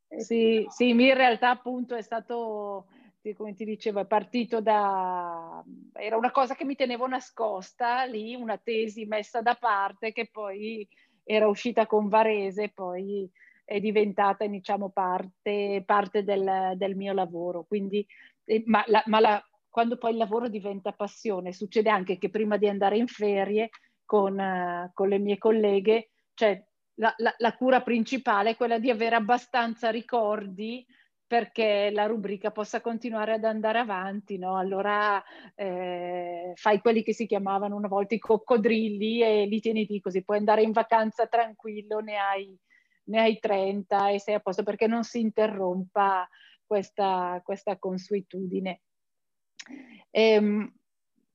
Eh, 0.07 0.21
sì, 0.21 0.65
sì, 0.69 0.89
in 0.89 1.13
realtà 1.13 1.51
appunto 1.51 1.93
è 1.93 2.01
stato 2.01 2.87
come 3.33 3.53
ti 3.53 3.65
dicevo, 3.65 3.99
è 3.99 4.05
partito 4.05 4.61
da... 4.61 5.63
era 5.93 6.17
una 6.17 6.31
cosa 6.31 6.55
che 6.55 6.65
mi 6.65 6.75
tenevo 6.75 7.07
nascosta 7.07 8.03
lì, 8.03 8.35
una 8.35 8.57
tesi 8.57 9.05
messa 9.05 9.41
da 9.41 9.55
parte 9.55 10.11
che 10.11 10.29
poi 10.31 10.87
era 11.23 11.47
uscita 11.47 11.85
con 11.85 12.07
Varese, 12.07 12.69
poi 12.69 13.29
è 13.63 13.79
diventata 13.79 14.47
diciamo 14.47 14.89
parte, 14.89 15.83
parte 15.85 16.23
del, 16.23 16.73
del, 16.75 16.95
mio 16.95 17.13
lavoro. 17.13 17.65
Quindi, 17.65 18.05
eh, 18.45 18.63
ma, 18.65 18.83
la, 18.87 19.03
ma 19.05 19.19
la, 19.19 19.49
quando 19.69 19.97
poi 19.97 20.11
il 20.11 20.17
lavoro 20.17 20.49
diventa 20.49 20.91
passione, 20.91 21.53
succede 21.53 21.89
anche 21.89 22.17
che 22.17 22.29
prima 22.29 22.57
di 22.57 22.67
andare 22.67 22.97
in 22.97 23.07
ferie 23.07 23.69
con, 24.05 24.39
uh, 24.39 24.91
con 24.93 25.07
le 25.07 25.19
mie 25.19 25.37
colleghe, 25.37 26.09
cioè 26.33 26.65
la, 26.95 27.13
la, 27.17 27.33
la, 27.37 27.55
cura 27.55 27.81
principale 27.81 28.51
è 28.51 28.55
quella 28.55 28.79
di 28.79 28.89
avere 28.89 29.15
abbastanza 29.15 29.91
ricordi 29.91 30.83
perché 31.29 31.91
la 31.91 32.07
rubrica 32.07 32.49
possa 32.49 32.81
continuare 32.81 33.33
ad 33.33 33.43
andare 33.43 33.77
avanti, 33.77 34.39
no? 34.39 34.57
Allora 34.57 35.23
eh, 35.53 36.53
fai 36.55 36.79
quelli 36.79 37.03
che 37.03 37.13
si 37.13 37.27
chiamavano 37.27 37.75
una 37.75 37.87
volta 37.87 38.15
i 38.15 38.19
coccodrilli 38.19 39.21
e 39.21 39.45
li 39.45 39.59
tieni 39.59 39.85
lì 39.87 39.99
così 39.99 40.23
puoi 40.23 40.39
andare 40.39 40.63
in 40.63 40.71
vacanza 40.71 41.27
tranquillo, 41.27 41.99
ne 41.99 42.17
hai, 42.17 42.57
ne 43.05 43.19
hai 43.19 43.37
30 43.37 44.09
e 44.09 44.19
sei 44.19 44.33
a 44.33 44.39
posto 44.39 44.63
perché 44.63 44.87
non 44.87 45.03
si 45.03 45.19
interrompa 45.19 46.27
questa, 46.65 47.39
questa 47.43 47.77
consuetudine. 47.77 48.81
Ehm, 50.09 50.73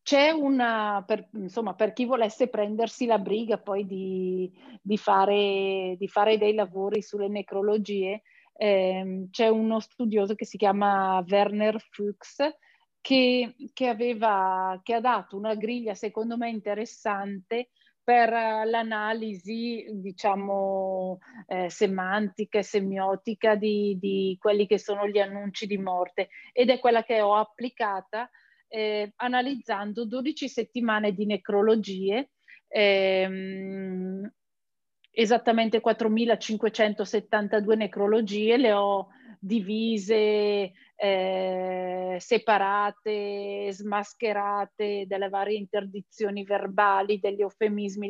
c'è 0.03 0.31
una, 0.31 1.05
per, 1.07 1.29
insomma, 1.35 1.75
per 1.75 1.93
chi 1.93 2.05
volesse 2.05 2.49
prendersi 2.49 3.07
la 3.07 3.21
briga 3.21 3.59
poi 3.59 3.87
di, 3.87 4.53
di, 4.83 4.99
fare, 4.99 5.95
di 5.97 6.09
fare 6.09 6.37
dei 6.37 6.53
lavori 6.53 7.01
sulle 7.01 7.29
necrologie, 7.29 8.23
eh, 8.57 9.27
c'è 9.31 9.49
uno 9.49 9.81
studioso 9.81 10.35
che 10.35 10.45
si 10.45 10.57
chiama 10.57 11.25
Werner 11.29 11.81
Fuchs 11.91 12.37
che, 13.01 13.55
che, 13.73 13.89
aveva, 13.89 14.81
che 14.83 14.95
ha 14.95 15.01
dato 15.01 15.37
una 15.37 15.55
griglia 15.55 15.95
secondo 15.95 16.37
me 16.37 16.49
interessante 16.49 17.71
per 18.05 18.31
l'analisi, 18.31 19.87
diciamo, 19.91 21.19
eh, 21.47 21.71
semantica 21.71 22.59
e 22.59 22.63
semiotica 22.63 23.57
di, 23.57 23.97
di, 23.99 24.37
quelli 24.39 24.67
che 24.67 24.79
sono 24.79 25.09
gli 25.09 25.19
annunci 25.19 25.67
di 25.67 25.79
morte. 25.79 26.29
Ed 26.53 26.69
è 26.69 26.79
quella 26.79 27.03
che 27.03 27.23
ho 27.23 27.35
applicata 27.35 28.29
eh, 28.69 29.11
analizzando 29.17 30.05
12 30.05 30.49
settimane 30.49 31.13
di 31.13 31.25
necrologie 31.25 32.33
ehm, 32.69 34.31
esattamente 35.15 35.81
4.572 35.81 37.77
necrologie, 37.77 38.57
le 38.57 38.73
ho 38.73 39.09
divise, 39.39 40.73
eh, 40.97 42.17
separate, 42.19 43.69
smascherate 43.71 45.05
dalle 45.07 45.29
varie 45.29 45.59
interdizioni 45.59 46.45
verbali, 46.45 47.21
degli 47.21 47.43
eufemismi 47.43 48.09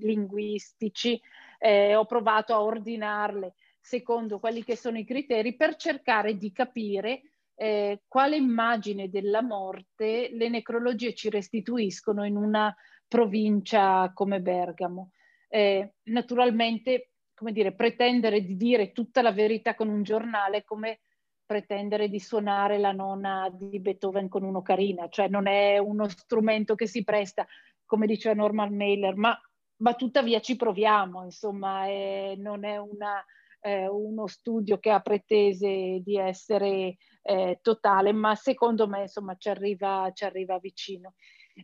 linguistici, 0.00 1.20
eh, 1.58 1.94
ho 1.96 2.04
provato 2.04 2.52
a 2.52 2.62
ordinarle 2.62 3.54
secondo 3.80 4.38
quelli 4.38 4.62
che 4.62 4.76
sono 4.76 4.98
i 4.98 5.04
criteri 5.04 5.56
per 5.56 5.76
cercare 5.76 6.36
di 6.36 6.52
capire 6.52 7.22
eh, 7.54 8.02
quale 8.08 8.36
immagine 8.36 9.08
della 9.08 9.42
morte 9.42 10.30
le 10.32 10.48
necrologie 10.48 11.14
ci 11.14 11.30
restituiscono 11.30 12.24
in 12.24 12.36
una 12.36 12.74
provincia 13.06 14.10
come 14.12 14.40
Bergamo 14.40 15.12
eh, 15.54 15.92
naturalmente, 16.10 17.10
come 17.32 17.52
dire, 17.52 17.74
pretendere 17.74 18.42
di 18.42 18.56
dire 18.56 18.90
tutta 18.90 19.22
la 19.22 19.30
verità 19.30 19.76
con 19.76 19.88
un 19.88 20.02
giornale 20.02 20.64
come 20.64 20.98
pretendere 21.46 22.08
di 22.08 22.18
suonare 22.18 22.76
la 22.78 22.90
nonna 22.90 23.48
di 23.52 23.78
Beethoven 23.78 24.28
con 24.28 24.42
un'ocarina, 24.42 25.06
cioè 25.08 25.28
non 25.28 25.46
è 25.46 25.78
uno 25.78 26.08
strumento 26.08 26.74
che 26.74 26.88
si 26.88 27.04
presta, 27.04 27.46
come 27.84 28.06
diceva 28.06 28.34
Norman 28.34 28.74
Mailer, 28.74 29.14
ma, 29.14 29.38
ma 29.76 29.94
tuttavia 29.94 30.40
ci 30.40 30.56
proviamo, 30.56 31.22
insomma, 31.22 31.86
è, 31.86 32.34
non 32.36 32.64
è 32.64 32.78
una, 32.78 33.24
eh, 33.60 33.86
uno 33.86 34.26
studio 34.26 34.78
che 34.78 34.90
ha 34.90 34.98
pretese 34.98 36.00
di 36.02 36.18
essere 36.18 36.96
eh, 37.22 37.60
totale, 37.62 38.12
ma 38.12 38.34
secondo 38.34 38.88
me 38.88 39.02
insomma 39.02 39.36
ci 39.36 39.50
arriva, 39.50 40.10
ci 40.12 40.24
arriva 40.24 40.58
vicino. 40.58 41.14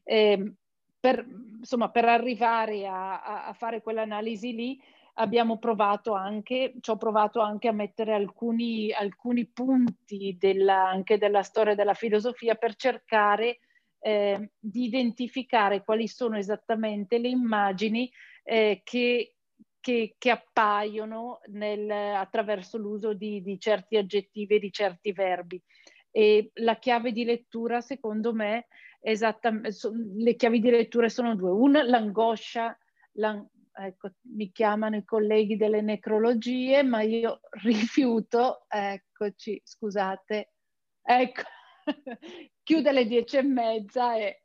Eh, 0.04 0.54
per, 1.00 1.26
insomma, 1.58 1.90
per 1.90 2.04
arrivare 2.04 2.86
a, 2.86 3.46
a 3.46 3.52
fare 3.54 3.80
quell'analisi 3.80 4.54
lì 4.54 4.80
abbiamo 5.14 5.58
provato 5.58 6.12
anche, 6.12 6.74
ci 6.80 6.90
ho 6.90 6.96
provato 6.96 7.40
anche 7.40 7.68
a 7.68 7.72
mettere 7.72 8.12
alcuni, 8.12 8.92
alcuni 8.92 9.46
punti 9.46 10.36
della, 10.38 10.88
anche 10.88 11.18
della 11.18 11.42
storia 11.42 11.74
della 11.74 11.94
filosofia 11.94 12.54
per 12.54 12.76
cercare 12.76 13.60
eh, 13.98 14.52
di 14.58 14.84
identificare 14.84 15.84
quali 15.84 16.08
sono 16.08 16.36
esattamente 16.36 17.18
le 17.18 17.28
immagini 17.28 18.10
eh, 18.44 18.80
che, 18.82 19.36
che, 19.78 20.14
che, 20.16 20.30
appaiono 20.30 21.40
nel, 21.46 21.90
attraverso 21.90 22.78
l'uso 22.78 23.12
di, 23.12 23.42
di 23.42 23.58
certi 23.58 23.96
aggettivi 23.96 24.56
e 24.56 24.58
di 24.58 24.72
certi 24.72 25.12
verbi. 25.12 25.62
E 26.10 26.50
la 26.54 26.76
chiave 26.76 27.12
di 27.12 27.24
lettura, 27.24 27.80
secondo 27.80 28.32
me, 28.32 28.66
esattamente, 29.00 29.70
le 30.16 30.34
chiavi 30.36 30.60
di 30.60 30.70
lettura 30.70 31.08
sono 31.08 31.34
due. 31.34 31.50
Una, 31.50 31.82
l'angoscia, 31.82 32.76
l'ang 33.12 33.46
ecco, 33.72 34.12
mi 34.34 34.50
chiamano 34.52 34.96
i 34.96 35.04
colleghi 35.04 35.56
delle 35.56 35.80
necrologie, 35.80 36.82
ma 36.82 37.02
io 37.02 37.40
rifiuto, 37.62 38.64
eccoci, 38.68 39.60
scusate, 39.64 40.52
ecco, 41.02 41.42
chiude 42.62 42.88
alle 42.88 43.06
dieci 43.06 43.36
e 43.36 43.42
mezza 43.42 44.16
e 44.16 44.42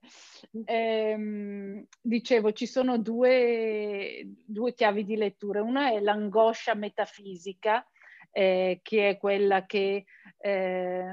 ehm, 0.66 1.86
dicevo 2.01 2.51
ci 2.53 2.66
sono 2.66 2.97
due, 2.97 4.26
due 4.45 4.74
chiavi 4.74 5.03
di 5.03 5.16
lettura. 5.16 5.62
Una 5.62 5.91
è 5.91 5.99
l'angoscia 5.99 6.74
metafisica, 6.76 7.86
eh, 8.32 8.80
che 8.82 9.10
è 9.10 9.18
quella 9.18 9.66
che, 9.66 10.06
eh, 10.38 11.03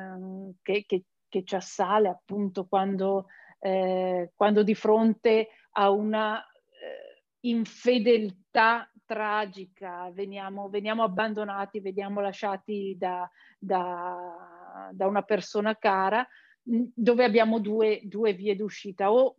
che, 0.63 0.85
che 0.87 1.05
che 1.33 1.45
ci 1.45 1.55
assale 1.55 2.09
appunto 2.09 2.67
quando, 2.67 3.29
eh, 3.59 4.33
quando 4.37 4.63
di 4.63 4.75
fronte 4.75 5.49
a 5.73 5.89
una 5.89 6.39
eh, 6.39 7.23
infedeltà 7.49 8.87
tragica 9.07 10.11
veniamo, 10.13 10.69
veniamo, 10.69 11.03
abbandonati, 11.03 11.81
veniamo 11.81 12.21
lasciati 12.21 12.95
da, 12.99 13.29
da, 13.59 14.91
da, 14.93 15.07
una 15.07 15.23
persona 15.23 15.75
cara, 15.77 16.27
dove 16.63 17.25
abbiamo 17.25 17.59
due, 17.61 18.01
due 18.05 18.35
vie 18.35 18.55
d'uscita. 18.55 19.11
O 19.11 19.37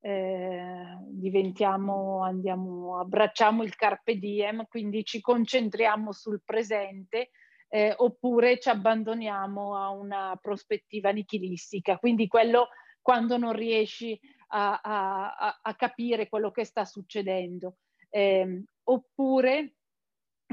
eh, 0.00 0.96
diventiamo, 1.08 2.22
andiamo, 2.22 2.98
abbracciamo 2.98 3.62
il 3.62 3.74
carpe 3.76 4.16
diem, 4.16 4.64
quindi 4.66 5.04
ci 5.04 5.20
concentriamo 5.20 6.10
sul 6.10 6.40
presente 6.42 7.30
eh, 7.74 7.92
oppure 7.96 8.60
ci 8.60 8.68
abbandoniamo 8.68 9.76
a 9.76 9.90
una 9.90 10.38
prospettiva 10.40 11.10
nichilistica. 11.10 11.98
Quindi 11.98 12.28
quello 12.28 12.68
quando 13.02 13.36
non 13.36 13.52
riesci 13.52 14.16
a, 14.50 14.78
a, 14.80 15.58
a 15.60 15.74
capire 15.74 16.28
quello 16.28 16.52
che 16.52 16.64
sta 16.64 16.84
succedendo. 16.84 17.78
Eh, 18.10 18.62
oppure 18.84 19.74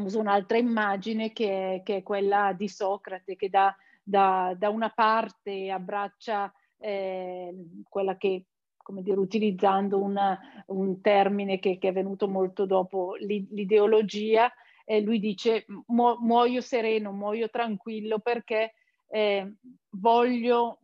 uso 0.02 0.20
un'altra 0.20 0.58
immagine 0.58 1.32
che 1.32 1.76
è, 1.76 1.84
che 1.84 1.98
è, 1.98 2.04
quella 2.04 2.54
di 2.54 2.68
Socrate 2.68 3.36
che 3.36 3.50
da, 3.50 3.76
da, 4.02 4.56
da 4.58 4.70
una 4.70 4.90
parte 4.90 5.70
abbraccia 5.70 6.52
eh, 6.80 7.54
quella 7.88 8.18
che 8.18 8.46
come 8.78 9.04
dire, 9.04 9.20
utilizzando 9.20 10.02
una, 10.02 10.40
un 10.68 11.02
termine 11.02 11.60
che, 11.60 11.78
che, 11.78 11.90
è 11.90 11.94
venuto 11.94 12.28
molto 12.28 12.66
dopo 12.66 13.14
l'ideologia, 13.14 14.52
eh, 14.92 15.00
lui 15.00 15.20
dice 15.20 15.66
mu- 15.88 16.18
muoio 16.20 16.60
sereno, 16.60 17.14
muoio 17.14 17.50
tranquillo 17.50 18.20
perché 18.20 18.74
eh, 19.08 19.56
voglio, 19.92 20.80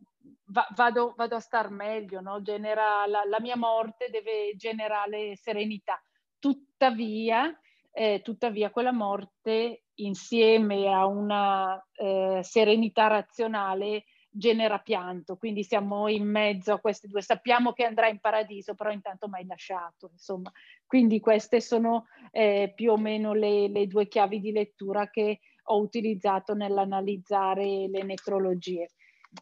va- 0.46 0.66
vado, 0.74 1.12
vado, 1.14 1.36
a 1.36 1.40
star 1.40 1.68
meglio, 1.68 2.22
no? 2.22 2.40
Genera, 2.40 3.06
la, 3.06 3.24
la, 3.26 3.38
mia 3.38 3.56
morte 3.56 4.08
deve 4.10 4.54
generare 4.56 5.36
serenità. 5.36 6.00
Tuttavia, 6.38 7.54
eh, 7.92 8.22
tuttavia 8.24 8.70
quella 8.70 8.92
morte 8.92 9.82
insieme 9.96 10.90
a 10.90 11.04
una 11.04 11.78
eh, 11.92 12.40
serenità 12.42 13.08
razionale 13.08 14.04
genera 14.30 14.78
pianto, 14.78 15.36
quindi 15.36 15.62
siamo 15.64 16.08
in 16.08 16.28
mezzo 16.28 16.72
a 16.72 16.80
questi 16.80 17.08
due. 17.08 17.22
Sappiamo 17.22 17.72
che 17.72 17.84
andrà 17.84 18.08
in 18.08 18.20
paradiso, 18.20 18.74
però 18.74 18.90
intanto 18.90 19.28
mai 19.28 19.46
lasciato, 19.46 20.10
insomma. 20.12 20.50
Quindi 20.86 21.20
queste 21.20 21.60
sono 21.60 22.06
eh, 22.30 22.72
più 22.74 22.92
o 22.92 22.96
meno 22.96 23.32
le, 23.32 23.68
le 23.68 23.86
due 23.86 24.06
chiavi 24.06 24.40
di 24.40 24.52
lettura 24.52 25.08
che 25.08 25.40
ho 25.64 25.78
utilizzato 25.78 26.54
nell'analizzare 26.54 27.88
le 27.88 28.02
necrologie. 28.02 28.88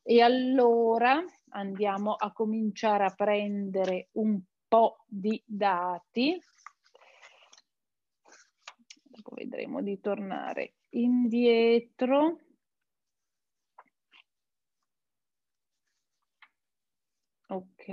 E 0.03 0.21
allora 0.21 1.23
andiamo 1.51 2.15
a 2.15 2.33
cominciare 2.33 3.05
a 3.05 3.15
prendere 3.15 4.09
un 4.13 4.41
po' 4.67 5.05
di 5.07 5.41
dati. 5.45 6.41
Dopo 9.05 9.35
vedremo 9.35 9.81
di 9.83 10.01
tornare 10.01 10.75
indietro. 10.91 12.41
Ok. 17.49 17.87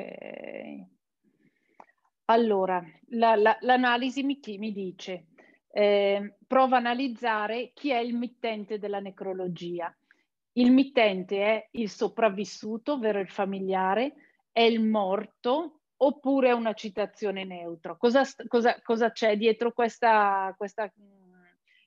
Allora, 2.25 2.83
la, 3.09 3.35
la, 3.35 3.57
l'analisi 3.61 4.23
mi, 4.23 4.39
mi 4.57 4.71
dice, 4.71 5.27
eh, 5.71 6.35
prova 6.47 6.77
a 6.77 6.79
analizzare 6.79 7.71
chi 7.73 7.91
è 7.91 7.97
il 7.97 8.15
mittente 8.15 8.79
della 8.79 8.99
necrologia. 8.99 9.95
Il 10.53 10.71
mittente 10.71 11.43
è 11.43 11.67
il 11.71 11.89
sopravvissuto, 11.89 12.93
ovvero 12.93 13.19
il 13.19 13.29
familiare, 13.29 14.13
è 14.51 14.61
il 14.61 14.81
morto 14.81 15.81
oppure 15.97 16.49
è 16.49 16.53
una 16.53 16.73
citazione 16.73 17.43
neutra. 17.43 17.95
Cosa, 17.95 18.23
cosa, 18.47 18.79
cosa 18.81 19.11
c'è 19.11 19.37
dietro 19.37 19.71
questa, 19.73 20.53
questa 20.57 20.91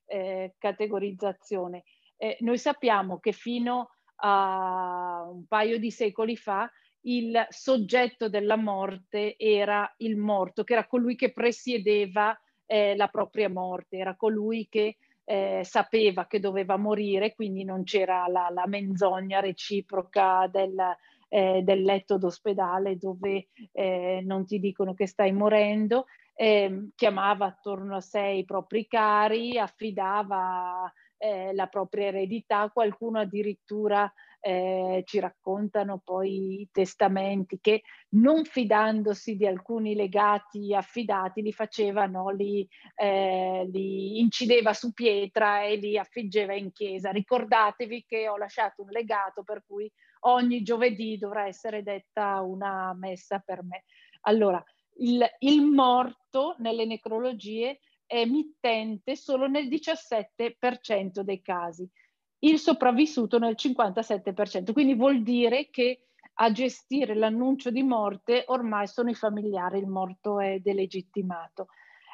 eh, 0.06 0.54
categorizzazione? 0.58 1.84
Eh, 2.16 2.36
noi 2.40 2.58
sappiamo 2.58 3.18
che 3.18 3.32
fino 3.32 3.90
a 4.16 5.26
un 5.28 5.46
paio 5.46 5.78
di 5.78 5.90
secoli 5.90 6.36
fa 6.36 6.70
il 7.06 7.46
soggetto 7.50 8.28
della 8.28 8.56
morte 8.56 9.36
era 9.36 9.92
il 9.98 10.16
morto, 10.16 10.64
che 10.64 10.72
era 10.72 10.86
colui 10.86 11.16
che 11.16 11.32
presiedeva 11.32 12.38
eh, 12.66 12.96
la 12.96 13.08
propria 13.08 13.48
morte, 13.48 13.96
era 13.96 14.16
colui 14.16 14.66
che 14.68 14.96
eh, 15.24 15.62
sapeva 15.64 16.26
che 16.26 16.40
doveva 16.40 16.76
morire, 16.76 17.34
quindi 17.34 17.64
non 17.64 17.82
c'era 17.84 18.26
la, 18.28 18.48
la 18.50 18.66
menzogna 18.66 19.40
reciproca 19.40 20.48
del, 20.50 20.76
eh, 21.28 21.62
del 21.62 21.82
letto 21.82 22.18
d'ospedale 22.18 22.96
dove 22.96 23.48
eh, 23.72 24.20
non 24.24 24.46
ti 24.46 24.58
dicono 24.58 24.94
che 24.94 25.06
stai 25.06 25.32
morendo, 25.32 26.06
ehm, 26.34 26.90
chiamava 26.94 27.46
attorno 27.46 27.96
a 27.96 28.00
sé 28.00 28.22
i 28.22 28.44
propri 28.44 28.86
cari, 28.86 29.58
affidava 29.58 30.92
eh, 31.18 31.52
la 31.54 31.66
propria 31.66 32.06
eredità, 32.06 32.70
qualcuno 32.70 33.18
addirittura 33.18 34.12
eh, 34.46 35.02
ci 35.04 35.18
raccontano 35.18 36.00
poi 36.04 36.60
i 36.60 36.68
testamenti 36.70 37.58
che 37.60 37.82
non 38.10 38.44
fidandosi 38.44 39.34
di 39.34 39.44
alcuni 39.44 39.96
legati 39.96 40.72
affidati 40.72 41.42
li 41.42 41.52
facevano, 41.52 42.30
li, 42.30 42.64
eh, 42.94 43.68
li 43.72 44.20
incideva 44.20 44.72
su 44.72 44.92
pietra 44.92 45.64
e 45.64 45.74
li 45.74 45.98
affiggeva 45.98 46.54
in 46.54 46.70
chiesa. 46.70 47.10
Ricordatevi 47.10 48.04
che 48.06 48.28
ho 48.28 48.36
lasciato 48.36 48.82
un 48.82 48.90
legato 48.90 49.42
per 49.42 49.64
cui 49.66 49.90
ogni 50.20 50.62
giovedì 50.62 51.18
dovrà 51.18 51.48
essere 51.48 51.82
detta 51.82 52.40
una 52.40 52.94
messa 52.94 53.40
per 53.40 53.64
me. 53.64 53.82
Allora, 54.28 54.62
il, 54.98 55.26
il 55.40 55.62
morto 55.62 56.54
nelle 56.58 56.84
necrologie 56.84 57.80
è 58.06 58.24
mittente 58.24 59.16
solo 59.16 59.48
nel 59.48 59.66
17% 59.66 61.22
dei 61.22 61.42
casi 61.42 61.90
il 62.46 62.58
sopravvissuto 62.58 63.38
nel 63.38 63.56
57%. 63.58 64.72
Quindi 64.72 64.94
vuol 64.94 65.22
dire 65.22 65.68
che 65.70 66.00
a 66.38 66.52
gestire 66.52 67.14
l'annuncio 67.14 67.70
di 67.70 67.82
morte 67.82 68.44
ormai 68.48 68.86
sono 68.86 69.10
i 69.10 69.14
familiari, 69.14 69.78
il 69.78 69.86
morto 69.86 70.40
è 70.40 70.58
delegittimato. 70.58 71.68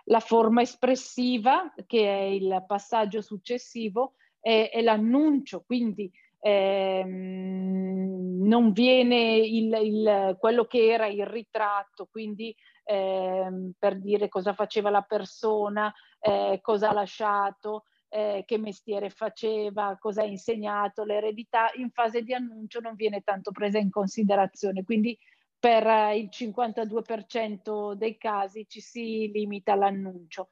La 0.04 0.20
forma 0.20 0.62
espressiva, 0.62 1.72
che 1.86 2.06
è 2.06 2.22
il 2.22 2.64
passaggio 2.66 3.20
successivo, 3.20 4.14
è, 4.40 4.70
è 4.72 4.80
l'annuncio, 4.80 5.62
quindi 5.64 6.10
ehm, 6.40 8.44
non 8.44 8.72
viene 8.72 9.36
il, 9.36 9.72
il, 9.82 10.36
quello 10.38 10.66
che 10.66 10.88
era 10.88 11.06
il 11.06 11.26
ritratto, 11.26 12.08
quindi 12.10 12.54
ehm, 12.84 13.72
per 13.78 14.00
dire 14.00 14.28
cosa 14.28 14.52
faceva 14.52 14.90
la 14.90 15.02
persona, 15.02 15.92
eh, 16.20 16.58
cosa 16.60 16.90
ha 16.90 16.92
lasciato, 16.92 17.84
eh, 18.14 18.42
che 18.46 18.58
mestiere 18.58 19.08
faceva, 19.08 19.96
cosa 19.98 20.20
ha 20.20 20.26
insegnato, 20.26 21.02
l'eredità, 21.02 21.70
in 21.76 21.90
fase 21.90 22.22
di 22.22 22.34
annuncio 22.34 22.78
non 22.80 22.94
viene 22.94 23.22
tanto 23.22 23.52
presa 23.52 23.78
in 23.78 23.88
considerazione. 23.88 24.84
Quindi 24.84 25.18
per 25.58 25.86
eh, 25.86 26.18
il 26.18 26.28
52% 26.30 27.94
dei 27.94 28.18
casi 28.18 28.66
ci 28.68 28.80
si 28.80 29.30
limita 29.32 29.72
all'annuncio. 29.72 30.50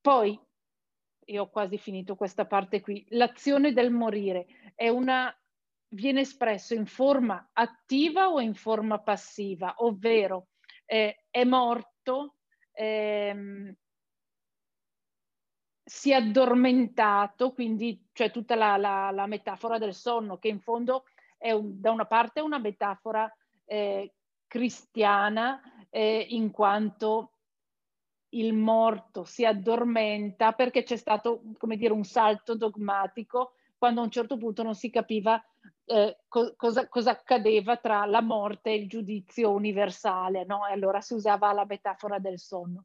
Poi, 0.00 0.38
e 1.24 1.38
ho 1.38 1.48
quasi 1.48 1.78
finito 1.78 2.14
questa 2.14 2.46
parte 2.46 2.80
qui, 2.80 3.04
l'azione 3.08 3.72
del 3.72 3.90
morire 3.90 4.46
una, 4.76 5.36
viene 5.88 6.20
espresso 6.20 6.74
in 6.74 6.86
forma 6.86 7.50
attiva 7.52 8.28
o 8.28 8.40
in 8.40 8.54
forma 8.54 9.00
passiva, 9.00 9.74
ovvero 9.78 10.48
eh, 10.84 11.24
è 11.28 11.42
morto, 11.42 12.36
ehm, 12.72 13.74
si 15.84 16.10
è 16.10 16.14
addormentato, 16.14 17.52
quindi 17.52 18.08
c'è 18.12 18.30
tutta 18.30 18.54
la, 18.54 18.76
la, 18.76 19.10
la, 19.10 19.26
metafora 19.26 19.78
del 19.78 19.92
sonno, 19.92 20.38
che 20.38 20.48
in 20.48 20.60
fondo 20.60 21.04
è 21.36 21.52
un, 21.52 21.78
da 21.80 21.90
una 21.90 22.06
parte 22.06 22.40
una 22.40 22.58
metafora 22.58 23.30
eh, 23.66 24.14
cristiana, 24.46 25.60
eh, 25.90 26.26
in 26.30 26.50
quanto 26.50 27.32
il 28.30 28.52
morto 28.54 29.24
si 29.24 29.44
addormenta 29.44 30.52
perché 30.52 30.82
c'è 30.82 30.96
stato, 30.96 31.42
come 31.58 31.76
dire, 31.76 31.92
un 31.92 32.04
salto 32.04 32.56
dogmatico 32.56 33.52
quando 33.76 34.00
a 34.00 34.04
un 34.04 34.10
certo 34.10 34.36
punto 34.38 34.62
non 34.62 34.74
si 34.74 34.90
capiva 34.90 35.42
eh, 35.84 36.18
co- 36.26 36.54
cosa, 36.56 36.88
cosa, 36.88 37.10
accadeva 37.10 37.76
tra 37.76 38.06
la 38.06 38.22
morte 38.22 38.70
e 38.70 38.76
il 38.76 38.88
giudizio 38.88 39.52
universale, 39.52 40.44
no? 40.44 40.66
E 40.66 40.72
allora 40.72 41.00
si 41.00 41.12
usava 41.12 41.52
la 41.52 41.66
metafora 41.66 42.18
del 42.18 42.38
sonno 42.38 42.84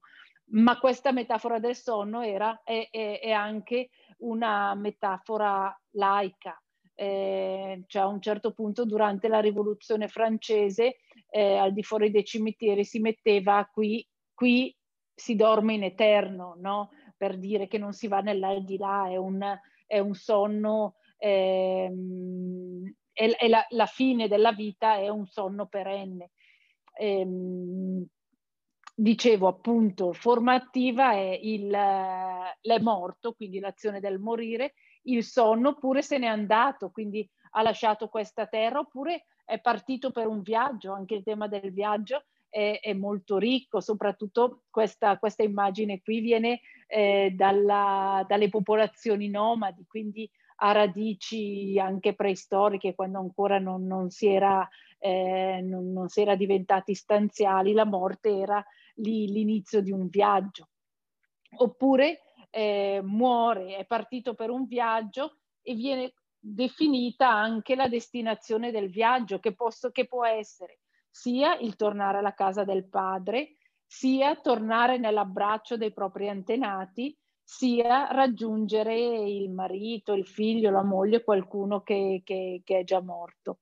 ma 0.51 0.77
questa 0.79 1.11
metafora 1.11 1.59
del 1.59 1.75
sonno 1.75 2.21
era, 2.21 2.61
è, 2.63 2.87
è, 2.89 3.19
è 3.19 3.31
anche 3.31 3.89
una 4.19 4.73
metafora 4.75 5.75
laica. 5.91 6.61
Eh, 6.95 7.83
cioè 7.87 8.01
a 8.01 8.07
un 8.07 8.21
certo 8.21 8.51
punto 8.51 8.83
durante 8.83 9.29
la 9.29 9.39
rivoluzione 9.39 10.09
francese 10.09 10.97
eh, 11.29 11.55
al 11.55 11.71
di 11.71 11.81
fuori 11.81 12.11
dei 12.11 12.25
cimiteri 12.25 12.83
si 12.83 12.99
metteva 12.99 13.65
qui, 13.71 14.05
qui 14.33 14.75
si 15.13 15.35
dorme 15.35 15.75
in 15.75 15.83
eterno, 15.83 16.55
no? 16.57 16.89
per 17.15 17.37
dire 17.37 17.67
che 17.67 17.77
non 17.77 17.93
si 17.93 18.07
va 18.07 18.19
nell'aldilà, 18.19 19.09
è 19.09 19.17
un, 19.17 19.41
è 19.85 19.99
un 19.99 20.13
sonno, 20.13 20.95
ehm, 21.17 22.93
è, 23.11 23.29
è 23.29 23.47
la, 23.47 23.65
la, 23.69 23.85
fine 23.85 24.27
della 24.27 24.51
vita 24.53 24.95
è 24.95 25.09
un 25.09 25.25
sonno 25.25 25.67
perenne. 25.67 26.31
Dicevo 28.99 29.47
appunto, 29.47 30.11
formativa 30.11 31.13
è 31.13 31.39
il, 31.41 31.69
l'è 31.69 32.79
morto, 32.81 33.31
quindi 33.31 33.59
l'azione 33.59 34.01
del 34.01 34.19
morire, 34.19 34.73
il 35.03 35.23
sonno, 35.23 35.69
oppure 35.69 36.01
se 36.01 36.17
n'è 36.17 36.25
andato, 36.25 36.89
quindi 36.89 37.25
ha 37.51 37.61
lasciato 37.61 38.09
questa 38.09 38.45
terra, 38.45 38.79
oppure 38.79 39.27
è 39.45 39.57
partito 39.61 40.11
per 40.11 40.27
un 40.27 40.41
viaggio, 40.41 40.91
anche 40.91 41.15
il 41.15 41.23
tema 41.23 41.47
del 41.47 41.71
viaggio 41.71 42.25
è, 42.49 42.79
è 42.81 42.91
molto 42.91 43.37
ricco, 43.37 43.79
soprattutto 43.79 44.63
questa, 44.69 45.17
questa 45.17 45.43
immagine 45.43 46.01
qui 46.01 46.19
viene 46.19 46.59
eh, 46.87 47.31
dalla, 47.33 48.25
dalle 48.27 48.49
popolazioni 48.49 49.29
nomadi, 49.29 49.85
quindi 49.87 50.29
ha 50.57 50.73
radici 50.73 51.79
anche 51.79 52.15
preistoriche, 52.15 52.95
quando 52.95 53.19
ancora 53.19 53.59
non, 53.59 53.87
non, 53.87 54.09
si, 54.09 54.27
era, 54.27 54.67
eh, 54.97 55.61
non, 55.63 55.93
non 55.93 56.09
si 56.09 56.19
era 56.19 56.35
diventati 56.35 56.93
stanziali, 56.93 57.71
la 57.71 57.85
morte 57.85 58.37
era 58.37 58.61
l'inizio 59.01 59.81
di 59.81 59.91
un 59.91 60.07
viaggio. 60.07 60.69
Oppure 61.57 62.21
eh, 62.49 63.01
muore, 63.03 63.77
è 63.77 63.85
partito 63.85 64.33
per 64.33 64.49
un 64.49 64.65
viaggio 64.65 65.37
e 65.61 65.73
viene 65.73 66.13
definita 66.37 67.29
anche 67.29 67.75
la 67.75 67.87
destinazione 67.87 68.71
del 68.71 68.89
viaggio, 68.89 69.39
che, 69.39 69.53
posso, 69.53 69.91
che 69.91 70.07
può 70.07 70.25
essere 70.25 70.79
sia 71.09 71.57
il 71.57 71.75
tornare 71.75 72.19
alla 72.19 72.33
casa 72.33 72.63
del 72.63 72.87
padre, 72.87 73.57
sia 73.85 74.35
tornare 74.35 74.97
nell'abbraccio 74.97 75.75
dei 75.75 75.91
propri 75.91 76.29
antenati, 76.29 77.17
sia 77.43 78.07
raggiungere 78.11 78.95
il 78.95 79.49
marito, 79.49 80.13
il 80.13 80.27
figlio, 80.27 80.69
la 80.69 80.83
moglie, 80.83 81.23
qualcuno 81.23 81.81
che, 81.81 82.21
che, 82.23 82.61
che 82.63 82.79
è 82.79 82.83
già 82.83 83.01
morto 83.01 83.59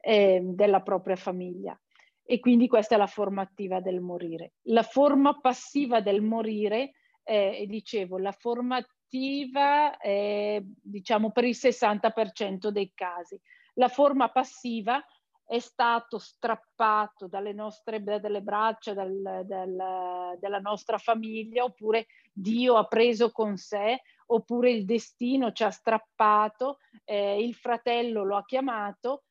eh, 0.00 0.40
della 0.42 0.82
propria 0.82 1.16
famiglia 1.16 1.78
e 2.24 2.40
quindi 2.40 2.68
questa 2.68 2.94
è 2.94 2.98
la 2.98 3.06
forma 3.06 3.42
attiva 3.42 3.80
del 3.80 4.00
morire. 4.00 4.54
La 4.68 4.82
forma 4.82 5.38
passiva 5.40 6.00
del 6.00 6.22
morire, 6.22 6.92
eh, 7.22 7.64
dicevo, 7.68 8.18
la 8.18 8.32
forma 8.32 8.76
attiva 8.76 9.96
è 9.98 10.60
diciamo 10.62 11.30
per 11.30 11.44
il 11.44 11.56
60% 11.56 12.68
dei 12.68 12.90
casi. 12.94 13.38
La 13.74 13.88
forma 13.88 14.30
passiva 14.30 15.04
è 15.46 15.58
stato 15.58 16.18
strappato 16.18 17.26
dalle 17.26 17.52
nostre 17.52 18.02
dalle 18.02 18.40
braccia 18.40 18.94
del, 18.94 19.42
del, 19.44 20.36
della 20.38 20.58
nostra 20.58 20.96
famiglia, 20.96 21.64
oppure 21.64 22.06
Dio 22.32 22.76
ha 22.76 22.84
preso 22.84 23.30
con 23.30 23.56
sé, 23.56 24.00
oppure 24.26 24.70
il 24.70 24.86
destino 24.86 25.52
ci 25.52 25.62
ha 25.64 25.70
strappato, 25.70 26.78
eh, 27.04 27.42
il 27.42 27.54
fratello 27.54 28.24
lo 28.24 28.36
ha 28.36 28.44
chiamato. 28.44 29.24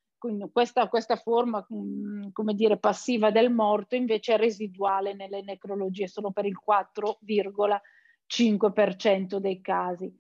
Questa, 0.52 0.88
questa 0.88 1.18
forma, 1.18 1.68
mm, 1.74 2.30
come 2.32 2.54
dire, 2.54 2.78
passiva 2.78 3.32
del 3.32 3.52
morto 3.52 3.96
invece 3.96 4.36
è 4.36 4.38
residuale 4.38 5.14
nelle 5.14 5.42
necrologie, 5.42 6.08
solo 6.08 6.32
per 6.32 6.46
il 6.46 6.58
4,5% 6.58 9.40
dei 9.40 9.60
casi. 9.60 10.16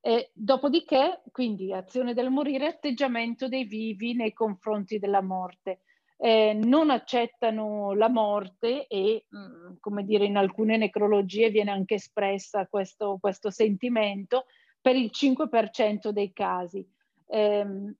E 0.00 0.30
dopodiché, 0.34 1.22
quindi, 1.32 1.72
azione 1.72 2.14
del 2.14 2.30
morire, 2.30 2.66
atteggiamento 2.66 3.48
dei 3.48 3.64
vivi 3.64 4.14
nei 4.14 4.32
confronti 4.32 4.98
della 4.98 5.22
morte. 5.22 5.80
Eh, 6.20 6.52
non 6.52 6.90
accettano 6.90 7.94
la 7.94 8.08
morte 8.08 8.86
e, 8.86 9.26
mm, 9.34 9.74
come 9.80 10.04
dire, 10.04 10.24
in 10.24 10.36
alcune 10.36 10.76
necrologie 10.76 11.50
viene 11.50 11.70
anche 11.70 11.94
espressa 11.94 12.66
questo, 12.66 13.18
questo 13.20 13.50
sentimento 13.50 14.46
per 14.80 14.96
il 14.96 15.10
5% 15.12 16.10
dei 16.10 16.32
casi. 16.32 16.86
Eh, 17.26 17.94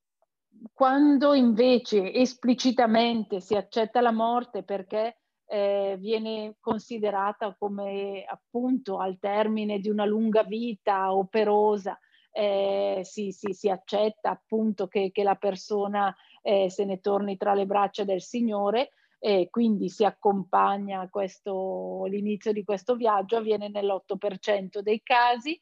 quando 0.72 1.34
invece 1.34 2.12
esplicitamente 2.12 3.40
si 3.40 3.54
accetta 3.54 4.00
la 4.00 4.12
morte 4.12 4.62
perché 4.62 5.18
eh, 5.46 5.96
viene 5.98 6.56
considerata 6.60 7.54
come 7.58 8.24
appunto 8.26 8.98
al 8.98 9.18
termine 9.18 9.78
di 9.78 9.88
una 9.88 10.04
lunga 10.04 10.42
vita 10.42 11.14
operosa, 11.14 11.98
eh, 12.30 13.00
si, 13.02 13.32
si, 13.32 13.52
si, 13.52 13.68
accetta 13.70 14.30
appunto 14.30 14.86
che, 14.86 15.10
che 15.10 15.22
la 15.22 15.36
persona 15.36 16.14
eh, 16.42 16.68
se 16.70 16.84
ne 16.84 17.00
torni 17.00 17.36
tra 17.36 17.54
le 17.54 17.66
braccia 17.66 18.04
del 18.04 18.20
Signore 18.20 18.90
e 19.18 19.48
quindi 19.50 19.88
si 19.88 20.04
accompagna 20.04 21.08
questo, 21.08 22.04
l'inizio 22.04 22.52
di 22.52 22.62
questo 22.62 22.94
viaggio, 22.94 23.36
avviene 23.36 23.68
nell'8% 23.68 24.78
dei 24.78 25.02
casi. 25.02 25.60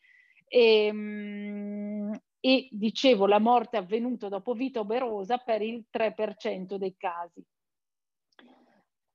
E, 0.49 0.91
mm, 0.93 2.13
e 2.47 2.69
dicevo 2.71 3.27
la 3.27 3.41
morte 3.41 3.77
avvenuta 3.77 4.29
dopo 4.29 4.53
vita 4.53 4.79
operosa 4.79 5.39
per 5.39 5.63
il 5.63 5.87
3% 5.91 6.77
dei 6.77 6.95
casi. 6.97 7.45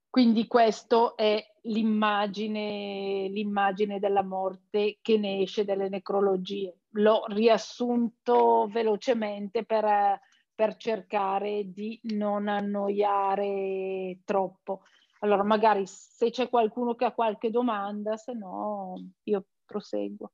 Quindi 0.10 0.48
questo 0.48 1.16
è 1.16 1.42
l'immagine, 1.62 3.30
l'immagine 3.30 4.00
della 4.00 4.22
morte 4.22 4.98
che 5.02 5.18
ne 5.18 5.40
esce 5.40 5.64
dalle 5.64 5.88
necrologie. 5.88 6.80
L'ho 6.96 7.24
riassunto 7.28 8.68
velocemente 8.70 9.64
per, 9.64 10.20
per 10.54 10.76
cercare 10.76 11.72
di 11.72 11.98
non 12.16 12.50
annoiare 12.50 14.20
troppo. 14.26 14.82
Allora, 15.20 15.44
magari 15.44 15.86
se 15.86 16.32
c'è 16.32 16.50
qualcuno 16.50 16.96
che 16.96 17.06
ha 17.06 17.14
qualche 17.14 17.50
domanda, 17.50 18.18
se 18.18 18.34
no 18.34 18.96
io 19.24 19.46
proseguo. 19.64 20.34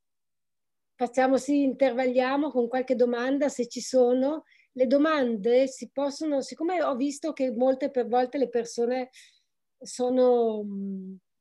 Facciamo 1.00 1.36
sì, 1.36 1.62
intervalliamo 1.62 2.50
con 2.50 2.66
qualche 2.66 2.96
domanda 2.96 3.48
se 3.48 3.68
ci 3.68 3.80
sono. 3.80 4.42
Le 4.72 4.88
domande 4.88 5.68
si 5.68 5.90
possono, 5.92 6.40
siccome 6.40 6.82
ho 6.82 6.96
visto 6.96 7.32
che 7.32 7.52
molte 7.52 7.88
per 7.92 8.08
volte 8.08 8.36
le 8.36 8.48
persone 8.48 9.10
sono 9.80 10.64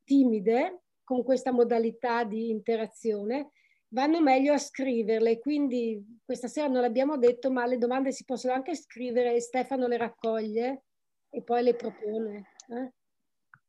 timide 0.03 0.83
con 1.03 1.23
questa 1.23 1.51
modalità 1.51 2.23
di 2.23 2.51
interazione, 2.51 3.49
vanno 3.87 4.21
meglio 4.21 4.53
a 4.53 4.59
scriverle. 4.59 5.39
Quindi 5.39 6.19
questa 6.23 6.47
sera 6.47 6.67
non 6.67 6.81
l'abbiamo 6.81 7.17
detto, 7.17 7.49
ma 7.49 7.65
le 7.65 7.79
domande 7.79 8.11
si 8.11 8.25
possono 8.25 8.53
anche 8.53 8.75
scrivere 8.75 9.33
e 9.33 9.41
Stefano 9.41 9.87
le 9.87 9.97
raccoglie 9.97 10.83
e 11.31 11.41
poi 11.41 11.63
le 11.63 11.73
propone. 11.73 12.51
Eh? 12.69 12.93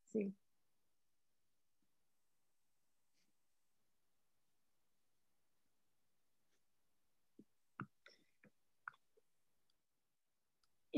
Sì. 0.04 0.30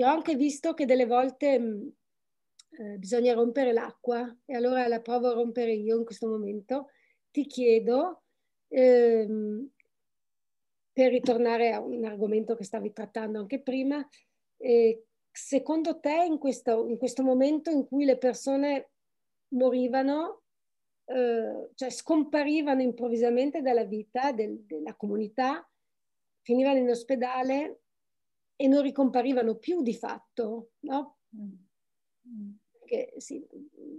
E 0.01 0.05
ho 0.05 0.09
anche 0.09 0.35
visto 0.35 0.73
che 0.73 0.87
delle 0.87 1.05
volte 1.05 1.47
eh, 1.57 2.97
bisogna 2.97 3.35
rompere 3.35 3.71
l'acqua 3.71 4.35
e 4.47 4.55
allora 4.55 4.89
la 4.89 5.03
provo 5.03 5.29
a 5.29 5.35
rompere 5.35 5.75
io 5.75 5.99
in 5.99 6.07
questo 6.07 6.27
momento. 6.27 6.89
Ti 7.31 7.45
chiedo, 7.45 8.23
ehm, 8.69 9.69
per 10.91 11.11
ritornare 11.11 11.73
a 11.73 11.81
un 11.81 12.03
argomento 12.07 12.55
che 12.55 12.65
stavi 12.65 12.95
trattando 12.95 13.41
anche 13.41 13.61
prima, 13.61 14.03
eh, 14.57 15.05
secondo 15.31 16.01
te 16.01 16.25
in 16.27 16.39
questo, 16.39 16.87
in 16.89 16.97
questo, 16.97 17.23
momento 17.23 17.69
in 17.69 17.87
cui 17.87 18.07
le 18.07 18.17
persone 18.17 18.93
morivano, 19.49 20.45
eh, 21.05 21.73
cioè 21.75 21.91
scomparivano 21.91 22.81
improvvisamente 22.81 23.61
dalla 23.61 23.85
vita 23.85 24.33
del, 24.33 24.61
della 24.65 24.95
comunità, 24.95 25.63
finivano 26.41 26.79
in 26.79 26.89
ospedale 26.89 27.80
e 28.61 28.67
non 28.69 28.83
ricomparivano 28.83 29.55
più 29.55 29.81
di 29.81 29.95
fatto, 29.95 30.73
no? 30.81 31.21
Che 32.85 33.15
sì, 33.17 33.43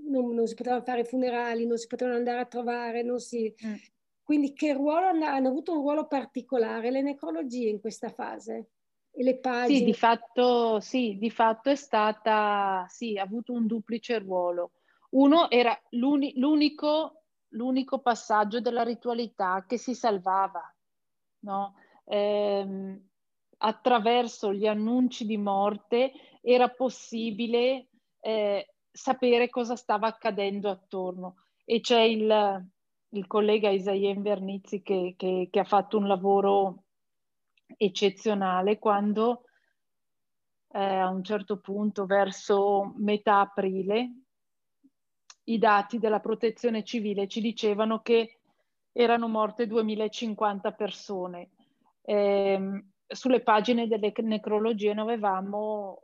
non, 0.08 0.36
non, 0.36 0.46
si 0.46 0.54
potevano 0.54 0.84
fare 0.84 1.04
funerali, 1.04 1.66
non 1.66 1.80
si 1.80 1.88
potevano 1.88 2.18
andare 2.18 2.42
a 2.42 2.46
trovare, 2.46 3.02
non 3.02 3.20
si... 3.20 3.52
Mm. 3.66 3.74
Quindi 4.22 4.54
che 4.54 4.74
ruolo 4.74 5.08
hanno, 5.08 5.26
hanno 5.26 5.48
avuto 5.48 5.72
un 5.72 5.80
ruolo 5.80 6.06
particolare 6.06 6.92
le 6.92 7.02
necrologie 7.02 7.70
in 7.70 7.80
questa 7.80 8.10
fase? 8.10 8.70
E 9.10 9.24
le 9.24 9.40
pagine? 9.40 9.80
Sì, 9.80 9.84
di 9.84 9.96
fatto, 9.96 10.80
sì, 10.80 11.18
di 11.18 11.32
fatto 11.32 11.72
è 11.72 11.76
stata, 11.76 12.86
sì, 12.88 13.18
ha 13.18 13.24
avuto 13.24 13.54
un 13.54 13.66
duplice 13.66 14.20
ruolo. 14.20 14.74
Uno 15.14 15.50
era 15.50 15.76
l'uni, 15.90 16.34
l'unico, 16.36 17.24
l'unico 17.54 17.98
passaggio 17.98 18.62
della 18.62 18.84
ritualità 18.84 19.66
che 19.68 19.80
si 19.80 19.96
salvava, 19.96 20.62
no? 21.46 21.74
Eh, 22.06 23.02
attraverso 23.64 24.54
gli 24.54 24.66
annunci 24.66 25.26
di 25.26 25.38
morte 25.38 26.12
era 26.42 26.70
possibile 26.70 27.90
eh, 28.20 28.74
sapere 28.92 29.50
cosa 29.50 29.76
stava 29.76 30.08
accadendo 30.08 30.70
attorno. 30.70 31.36
E 31.64 31.80
c'è 31.80 32.02
il, 32.02 32.66
il 33.10 33.28
collega 33.28 33.70
Isaia 33.70 34.10
Invernizzi 34.10 34.82
che, 34.82 35.14
che, 35.16 35.48
che, 35.52 35.60
ha 35.60 35.64
fatto 35.64 35.98
un 35.98 36.08
lavoro 36.08 36.84
eccezionale 37.78 38.80
quando 38.80 39.44
eh, 40.74 40.84
a 40.84 41.10
un 41.10 41.24
certo 41.24 41.60
punto, 41.60 42.06
verso 42.06 42.94
metà 42.98 43.42
aprile, 43.42 44.12
i 45.46 45.58
dati 45.58 46.00
della 46.00 46.20
protezione 46.20 46.84
civile 46.84 47.28
ci 47.28 47.42
dicevano 47.42 48.02
che 48.02 48.40
erano 48.92 49.28
morte 49.28 49.68
2050 49.68 50.72
persone. 50.74 51.52
Eh, 52.02 52.84
sulle 53.12 53.42
pagine 53.42 53.88
delle 53.88 54.12
necrologie 54.18 54.94
noi 54.94 55.14
avevamo 55.14 56.04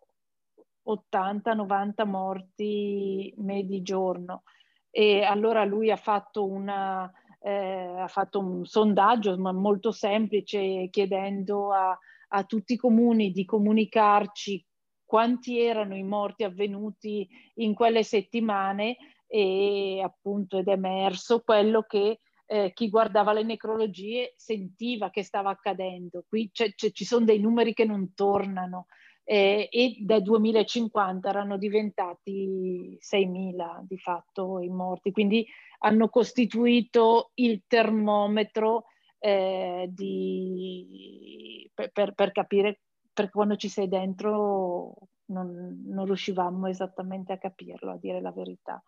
80-90 0.86 2.08
morti 2.08 3.34
medi 3.38 3.82
giorno. 3.82 4.43
E 4.89 5.24
allora 5.24 5.64
lui 5.66 5.91
ha 5.91 5.97
fatto, 5.97 6.45
una, 6.45 7.12
eh, 7.41 7.99
ha 7.99 8.08
fatto 8.08 8.39
un 8.39 8.66
sondaggio 8.66 9.38
molto 9.38 9.91
semplice 9.91 10.88
chiedendo 10.89 11.74
a, 11.74 11.97
a 12.30 12.43
tutti 12.43 12.74
i 12.74 12.78
comuni 12.78 13.32
di 13.32 13.45
comunicarci 13.45 14.66
quanti 15.08 15.60
erano 15.60 15.95
i 15.95 16.03
morti 16.03 16.43
avvenuti 16.43 17.28
in 17.55 17.74
quelle 17.74 18.03
settimane 18.03 18.97
e 19.26 20.01
appunto 20.03 20.58
ed 20.58 20.68
è 20.68 20.72
emerso 20.72 21.41
quello 21.41 21.84
che 21.84 22.20
eh, 22.47 22.71
chi 22.73 22.89
guardava 22.89 23.33
le 23.33 23.43
necrologie 23.43 24.33
sentiva 24.37 25.09
che 25.09 25.23
stava 25.23 25.49
accadendo. 25.49 26.23
Qui 26.27 26.49
c- 26.51 26.73
c- 26.75 26.91
ci 26.91 27.05
sono 27.05 27.25
dei 27.25 27.39
numeri 27.39 27.73
che 27.73 27.85
non 27.85 28.13
tornano 28.13 28.87
eh, 29.23 29.67
e 29.69 29.97
dal 29.99 30.21
2050 30.21 31.27
erano 31.29 31.57
diventati 31.57 32.97
6.000 32.99 33.83
di 33.85 33.97
fatto 33.97 34.59
i 34.61 34.69
morti, 34.69 35.11
quindi 35.11 35.45
hanno 35.79 36.07
costituito 36.07 37.31
il 37.35 37.63
termometro 37.67 38.85
eh, 39.19 39.89
di, 39.91 41.69
per, 41.73 41.91
per, 41.91 42.13
per, 42.13 42.31
capire, 42.31 42.79
perché 43.11 43.31
quando 43.31 43.57
ci 43.57 43.67
sei 43.67 43.89
dentro 43.89 44.93
non, 45.25 45.83
non 45.85 46.05
riuscivamo 46.05 46.67
esattamente 46.67 47.33
a 47.33 47.37
capirlo, 47.37 47.91
a 47.91 47.97
dire 47.97 48.21
la 48.21 48.31
verità. 48.31 48.81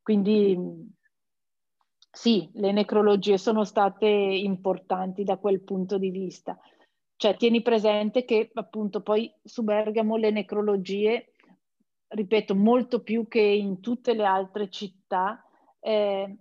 Quindi 0.00 0.56
sì, 2.14 2.50
le 2.54 2.72
necrologie 2.72 3.38
sono 3.38 3.64
state 3.64 4.06
importanti 4.06 5.24
da 5.24 5.38
quel 5.38 5.62
punto 5.62 5.96
di 5.96 6.10
vista. 6.10 6.58
Cioè, 7.16 7.36
tieni 7.36 7.62
presente 7.62 8.24
che 8.24 8.50
appunto 8.52 9.00
poi 9.00 9.32
su 9.42 9.62
Bergamo 9.62 10.16
le 10.16 10.30
necrologie, 10.30 11.32
ripeto, 12.08 12.54
molto 12.54 13.02
più 13.02 13.26
che 13.28 13.40
in 13.40 13.80
tutte 13.80 14.12
le 14.12 14.24
altre 14.24 14.68
città, 14.68 15.42
eh, 15.80 16.36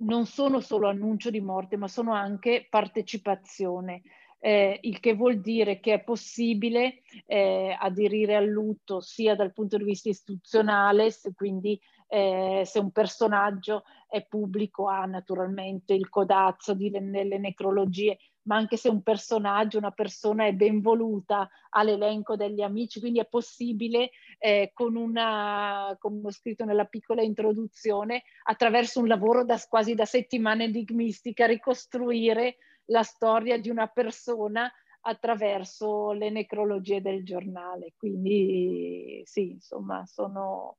non 0.00 0.26
sono 0.26 0.60
solo 0.60 0.88
annuncio 0.88 1.30
di 1.30 1.40
morte, 1.40 1.76
ma 1.76 1.88
sono 1.88 2.12
anche 2.12 2.66
partecipazione. 2.70 4.02
eh, 4.40 4.78
il 4.82 5.00
che 5.00 5.14
vuol 5.14 5.40
dire 5.40 5.80
che 5.80 5.94
è 5.94 6.04
possibile 6.04 7.02
eh, 7.26 7.76
aderire 7.78 8.36
al 8.36 8.46
lutto 8.46 9.00
sia 9.00 9.34
dal 9.34 9.52
punto 9.52 9.76
di 9.76 9.84
vista 9.84 10.08
istituzionale, 10.08 11.10
quindi 11.34 11.78
eh, 12.08 12.62
se 12.64 12.78
un 12.78 12.90
personaggio 12.90 13.84
è 14.08 14.26
pubblico 14.26 14.88
ha 14.88 15.04
naturalmente 15.04 15.92
il 15.92 16.08
codazzo 16.08 16.74
di, 16.74 16.90
nelle 16.90 17.38
necrologie, 17.38 18.18
ma 18.42 18.56
anche 18.56 18.78
se 18.78 18.88
un 18.88 19.02
personaggio, 19.02 19.76
una 19.76 19.90
persona 19.90 20.46
è 20.46 20.54
ben 20.54 20.80
voluta 20.80 21.48
all'elenco 21.70 22.34
degli 22.34 22.62
amici, 22.62 22.98
quindi 22.98 23.20
è 23.20 23.26
possibile 23.26 24.10
eh, 24.38 24.70
con 24.72 24.96
una, 24.96 25.94
come 25.98 26.20
ho 26.24 26.32
scritto 26.32 26.64
nella 26.64 26.86
piccola 26.86 27.20
introduzione, 27.20 28.22
attraverso 28.44 29.00
un 29.00 29.06
lavoro 29.06 29.44
da, 29.44 29.60
quasi 29.68 29.94
da 29.94 30.06
settimana 30.06 30.62
enigmistica, 30.64 31.46
ricostruire 31.46 32.56
la 32.86 33.02
storia 33.02 33.58
di 33.58 33.68
una 33.68 33.86
persona 33.86 34.72
attraverso 35.02 36.12
le 36.12 36.30
necrologie 36.30 37.02
del 37.02 37.24
giornale. 37.24 37.92
Quindi 37.96 39.22
sì, 39.24 39.52
insomma, 39.52 40.04
sono, 40.06 40.76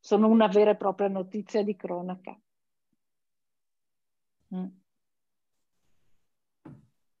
sono 0.00 0.28
una 0.28 0.48
vera 0.48 0.72
e 0.72 0.76
propria 0.76 1.08
notizia 1.08 1.62
di 1.62 1.76
cronaca. 1.76 2.38
Mm. 4.54 4.66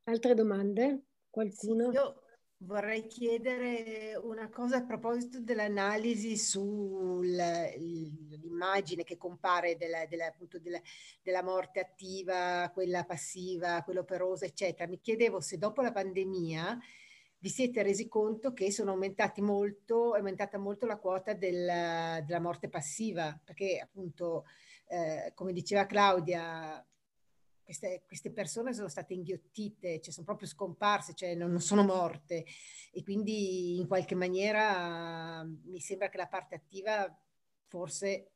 Altre 0.04 0.34
domande? 0.34 1.04
Qualcuno? 1.30 1.90
Sì, 1.90 1.96
io 1.96 2.22
Vorrei 2.62 3.06
chiedere 3.06 4.20
una 4.22 4.50
cosa 4.50 4.76
a 4.76 4.84
proposito 4.84 5.40
dell'analisi 5.40 6.36
sull'immagine 6.36 9.02
che 9.02 9.16
compare 9.16 9.78
della, 9.78 10.04
della, 10.04 10.26
appunto 10.26 10.58
della, 10.58 10.78
della, 11.22 11.42
morte 11.42 11.80
attiva, 11.80 12.70
quella 12.74 13.04
passiva, 13.04 13.82
quella 13.82 14.00
operosa, 14.00 14.44
eccetera. 14.44 14.90
Mi 14.90 15.00
chiedevo 15.00 15.40
se 15.40 15.56
dopo 15.56 15.80
la 15.80 15.90
pandemia 15.90 16.78
vi 17.40 17.48
siete 17.48 17.82
resi 17.82 18.06
conto 18.06 18.52
che 18.52 18.70
sono 18.70 18.92
aumentati 18.92 19.40
molto, 19.40 20.14
è 20.14 20.18
aumentata 20.18 20.58
molto 20.58 20.86
la 20.86 20.98
quota 20.98 21.32
del, 21.32 22.22
della 22.24 22.40
morte 22.40 22.68
passiva, 22.68 23.38
perché 23.42 23.80
appunto, 23.82 24.44
eh, 24.88 25.32
come 25.34 25.52
diceva 25.52 25.86
Claudia, 25.86 26.84
queste, 27.64 28.02
queste, 28.06 28.30
persone 28.30 28.74
sono 28.74 28.88
state 28.88 29.14
inghiottite, 29.14 30.00
cioè 30.00 30.12
sono 30.12 30.26
proprio 30.26 30.48
scomparse, 30.48 31.14
cioè 31.14 31.34
non, 31.34 31.50
non, 31.50 31.60
sono 31.60 31.82
morte 31.82 32.44
e 32.92 33.02
quindi 33.02 33.78
in 33.78 33.86
qualche 33.86 34.14
maniera 34.14 35.42
mi 35.44 35.80
sembra 35.80 36.08
che 36.08 36.16
la 36.18 36.26
parte 36.26 36.56
attiva 36.56 37.16
forse 37.68 38.32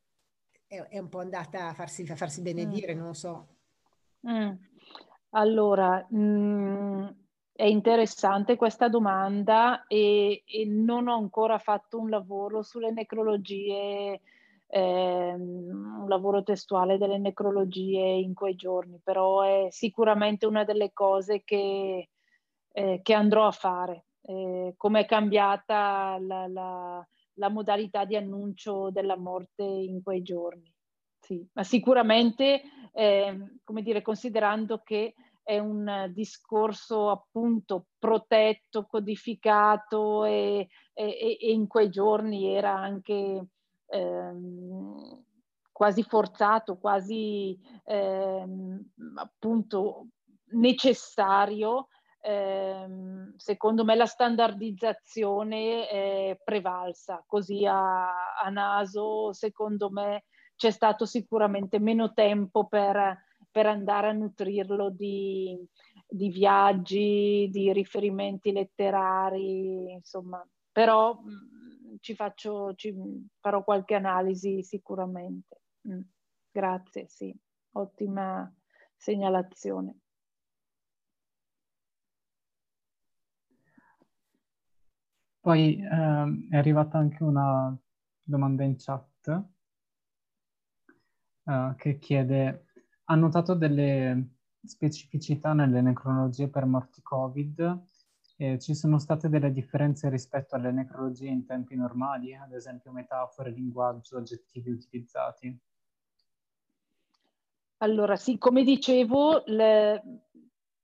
è, 0.65 0.77
è 0.77 0.97
un 0.97 1.09
po' 1.09 1.19
andata 1.19 1.67
a 1.67 1.73
farsi, 1.73 2.03
a 2.09 2.15
farsi 2.15 2.41
benedire, 2.41 2.95
mm. 2.95 2.97
non 2.97 3.07
lo 3.07 3.13
so. 3.13 3.47
Mm. 4.27 4.51
Allora, 5.31 6.07
mh, 6.09 6.17
mm, 6.17 7.07
è 7.55 7.63
interessante 7.63 8.57
questa 8.57 8.89
domanda 8.89 9.85
e, 9.87 10.43
e, 10.45 10.65
non 10.65 11.07
ho 11.07 11.15
ancora 11.15 11.57
fatto 11.57 11.99
un 11.99 12.09
lavoro 12.09 12.61
sulle 12.61 12.91
necrologie 12.91 14.19
ehm, 14.67 16.01
un 16.01 16.07
lavoro 16.09 16.43
testuale 16.43 16.97
delle 16.97 17.17
necrologie 17.17 18.01
in 18.01 18.33
quei 18.33 18.55
giorni, 18.55 18.99
però 19.03 19.41
è 19.41 19.67
sicuramente 19.69 20.45
una 20.45 20.65
delle 20.65 20.91
cose 20.91 21.43
che, 21.43 22.09
eh, 22.71 22.99
che 23.01 23.13
andrò 23.13 23.47
a 23.47 23.51
fare. 23.51 24.05
Eh, 24.21 24.73
come 24.75 25.01
è 25.01 25.05
cambiata 25.05 26.17
la, 26.19 26.47
la, 26.47 27.07
la, 27.33 27.49
modalità 27.49 28.05
di 28.05 28.15
annuncio 28.15 28.89
della 28.89 29.15
morte 29.17 29.63
in 29.63 30.01
quei 30.01 30.23
giorni. 30.23 30.73
Sì, 31.19 31.47
ma 31.53 31.63
sicuramente, 31.63 32.61
eh, 32.91 33.59
come 33.63 33.81
dire, 33.81 34.01
considerando 34.01 34.81
che 34.83 35.13
è 35.45 35.59
un 35.59 36.09
discorso 36.11 37.11
appunto 37.11 37.85
protetto, 37.99 38.87
codificato 38.87 40.25
e, 40.25 40.67
e, 40.91 41.37
e 41.39 41.51
in 41.51 41.67
quei 41.67 41.91
giorni 41.91 42.47
era 42.47 42.73
anche 42.75 43.45
ehm, 43.85 45.23
quasi 45.71 46.01
forzato, 46.01 46.77
quasi 46.79 47.59
ehm, 47.83 48.91
appunto 49.17 50.07
necessario, 50.53 51.89
ehm, 52.21 53.35
secondo 53.35 53.85
me 53.85 53.95
la 53.95 54.07
standardizzazione 54.07 55.87
è 55.87 56.39
prevalsa, 56.43 57.23
così 57.27 57.67
a, 57.67 58.33
a, 58.35 58.49
naso 58.49 59.31
secondo 59.31 59.91
me 59.91 60.23
c'è 60.55 60.71
stato 60.71 61.05
sicuramente 61.05 61.77
meno 61.77 62.13
tempo 62.13 62.65
per, 62.65 63.15
per 63.55 63.67
andare 63.67 64.09
a 64.09 64.11
nutrirlo 64.11 64.89
di, 64.89 65.57
di 66.05 66.27
viaggi, 66.27 67.47
di 67.49 67.71
riferimenti 67.71 68.51
letterari, 68.51 69.93
insomma, 69.93 70.45
però 70.73 71.17
ci 72.01 72.15
faccio, 72.15 72.73
ci 72.75 72.93
farò 73.39 73.63
qualche 73.63 73.95
analisi 73.95 74.61
sicuramente. 74.61 75.61
Mm. 75.87 76.01
Grazie, 76.51 77.07
sì, 77.07 77.33
ottima 77.75 78.53
segnalazione. 78.97 79.99
Poi 85.39 85.77
eh, 85.79 86.47
è 86.49 86.57
arrivata 86.57 86.97
anche 86.97 87.23
una 87.23 87.73
domanda 88.21 88.65
in 88.65 88.75
chat 88.77 89.43
eh, 91.45 91.73
che 91.77 91.99
chiede, 91.99 92.64
ha 93.05 93.15
notato 93.15 93.53
delle 93.53 94.29
specificità 94.63 95.53
nelle 95.53 95.81
necrologie 95.81 96.47
per 96.49 96.65
morti 96.65 97.01
Covid 97.01 97.83
eh, 98.37 98.59
ci 98.59 98.75
sono 98.75 98.99
state 98.99 99.29
delle 99.29 99.51
differenze 99.51 100.09
rispetto 100.09 100.55
alle 100.55 100.71
necrologie 100.71 101.29
in 101.29 101.45
tempi 101.45 101.75
normali, 101.75 102.35
ad 102.35 102.51
esempio 102.51 102.91
metafore, 102.91 103.51
linguaggio, 103.51 104.17
aggettivi 104.17 104.71
utilizzati? 104.71 105.57
Allora, 107.77 108.15
sì, 108.15 108.37
come 108.37 108.63
dicevo, 108.63 109.43
le, 109.45 110.03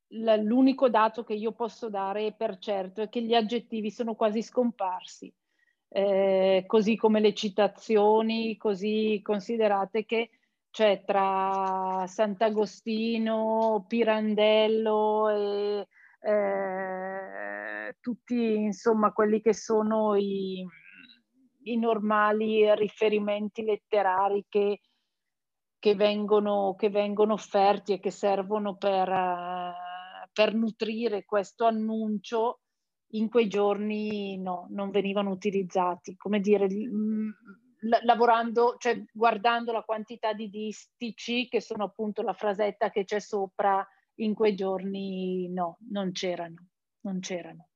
le, 0.08 0.44
l'unico 0.44 0.90
dato 0.90 1.24
che 1.24 1.34
io 1.34 1.52
posso 1.52 1.90
dare 1.90 2.34
per 2.34 2.58
certo 2.58 3.02
è 3.02 3.10
che 3.10 3.22
gli 3.22 3.34
aggettivi 3.34 3.92
sono 3.92 4.16
quasi 4.16 4.42
scomparsi, 4.42 5.34
eh, 5.90 6.64
così 6.68 6.96
come 6.96 7.20
le 7.20 7.34
citazioni, 7.34 8.56
così 8.56 9.20
considerate 9.22 10.06
che 10.06 10.30
c'è 10.72 11.04
tra 11.06 12.06
Sant'Agostino, 12.08 13.86
Pirandello 13.88 15.30
e 15.30 15.88
eh, 16.22 17.98
tutti 18.00 18.56
insomma 18.56 19.12
quelli 19.12 19.42
che 19.42 19.54
sono 19.54 20.16
i, 20.16 20.66
i 21.64 21.78
normali 21.78 22.74
riferimenti 22.76 23.64
letterari 23.64 24.46
che, 24.48 24.80
che, 25.78 25.96
vengono, 25.96 26.76
che, 26.78 26.90
vengono, 26.90 27.34
offerti 27.34 27.94
e 27.94 28.00
che 28.00 28.12
servono 28.12 28.78
per, 28.78 29.10
uh, 29.10 30.30
per 30.32 30.54
nutrire 30.54 31.26
questo 31.26 31.66
annuncio 31.66 32.62
in 33.14 33.28
quei 33.30 33.48
giorni 33.48 34.38
no, 34.38 34.68
non 34.70 34.90
venivano 34.90 35.32
utilizzati. 35.32 36.16
Come 36.16 36.40
dire, 36.40 36.68
lavorando, 38.04 38.76
cioè 38.78 39.04
guardando 39.12 39.72
la 39.72 39.84
quantità 39.84 40.34
di 40.34 40.50
distici 40.50 41.48
che 41.48 41.62
sono 41.62 41.86
appunto 41.86 42.22
la 42.22 42.34
frasetta 42.34 42.90
che 42.90 43.06
c'è 43.06 43.20
sopra 43.20 43.86
in 44.16 44.34
quei 44.34 44.56
giorni 44.56 45.50
no, 45.50 45.78
non 45.90 46.12
c'erano, 46.12 46.68
non 47.02 47.20
c'erano. 47.20 47.70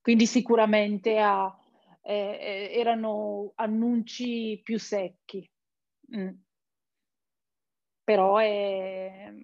Quindi 0.00 0.26
sicuramente 0.26 1.18
ha, 1.18 1.54
eh, 2.02 2.38
eh, 2.40 2.78
erano 2.78 3.52
annunci 3.56 4.60
più 4.62 4.78
secchi, 4.78 5.50
mm. 6.16 6.28
però 8.04 8.40
eh, 8.40 9.34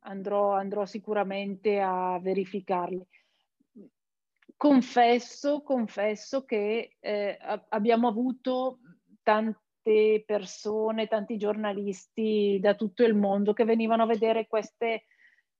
andrò, 0.00 0.52
andrò 0.52 0.84
sicuramente 0.86 1.80
a 1.80 2.18
verificarli. 2.20 3.06
Confesso, 4.62 5.64
confesso 5.64 6.44
che 6.44 6.94
eh, 7.00 7.36
abbiamo 7.70 8.06
avuto 8.06 8.78
tante 9.20 10.22
persone, 10.24 11.08
tanti 11.08 11.36
giornalisti 11.36 12.60
da 12.60 12.76
tutto 12.76 13.02
il 13.02 13.16
mondo 13.16 13.54
che 13.54 13.64
venivano 13.64 14.04
a 14.04 14.06
vedere 14.06 14.46
queste 14.46 15.06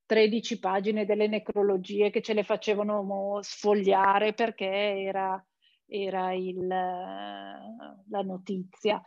13 0.06 0.60
pagine 0.60 1.04
delle 1.04 1.26
necrologie 1.26 2.10
che 2.10 2.22
ce 2.22 2.32
le 2.32 2.44
facevano 2.44 3.40
sfogliare 3.42 4.34
perché 4.34 4.66
era, 4.66 5.44
era 5.84 6.32
il, 6.32 6.64
la 6.68 8.22
notizia. 8.22 9.02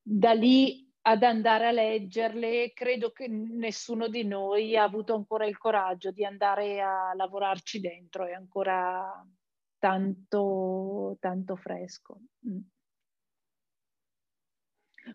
Da 0.00 0.32
lì 0.32 0.89
ad 1.02 1.22
andare 1.22 1.66
a 1.66 1.70
leggerle, 1.70 2.72
credo 2.74 3.10
che 3.10 3.26
nessuno 3.28 4.08
di 4.08 4.24
noi 4.24 4.76
ha 4.76 4.82
avuto 4.82 5.14
ancora 5.14 5.46
il 5.46 5.56
coraggio 5.56 6.10
di 6.10 6.24
andare 6.24 6.80
a 6.80 7.12
lavorarci 7.14 7.80
dentro, 7.80 8.26
è 8.26 8.32
ancora 8.32 9.26
tanto, 9.78 11.16
tanto 11.18 11.56
fresco. 11.56 12.20
Mm. 12.46 12.58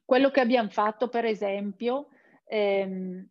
Quello 0.03 0.31
che 0.31 0.39
abbiamo 0.39 0.69
fatto, 0.69 1.07
per 1.07 1.25
esempio, 1.25 2.07
ehm, 2.45 3.27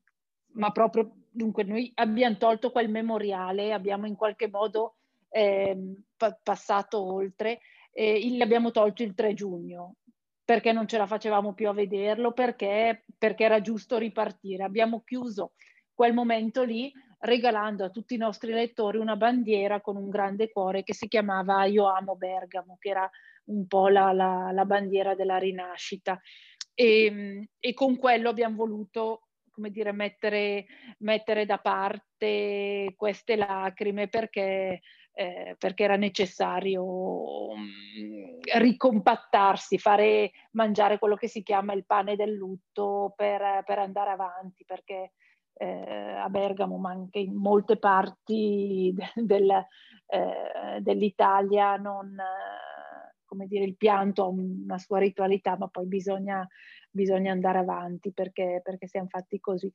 ma 0.53 0.71
proprio 0.71 1.13
dunque 1.31 1.65
noi 1.65 1.91
abbiamo 1.97 2.37
tolto 2.37 2.71
quel 2.71 2.89
memoriale, 2.89 3.73
abbiamo 3.73 4.07
in 4.07 4.15
qualche 4.15 4.49
modo 4.49 4.95
eh, 5.29 5.77
pa- 6.17 6.39
passato 6.41 7.03
oltre, 7.03 7.61
eh, 7.91 8.37
l'abbiamo 8.37 8.71
tolto 8.71 9.03
il 9.03 9.15
3 9.15 9.35
giugno 9.35 9.97
perché 10.45 10.73
non 10.73 10.87
ce 10.87 10.99
la 10.99 11.07
facevamo 11.07 11.55
più 11.55 11.69
a 11.69 11.73
vederlo, 11.73 12.33
perché, 12.33 13.05
perché 13.17 13.45
era 13.45 13.61
giusto 13.61 13.97
ripartire. 13.97 14.63
Abbiamo 14.63 15.03
chiuso 15.03 15.53
quel 15.95 16.13
momento 16.13 16.63
lì 16.63 16.93
regalando 17.21 17.85
a 17.85 17.91
tutti 17.91 18.15
i 18.15 18.19
nostri 18.19 18.53
lettori 18.53 18.99
una 18.99 19.17
bandiera 19.17 19.81
con 19.81 19.97
un 19.97 20.11
grande 20.11 20.51
cuore 20.51 20.83
che 20.83 20.93
si 20.93 21.09
chiamava 21.09 21.65
Io 21.65 21.87
amo 21.87 22.17
Bergamo, 22.17 22.77
che 22.79 22.91
era 22.91 23.11
un 23.47 23.67
po' 23.67 23.89
la, 23.89 24.13
la, 24.13 24.51
la 24.53 24.65
bandiera 24.65 25.15
della 25.15 25.39
rinascita. 25.39 26.21
E, 26.75 27.49
e, 27.59 27.73
con 27.73 27.97
quello 27.97 28.29
abbiamo 28.29 28.57
voluto 28.57 29.29
come 29.55 29.71
dire, 29.71 29.93
mettere, 29.93 30.67
mettere 30.99 31.47
da 31.47 31.59
parte 31.59 32.93
queste 32.97 33.37
lacrime 33.37 34.09
perché, 34.09 34.81
eh, 35.15 35.55
perché 35.59 35.85
era 35.85 35.97
necessario 35.97 36.83
um, 36.83 37.69
ricompattarsi, 38.57 39.79
fare 39.79 40.33
mangiare 40.53 40.99
quello 40.99 41.15
che 41.15 41.29
si 41.29 41.43
chiama 41.43 41.73
il 41.73 41.87
pane 41.87 42.17
del 42.17 42.33
lutto 42.33 43.13
per, 43.17 43.63
per 43.65 43.79
andare 43.79 44.11
avanti, 44.11 44.65
perché 44.65 45.13
eh, 45.55 46.17
a 46.19 46.29
Bergamo, 46.29 46.77
ma 46.79 46.91
anche 46.91 47.21
in 47.21 47.35
molte 47.35 47.79
parti 47.79 48.93
del, 49.15 49.51
eh, 50.07 50.81
dell'Italia 50.81 51.77
non 51.77 52.17
come 53.35 53.47
dire, 53.47 53.65
il 53.65 53.77
pianto 53.77 54.23
ha 54.23 54.29
una 54.29 54.79
sua 54.79 54.99
ritualità, 54.99 55.57
ma 55.59 55.67
poi 55.67 55.87
bisogna, 55.87 56.47
bisogna 56.89 57.33
andare 57.33 57.59
avanti 57.59 58.13
perché, 58.13 58.61
perché, 58.63 58.87
siamo 58.87 59.09
fatti 59.09 59.41
così. 59.41 59.71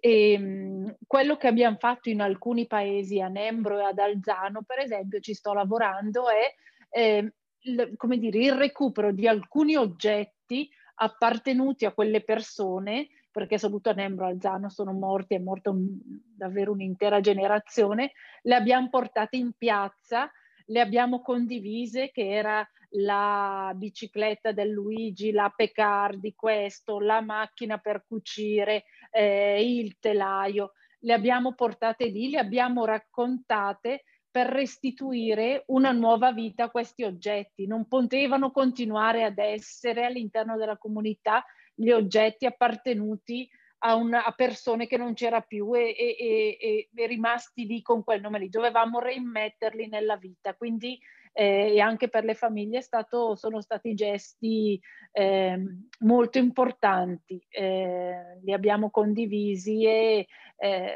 E, 0.00 0.32
ehm, 0.32 0.96
quello 1.06 1.36
che 1.36 1.46
abbiamo 1.46 1.76
fatto 1.78 2.10
in 2.10 2.20
alcuni 2.20 2.66
paesi, 2.66 3.20
a 3.20 3.28
Nembro 3.28 3.78
e 3.78 3.84
ad 3.84 3.98
Alzano, 3.98 4.62
per 4.66 4.80
esempio, 4.80 5.20
ci 5.20 5.32
sto 5.32 5.52
lavorando, 5.52 6.24
è 6.28 6.52
eh, 6.90 7.32
il, 7.60 7.94
come 7.96 8.18
dire, 8.18 8.38
il 8.38 8.52
recupero 8.52 9.12
di 9.12 9.28
alcuni 9.28 9.76
oggetti 9.76 10.68
appartenuti 10.96 11.84
a 11.86 11.92
quelle 11.92 12.22
persone 12.22 13.08
perché 13.34 13.58
soprattutto 13.58 13.90
a 13.90 13.94
Nembro 13.94 14.26
Alzano 14.26 14.68
sono 14.68 14.92
morti, 14.92 15.34
è 15.34 15.40
morta 15.40 15.70
un, 15.70 15.98
davvero 16.36 16.70
un'intera 16.70 17.18
generazione, 17.18 18.12
le 18.42 18.54
abbiamo 18.54 18.88
portate 18.88 19.36
in 19.36 19.50
piazza, 19.58 20.30
le 20.66 20.80
abbiamo 20.80 21.20
condivise, 21.20 22.10
che 22.12 22.28
era 22.28 22.66
la 22.96 23.72
bicicletta 23.74 24.52
del 24.52 24.70
Luigi, 24.70 25.32
la 25.32 25.52
Pecar 25.54 26.18
di 26.18 26.34
questo, 26.34 27.00
la 27.00 27.20
macchina 27.20 27.78
per 27.78 28.04
cucire, 28.06 28.84
eh, 29.10 29.62
il 29.64 29.98
telaio. 29.98 30.72
Le 31.00 31.12
abbiamo 31.12 31.54
portate 31.54 32.06
lì, 32.06 32.30
le 32.30 32.38
abbiamo 32.38 32.84
raccontate 32.84 34.04
per 34.30 34.48
restituire 34.48 35.64
una 35.66 35.92
nuova 35.92 36.32
vita 36.32 36.64
a 36.64 36.70
questi 36.70 37.04
oggetti. 37.04 37.66
Non 37.66 37.86
potevano 37.86 38.50
continuare 38.50 39.24
ad 39.24 39.38
essere 39.38 40.04
all'interno 40.04 40.56
della 40.56 40.76
comunità 40.76 41.44
gli 41.74 41.90
oggetti 41.90 42.46
appartenuti 42.46 43.48
a, 43.86 43.94
una, 43.94 44.24
a 44.24 44.32
persone 44.32 44.86
che 44.86 44.96
non 44.96 45.14
c'era 45.14 45.40
più 45.40 45.74
e, 45.74 45.94
e, 45.96 46.56
e, 46.58 46.88
e, 46.94 47.06
rimasti 47.06 47.66
lì 47.66 47.82
con 47.82 48.02
quel 48.02 48.20
nome 48.20 48.38
lì. 48.38 48.48
Dovevamo 48.48 48.98
reimmetterli 48.98 49.88
nella 49.88 50.16
vita. 50.16 50.54
Quindi 50.54 50.98
eh, 51.36 51.74
e 51.74 51.80
anche 51.80 52.08
per 52.08 52.24
le 52.24 52.34
famiglie 52.34 52.80
stato, 52.80 53.34
sono 53.34 53.60
stati 53.60 53.94
gesti 53.94 54.80
eh, 55.10 55.60
molto 56.00 56.38
importanti, 56.38 57.44
eh, 57.50 58.38
li 58.42 58.52
abbiamo 58.52 58.90
condivisi 58.90 59.84
e 59.84 60.26
eh, 60.56 60.94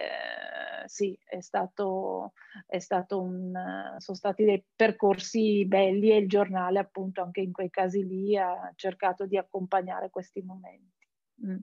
sì, 0.86 1.18
è 1.24 1.40
stato, 1.40 2.32
è 2.66 2.78
stato 2.78 3.20
un, 3.20 3.52
sono 3.98 4.16
stati 4.16 4.44
dei 4.44 4.64
percorsi 4.74 5.66
belli 5.66 6.12
e 6.12 6.18
il 6.18 6.28
giornale 6.28 6.78
appunto 6.78 7.20
anche 7.20 7.40
in 7.40 7.52
quei 7.52 7.68
casi 7.68 8.06
lì 8.06 8.36
ha 8.36 8.72
cercato 8.76 9.26
di 9.26 9.36
accompagnare 9.36 10.08
questi 10.08 10.40
momenti. 10.40 11.06
Mm. 11.44 11.58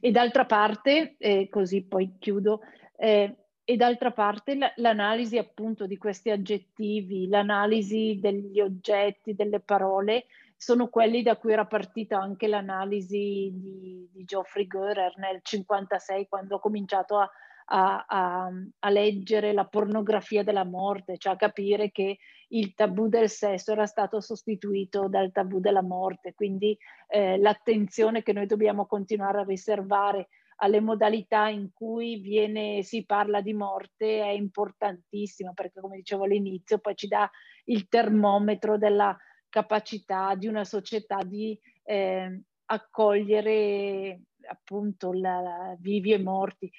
E 0.00 0.10
d'altra 0.10 0.44
parte, 0.44 1.16
eh, 1.18 1.48
così 1.48 1.82
poi 1.82 2.16
chiudo, 2.18 2.60
eh, 2.96 3.36
e 3.66 3.76
d'altra 3.76 4.10
parte 4.10 4.58
l'analisi 4.76 5.38
appunto 5.38 5.86
di 5.86 5.96
questi 5.96 6.30
aggettivi, 6.30 7.28
l'analisi 7.28 8.18
degli 8.20 8.60
oggetti, 8.60 9.34
delle 9.34 9.60
parole, 9.60 10.26
sono 10.56 10.88
quelli 10.88 11.22
da 11.22 11.36
cui 11.36 11.52
era 11.52 11.66
partita 11.66 12.18
anche 12.18 12.46
l'analisi 12.46 13.50
di, 13.54 14.08
di 14.12 14.24
Geoffrey 14.24 14.66
Görer 14.66 15.12
nel 15.16 15.40
1956 15.44 16.28
quando 16.28 16.56
ho 16.56 16.58
cominciato 16.58 17.18
a, 17.18 17.30
a, 17.66 18.04
a, 18.06 18.50
a, 18.78 18.90
leggere 18.90 19.52
la 19.52 19.64
pornografia 19.64 20.42
della 20.42 20.64
morte, 20.64 21.16
cioè 21.18 21.32
a 21.32 21.36
capire 21.36 21.90
che 21.90 22.18
il 22.54 22.74
tabù 22.74 23.08
del 23.08 23.28
sesso 23.28 23.72
era 23.72 23.86
stato 23.86 24.20
sostituito 24.20 25.08
dal 25.08 25.32
tabù 25.32 25.60
della 25.60 25.82
morte, 25.82 26.34
quindi 26.34 26.76
eh, 27.08 27.36
l'attenzione 27.38 28.22
che 28.22 28.32
noi 28.32 28.46
dobbiamo 28.46 28.86
continuare 28.86 29.40
a 29.40 29.44
riservare 29.44 30.28
alle 30.56 30.80
modalità 30.80 31.48
in 31.48 31.70
cui 31.72 32.20
viene, 32.20 32.82
si 32.82 33.04
parla 33.04 33.40
di 33.40 33.52
morte 33.52 34.20
è 34.20 34.28
importantissima 34.28 35.52
perché 35.52 35.80
come 35.80 35.96
dicevo 35.96 36.24
all'inizio 36.24 36.78
poi 36.78 36.94
ci 36.94 37.08
dà 37.08 37.28
il 37.64 37.88
termometro 37.88 38.78
della 38.78 39.16
capacità 39.48 40.34
di 40.36 40.46
una 40.46 40.64
società 40.64 41.18
di 41.24 41.58
eh, 41.82 42.42
accogliere 42.66 44.22
appunto 44.48 45.12
la, 45.12 45.40
la, 45.40 45.76
vivi 45.78 46.12
e 46.12 46.18
morti. 46.18 46.70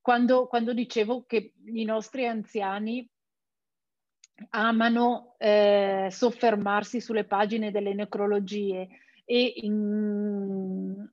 Quando, 0.00 0.46
quando 0.46 0.74
dicevo 0.74 1.24
che 1.24 1.54
i 1.64 1.84
nostri 1.84 2.26
anziani 2.26 3.08
amano 4.50 5.34
eh, 5.38 6.08
soffermarsi 6.10 7.00
sulle 7.00 7.24
pagine 7.24 7.70
delle 7.70 7.94
necrologie 7.94 8.88
e, 9.24 9.52
in, 9.56 11.08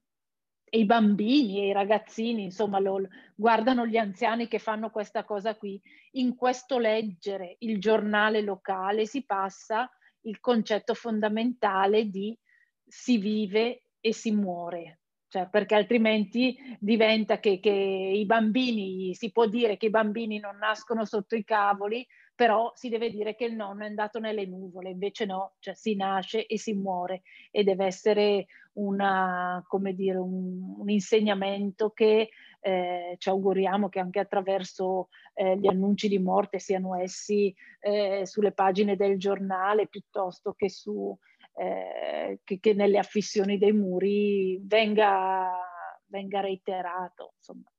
e, 0.64 0.80
i 0.80 0.86
bambini 0.86 1.62
e 1.62 1.68
i 1.68 1.72
ragazzini, 1.72 2.44
insomma, 2.44 2.80
lo, 2.80 3.08
guardano 3.36 3.86
gli 3.86 3.98
anziani 3.98 4.48
che 4.48 4.60
fanno 4.60 4.90
questa 4.90 5.24
cosa 5.24 5.56
qui. 5.56 5.82
In 6.12 6.36
questo 6.36 6.78
leggere 6.78 7.56
il 7.60 7.80
giornale 7.80 8.42
locale 8.42 9.06
si 9.06 9.26
passa 9.26 9.90
il 10.22 10.40
concetto 10.40 10.94
fondamentale 10.94 12.10
di 12.10 12.38
si 12.86 13.18
vive 13.18 13.84
e 14.00 14.14
si 14.14 14.32
muore 14.32 15.00
cioè, 15.30 15.48
perché 15.48 15.76
altrimenti 15.76 16.58
diventa 16.80 17.40
che, 17.40 17.60
che, 17.60 17.70
i 17.70 18.26
bambini, 18.26 19.14
si 19.14 19.32
può 19.32 19.46
dire 19.46 19.78
che 19.78 19.86
i 19.86 19.92
bambini 19.92 20.40
non 20.40 20.58
nascono 20.58 21.06
sotto 21.06 21.36
i 21.36 21.44
cavoli, 21.44 22.06
però 22.40 22.72
si 22.74 22.88
deve 22.88 23.10
dire 23.10 23.36
che 23.36 23.44
il 23.44 23.54
nonno 23.54 23.84
è 23.84 23.88
andato 23.88 24.18
nelle 24.18 24.46
nuvole, 24.46 24.92
invece 24.92 25.26
no, 25.26 25.56
cioè 25.60 25.74
si 25.74 25.94
nasce 25.98 26.46
e 26.46 26.58
si 26.58 26.72
muore 26.72 27.24
e 27.52 27.66
deve 27.66 27.86
essere 27.86 28.46
una, 28.76 29.62
dire, 29.94 30.20
un, 30.20 30.76
un 30.78 30.90
insegnamento 30.90 31.90
che 31.90 32.30
eh, 32.62 33.16
ci 33.18 33.28
auguriamo 33.28 33.90
che 33.90 34.00
anche 34.00 34.20
attraverso 34.20 35.10
eh, 35.34 35.58
gli 35.58 35.68
annunci 35.68 36.08
di 36.08 36.18
morte, 36.18 36.60
siano 36.60 36.96
essi 36.96 37.54
eh, 37.82 38.22
sulle 38.24 38.54
pagine 38.54 38.96
del 38.96 39.20
giornale 39.20 39.90
piuttosto 39.90 40.54
che 40.54 40.70
su 40.70 41.14
eh, 41.56 42.40
che, 42.46 42.60
che, 42.62 42.74
nelle 42.74 43.00
affissioni 43.00 43.58
dei 43.58 43.74
muri 43.74 44.62
venga, 44.64 45.58
venga 46.06 46.40
reiterato. 46.40 47.34
Insomma. 47.36 47.70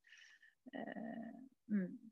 Eh, 0.70 1.74
mm. 1.74 2.09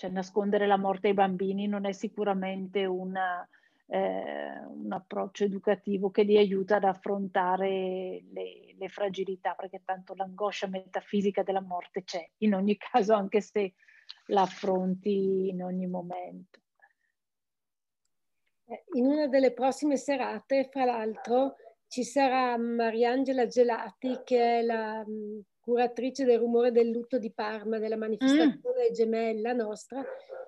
Cioè, 0.00 0.08
nascondere 0.08 0.66
la 0.66 0.78
morte 0.78 1.08
ai 1.08 1.12
bambini 1.12 1.66
non 1.66 1.84
è 1.84 1.92
sicuramente 1.92 2.86
una, 2.86 3.46
eh, 3.84 4.64
un 4.66 4.90
approccio 4.90 5.44
educativo 5.44 6.10
che 6.10 6.22
li 6.22 6.38
aiuta 6.38 6.76
ad 6.76 6.84
affrontare 6.84 8.24
le, 8.32 8.74
le, 8.78 8.88
fragilità, 8.88 9.52
perché 9.52 9.82
tanto 9.84 10.14
l'angoscia 10.14 10.68
metafisica 10.68 11.42
della 11.42 11.60
morte 11.60 12.02
c'è, 12.02 12.26
in 12.38 12.54
ogni 12.54 12.78
caso, 12.80 13.12
anche 13.12 13.42
se 13.42 13.74
la 14.28 14.40
affronti 14.40 15.50
in 15.50 15.62
ogni 15.62 15.86
momento. 15.86 16.60
In 18.94 19.04
una 19.04 19.26
delle 19.26 19.52
prossime 19.52 19.98
serate, 19.98 20.70
fra 20.70 20.86
l'altro, 20.86 21.56
ci 21.88 22.04
sarà 22.04 22.56
Mariangela 22.56 23.46
Gelati, 23.46 24.18
che 24.24 24.60
è 24.60 24.62
la 24.62 25.04
um, 25.06 25.42
curatrice 25.70 26.24
del 26.24 26.40
rumore 26.40 26.72
del 26.72 26.90
lutto 26.90 27.16
di 27.18 27.32
Parma, 27.32 27.78
della 27.78 27.96
manifestazione 27.96 28.90
mm. 28.90 28.92
gemella 28.92 29.52
nostra, 29.52 30.04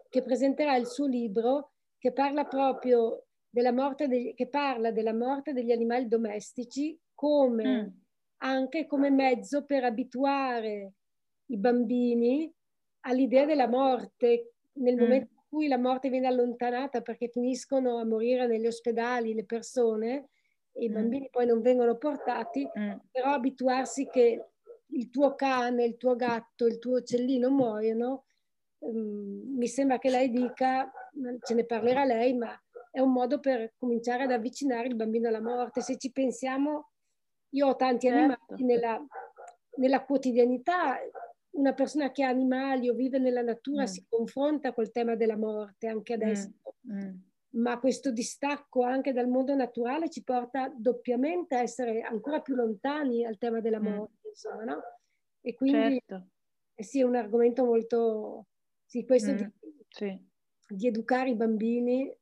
che 0.08 0.20
presenterà 0.22 0.74
il 0.74 0.88
suo 0.88 1.06
libro 1.06 1.74
che 1.96 2.12
parla 2.12 2.44
proprio 2.44 3.26
della 3.48 3.70
morte, 3.72 4.08
degli, 4.08 4.34
che 4.34 4.48
parla 4.48 4.90
della 4.90 5.14
morte 5.14 5.52
degli 5.52 5.70
animali 5.70 6.08
domestici 6.08 6.98
come, 7.14 7.64
mm. 7.64 7.86
anche 8.38 8.86
come 8.86 9.10
mezzo 9.10 9.64
per 9.64 9.84
abituare 9.84 10.94
i 11.46 11.56
bambini 11.56 12.52
all'idea 13.02 13.44
della 13.44 13.68
morte 13.68 14.54
nel 14.72 14.96
mm. 14.96 14.98
momento 14.98 15.30
cui 15.48 15.68
la 15.68 15.78
morte 15.78 16.08
viene 16.08 16.26
allontanata 16.26 17.02
perché 17.02 17.28
finiscono 17.28 17.98
a 17.98 18.04
morire 18.04 18.48
negli 18.48 18.66
ospedali 18.66 19.34
le 19.34 19.44
persone 19.44 20.30
i 20.78 20.88
mm. 20.88 20.92
bambini 20.92 21.28
poi 21.30 21.46
non 21.46 21.60
vengono 21.60 21.96
portati, 21.96 22.66
mm. 22.66 22.92
però 23.10 23.32
abituarsi 23.32 24.08
che 24.10 24.51
il 24.92 25.10
tuo 25.10 25.34
cane, 25.34 25.84
il 25.84 25.96
tuo 25.96 26.16
gatto, 26.16 26.66
il 26.66 26.78
tuo 26.78 26.96
uccellino 26.96 27.50
muoiono, 27.50 28.24
um, 28.78 29.56
mi 29.56 29.68
sembra 29.68 29.98
che 29.98 30.10
lei 30.10 30.30
dica, 30.30 30.90
ce 31.40 31.54
ne 31.54 31.64
parlerà 31.64 32.04
lei, 32.04 32.34
ma 32.34 32.58
è 32.90 33.00
un 33.00 33.12
modo 33.12 33.40
per 33.40 33.74
cominciare 33.76 34.24
ad 34.24 34.32
avvicinare 34.32 34.88
il 34.88 34.96
bambino 34.96 35.28
alla 35.28 35.40
morte. 35.40 35.80
Se 35.80 35.96
ci 35.96 36.12
pensiamo, 36.12 36.90
io 37.50 37.68
ho 37.68 37.76
tanti 37.76 38.06
certo. 38.06 38.18
animali 38.18 38.64
nella, 38.64 39.06
nella, 39.76 40.04
quotidianità, 40.04 40.98
una 41.52 41.72
persona 41.74 42.10
che 42.10 42.24
ha 42.24 42.28
animali 42.28 42.88
o 42.88 42.94
vive 42.94 43.18
nella 43.18 43.42
natura 43.42 43.82
mm. 43.82 43.86
si 43.86 44.06
confronta 44.08 44.72
col 44.72 44.90
tema 44.90 45.14
della 45.16 45.36
morte 45.36 45.86
anche 45.86 46.14
adesso. 46.14 46.50
Mm. 46.90 46.98
Mm 46.98 47.14
ma 47.52 47.78
questo 47.78 48.10
distacco 48.10 48.82
anche 48.82 49.12
dal 49.12 49.28
mondo 49.28 49.54
naturale 49.54 50.08
ci 50.08 50.22
porta 50.22 50.72
doppiamente 50.74 51.56
a 51.56 51.60
essere 51.60 52.00
ancora 52.00 52.40
più 52.40 52.54
lontani 52.54 53.24
al 53.24 53.38
tema 53.38 53.60
della 53.60 53.80
mm. 53.80 53.86
morte, 53.86 54.21
mm. 54.21 54.21
Insomma, 54.32 54.64
no? 54.64 54.82
E 55.40 55.54
quindi 55.54 56.00
certo. 56.06 56.28
eh 56.74 56.82
sì, 56.82 57.00
è 57.00 57.04
un 57.04 57.16
argomento 57.16 57.64
molto... 57.64 58.46
Sì, 58.84 59.04
questo 59.04 59.32
mm. 59.32 59.36
di, 59.36 59.50
sì. 59.88 60.18
di 60.68 60.86
educare 60.86 61.30
i 61.30 61.34
bambini 61.34 62.14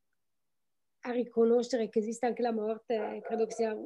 a 1.00 1.10
riconoscere 1.10 1.88
che 1.88 1.98
esiste 1.98 2.26
anche 2.26 2.42
la 2.42 2.52
morte, 2.52 3.20
credo 3.24 3.46
che 3.46 3.54
sia 3.54 3.76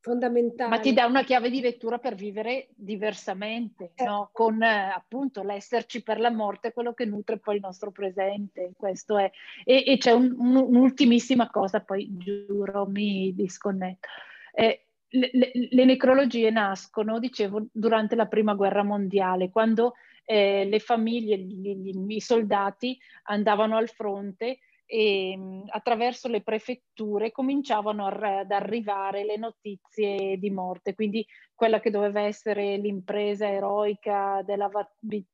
fondamentale. 0.00 0.70
Ma 0.70 0.80
ti 0.80 0.92
dà 0.92 1.06
una 1.06 1.22
chiave 1.22 1.50
di 1.50 1.60
lettura 1.60 1.98
per 1.98 2.14
vivere 2.14 2.68
diversamente, 2.74 3.92
eh. 3.94 4.04
no? 4.04 4.30
con 4.32 4.62
eh, 4.62 4.90
appunto 4.90 5.42
l'esserci 5.42 6.02
per 6.02 6.18
la 6.18 6.30
morte, 6.30 6.72
quello 6.72 6.92
che 6.94 7.04
nutre 7.04 7.38
poi 7.38 7.56
il 7.56 7.60
nostro 7.62 7.90
presente. 7.90 8.72
Questo 8.76 9.18
è. 9.18 9.30
E, 9.64 9.84
e 9.86 9.98
c'è 9.98 10.12
un, 10.12 10.34
un, 10.36 10.56
un'ultimissima 10.56 11.50
cosa, 11.50 11.80
poi 11.80 12.08
giuro, 12.16 12.86
mi 12.86 13.32
disconnetto. 13.34 14.08
Eh, 14.52 14.86
le, 15.10 15.30
le, 15.52 15.84
necrologie 15.84 16.50
nascono, 16.50 17.18
dicevo, 17.18 17.66
durante 17.72 18.14
la 18.14 18.26
prima 18.26 18.54
guerra 18.54 18.82
mondiale, 18.82 19.50
quando 19.50 19.94
eh, 20.24 20.64
le 20.64 20.78
famiglie, 20.78 21.38
gli, 21.38 21.74
gli, 21.74 22.14
i 22.14 22.20
soldati 22.20 22.98
andavano 23.24 23.76
al 23.76 23.88
fronte 23.88 24.58
e 24.92 25.38
attraverso 25.68 26.26
le 26.26 26.42
prefetture 26.42 27.30
cominciavano 27.30 28.06
ad 28.06 28.50
arrivare 28.50 29.24
le 29.24 29.36
notizie 29.36 30.36
di 30.36 30.50
morte, 30.50 30.94
quindi 30.94 31.24
quella 31.54 31.78
che 31.78 31.90
doveva 31.90 32.22
essere 32.22 32.76
l'impresa 32.76 33.48
eroica 33.48 34.42
della 34.44 34.68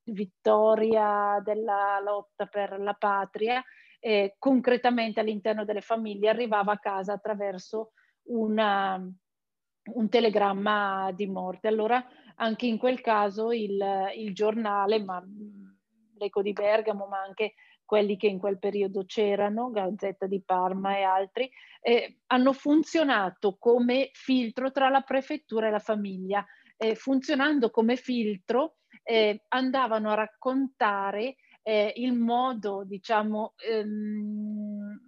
vittoria, 0.03 1.41
della 1.43 1.99
lotta 2.03 2.45
per 2.45 2.79
la 2.79 2.93
patria, 2.93 3.63
eh, 3.99 4.35
concretamente 4.37 5.19
all'interno 5.19 5.65
delle 5.65 5.81
famiglie 5.81 6.29
arrivava 6.29 6.73
a 6.73 6.79
casa 6.79 7.13
attraverso 7.13 7.93
una, 8.27 9.01
un 9.93 10.09
telegramma 10.09 11.11
di 11.13 11.27
morte. 11.27 11.67
Allora 11.67 12.03
anche 12.35 12.65
in 12.65 12.77
quel 12.77 13.01
caso 13.01 13.51
il, 13.51 13.79
il 14.15 14.33
giornale, 14.33 15.03
ma 15.03 15.23
l'Eco 16.17 16.41
di 16.41 16.53
Bergamo, 16.53 17.07
ma 17.07 17.21
anche 17.21 17.53
quelli 17.85 18.17
che 18.17 18.27
in 18.27 18.37
quel 18.37 18.59
periodo 18.59 19.05
c'erano, 19.05 19.71
Gazzetta 19.71 20.27
di 20.27 20.41
Parma 20.43 20.97
e 20.97 21.03
altri, 21.03 21.49
eh, 21.81 22.19
hanno 22.27 22.51
funzionato 22.51 23.55
come 23.57 24.09
filtro 24.11 24.71
tra 24.71 24.89
la 24.89 25.01
prefettura 25.01 25.67
e 25.67 25.71
la 25.71 25.79
famiglia. 25.79 26.45
Eh, 26.75 26.95
funzionando 26.95 27.71
come 27.71 27.95
filtro 27.95 28.75
eh, 29.03 29.45
andavano 29.47 30.11
a 30.11 30.15
raccontare 30.15 31.37
eh, 31.63 31.93
il 31.95 32.13
modo, 32.13 32.83
diciamo, 32.85 33.53
ehm, 33.57 34.99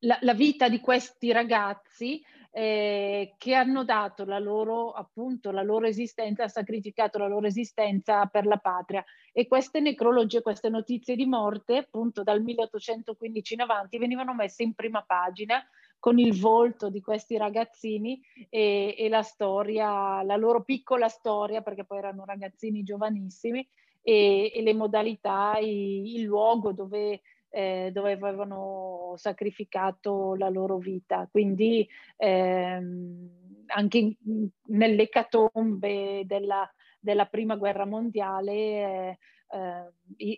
la, 0.00 0.18
la, 0.20 0.34
vita 0.34 0.68
di 0.68 0.78
questi 0.78 1.32
ragazzi 1.32 2.22
eh, 2.58 3.34
che 3.36 3.52
hanno 3.52 3.84
dato 3.84 4.24
la 4.24 4.38
loro, 4.38 4.92
appunto, 4.92 5.50
la 5.50 5.60
loro 5.60 5.84
esistenza, 5.84 6.48
sacrificato 6.48 7.18
la 7.18 7.26
loro 7.26 7.46
esistenza 7.46 8.24
per 8.24 8.46
la 8.46 8.56
patria. 8.56 9.04
E 9.30 9.46
queste 9.46 9.80
necrologie, 9.80 10.40
queste 10.40 10.70
notizie 10.70 11.16
di 11.16 11.26
morte, 11.26 11.76
appunto 11.76 12.22
dal 12.22 12.40
1815 12.40 13.52
in 13.52 13.60
avanti, 13.60 13.98
venivano 13.98 14.32
messe 14.32 14.62
in 14.62 14.72
prima 14.72 15.02
pagina 15.02 15.62
con 15.98 16.18
il 16.18 16.40
volto 16.40 16.88
di 16.88 17.02
questi 17.02 17.36
ragazzini 17.36 18.22
e, 18.48 18.94
e 18.96 19.08
la 19.10 19.22
storia, 19.22 20.22
la 20.22 20.36
loro 20.36 20.64
piccola 20.64 21.08
storia, 21.08 21.60
perché 21.60 21.84
poi 21.84 21.98
erano 21.98 22.24
ragazzini 22.24 22.82
giovanissimi, 22.82 23.68
e, 24.00 24.50
e 24.54 24.62
le 24.62 24.72
modalità, 24.72 25.58
i, 25.58 26.14
il 26.14 26.22
luogo 26.22 26.72
dove 26.72 27.20
eh, 27.50 27.90
dove 27.92 28.12
avevano 28.12 29.14
sacrificato 29.16 30.34
la 30.34 30.48
loro 30.48 30.78
vita. 30.78 31.28
Quindi 31.30 31.88
ehm, 32.16 33.64
anche 33.66 33.98
in, 33.98 34.48
nell'ecatombe 34.66 36.22
della, 36.26 36.68
della 36.98 37.26
prima 37.26 37.56
guerra 37.56 37.86
mondiale 37.86 38.52
eh, 38.52 39.18
eh, 39.48 39.92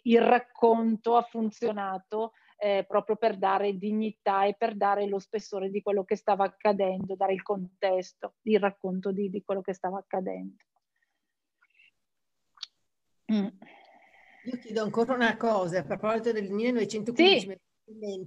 il 0.04 0.20
racconto 0.20 1.16
ha 1.16 1.22
funzionato 1.22 2.32
eh, 2.58 2.84
proprio 2.86 3.16
per 3.16 3.36
dare 3.36 3.78
dignità 3.78 4.44
e 4.44 4.54
per 4.54 4.76
dare 4.76 5.06
lo 5.06 5.18
spessore 5.18 5.70
di 5.70 5.80
quello 5.80 6.04
che 6.04 6.16
stava 6.16 6.44
accadendo, 6.44 7.14
dare 7.14 7.32
il 7.32 7.42
contesto, 7.42 8.34
il 8.42 8.58
racconto 8.58 9.12
di, 9.12 9.30
di 9.30 9.42
quello 9.42 9.60
che 9.60 9.72
stava 9.72 9.98
accadendo. 9.98 10.56
Mm. 13.32 13.46
Io 14.48 14.56
chiedo 14.56 14.82
ancora 14.82 15.12
una 15.12 15.36
cosa, 15.36 15.80
a 15.80 15.84
proposito 15.84 16.32
del 16.32 16.50
1915, 16.50 17.60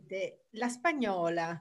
sì. 0.08 0.34
la 0.52 0.68
spagnola 0.70 1.60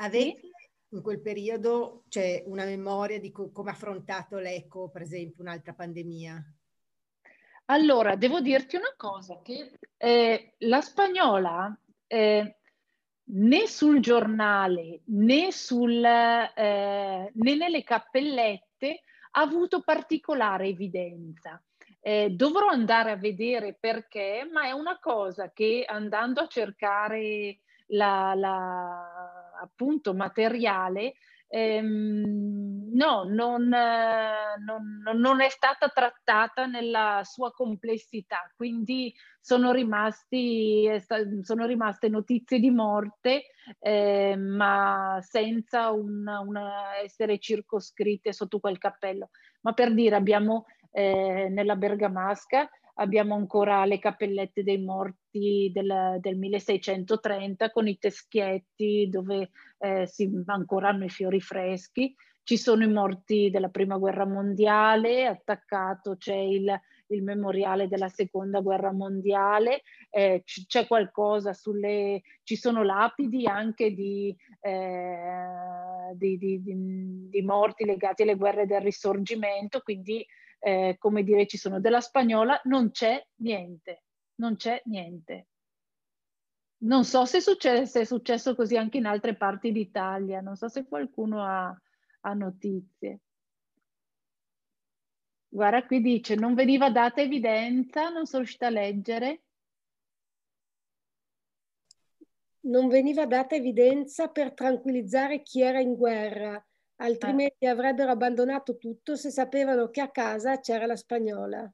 avete 0.00 0.40
sì. 0.40 0.50
in 0.88 1.02
quel 1.02 1.20
periodo 1.20 2.02
cioè, 2.08 2.42
una 2.46 2.64
memoria 2.64 3.20
di 3.20 3.30
co- 3.30 3.52
come 3.52 3.70
ha 3.70 3.74
affrontato 3.74 4.38
l'ECO, 4.38 4.88
per 4.88 5.02
esempio, 5.02 5.44
un'altra 5.44 5.72
pandemia? 5.72 6.52
Allora, 7.66 8.16
devo 8.16 8.40
dirti 8.40 8.74
una 8.74 8.92
cosa, 8.96 9.40
che 9.40 9.78
eh, 9.96 10.54
la 10.58 10.80
spagnola 10.80 11.78
eh, 12.08 12.56
né 13.22 13.66
sul 13.68 14.00
giornale 14.00 15.02
né, 15.04 15.52
sul, 15.52 16.04
eh, 16.04 17.30
né 17.32 17.54
nelle 17.54 17.84
cappellette 17.84 19.02
ha 19.30 19.42
avuto 19.42 19.80
particolare 19.82 20.66
evidenza. 20.66 21.62
Eh, 22.06 22.30
dovrò 22.30 22.68
andare 22.68 23.10
a 23.10 23.16
vedere 23.16 23.76
perché, 23.80 24.48
ma 24.52 24.66
è 24.66 24.70
una 24.70 24.96
cosa 25.00 25.50
che 25.52 25.84
andando 25.84 26.40
a 26.40 26.46
cercare 26.46 27.58
la, 27.86 28.32
la 28.36 29.50
appunto 29.60 30.14
materiale, 30.14 31.14
ehm, 31.48 32.90
no, 32.92 33.24
non, 33.24 33.66
non, 33.66 35.02
non, 35.16 35.40
è 35.40 35.48
stata 35.48 35.88
trattata 35.88 36.66
nella 36.66 37.22
sua 37.24 37.50
complessità, 37.50 38.52
quindi 38.54 39.12
sono, 39.40 39.72
rimasti, 39.72 40.88
sono 41.42 41.66
rimaste 41.66 42.08
notizie 42.08 42.60
di 42.60 42.70
morte, 42.70 43.46
eh, 43.80 44.36
ma 44.36 45.18
senza 45.22 45.90
una, 45.90 46.38
una 46.38 46.98
essere 47.02 47.40
circoscritte 47.40 48.32
sotto 48.32 48.60
quel 48.60 48.78
cappello. 48.78 49.30
Ma 49.62 49.72
per 49.72 49.92
dire, 49.92 50.14
abbiamo 50.14 50.66
eh, 50.96 51.48
nella 51.50 51.76
Bergamasca 51.76 52.70
abbiamo 52.94 53.34
ancora 53.34 53.84
le 53.84 53.98
cappellette 53.98 54.62
dei 54.62 54.78
morti 54.78 55.70
del, 55.70 56.16
del 56.20 56.38
1630 56.38 57.70
con 57.70 57.86
i 57.86 57.98
teschietti 57.98 59.06
dove 59.10 59.50
eh, 59.78 60.06
si 60.06 60.30
ancora 60.46 60.88
hanno 60.88 61.04
i 61.04 61.10
fiori 61.10 61.38
freschi. 61.38 62.14
Ci 62.42 62.56
sono 62.56 62.82
i 62.84 62.90
morti 62.90 63.50
della 63.50 63.68
prima 63.68 63.98
guerra 63.98 64.24
mondiale, 64.24 65.26
attaccato 65.26 66.16
c'è 66.16 66.36
il, 66.36 66.80
il 67.08 67.22
memoriale 67.22 67.88
della 67.88 68.08
seconda 68.08 68.60
guerra 68.60 68.92
mondiale, 68.92 69.82
eh, 70.08 70.44
c'è 70.44 70.86
qualcosa 70.86 71.52
sulle, 71.52 72.22
ci 72.44 72.56
sono 72.56 72.84
lapidi 72.84 73.46
anche 73.46 73.92
di, 73.92 74.34
eh, 74.60 76.12
di, 76.14 76.38
di, 76.38 76.62
di, 77.28 77.42
morti 77.42 77.84
legati 77.84 78.22
alle 78.22 78.36
guerre 78.36 78.64
del 78.64 78.80
risorgimento, 78.80 79.80
quindi 79.80 80.24
eh, 80.66 80.96
come 80.98 81.22
dire, 81.22 81.46
ci 81.46 81.58
sono 81.58 81.78
della 81.78 82.00
spagnola, 82.00 82.60
non 82.64 82.90
c'è 82.90 83.24
niente, 83.36 84.02
non 84.40 84.56
c'è 84.56 84.82
niente. 84.86 85.46
Non 86.78 87.04
so 87.04 87.24
se, 87.24 87.40
succede, 87.40 87.86
se, 87.86 88.00
è 88.00 88.04
successo 88.04 88.56
così 88.56 88.76
anche 88.76 88.98
in 88.98 89.06
altre 89.06 89.36
parti 89.36 89.70
d'Italia, 89.70 90.40
non 90.40 90.56
so 90.56 90.66
se 90.68 90.84
qualcuno 90.88 91.44
ha, 91.44 91.72
ha 92.22 92.34
notizie. 92.34 93.20
Guarda, 95.46 95.86
qui 95.86 96.00
dice, 96.00 96.34
non 96.34 96.54
veniva 96.54 96.90
data 96.90 97.20
evidenza, 97.20 98.08
non 98.08 98.26
sono 98.26 98.42
riuscita 98.42 98.66
a 98.66 98.70
leggere. 98.70 99.42
Non 102.62 102.88
veniva 102.88 103.24
data 103.24 103.54
evidenza 103.54 104.26
per 104.30 104.52
tranquillizzare 104.52 105.42
chi 105.42 105.62
era 105.62 105.78
in 105.78 105.94
guerra 105.94 106.60
altrimenti 106.96 107.64
eh. 107.64 107.68
avrebbero 107.68 108.10
abbandonato 108.10 108.76
tutto 108.76 109.16
se 109.16 109.30
sapevano 109.30 109.90
che 109.90 110.00
a 110.00 110.10
casa 110.10 110.60
c'era 110.60 110.86
la 110.86 110.96
spagnola. 110.96 111.70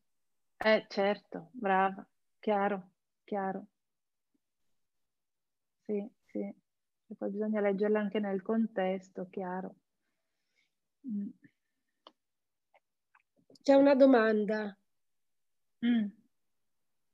Eh 0.56 0.86
certo, 0.88 1.48
brava, 1.52 2.06
chiaro, 2.38 2.90
chiaro. 3.24 3.66
sì, 5.84 6.10
sì. 6.26 6.40
E 6.40 7.14
poi 7.16 7.30
bisogna 7.30 7.60
leggerle 7.60 7.98
anche 7.98 8.20
nel 8.20 8.40
contesto, 8.42 9.28
chiaro. 9.28 9.74
Mm. 11.06 11.28
C'è 13.62 13.74
una 13.74 13.94
domanda. 13.94 14.76
Mm. 15.84 16.06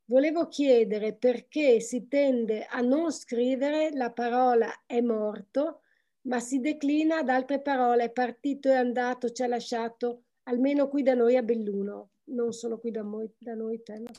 Volevo 0.04 0.48
chiedere 0.48 1.14
perché 1.14 1.80
si 1.80 2.06
tende 2.08 2.64
a 2.64 2.80
non 2.80 3.12
scrivere 3.12 3.90
la 3.92 4.10
parola 4.10 4.84
è 4.86 5.00
morto, 5.00 5.82
ma 6.28 6.40
si 6.40 6.60
declina 6.60 7.18
ad 7.18 7.28
altre 7.28 7.60
parole, 7.60 8.04
è 8.04 8.10
partito, 8.10 8.68
è 8.68 8.74
andato, 8.74 9.30
ci 9.30 9.42
ha 9.42 9.46
lasciato, 9.46 10.24
almeno 10.44 10.88
qui 10.88 11.02
da 11.02 11.14
noi 11.14 11.36
a 11.36 11.42
Belluno, 11.42 12.10
non 12.24 12.52
solo 12.52 12.78
qui 12.78 12.90
da 12.90 13.02
noi, 13.02 13.30
da 13.38 13.54
noi 13.54 13.82
te. 13.82 13.98
No? 13.98 14.10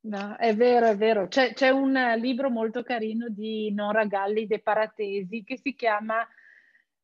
No, 0.00 0.36
è 0.36 0.54
vero, 0.54 0.86
è 0.86 0.96
vero. 0.96 1.26
C'è, 1.26 1.52
c'è, 1.52 1.70
un 1.70 1.92
libro 2.18 2.50
molto 2.50 2.82
carino 2.82 3.28
di 3.28 3.72
Nora 3.72 4.04
Galli 4.06 4.46
De 4.46 4.60
Paratesi 4.60 5.42
che 5.44 5.58
si 5.58 5.74
chiama 5.74 6.26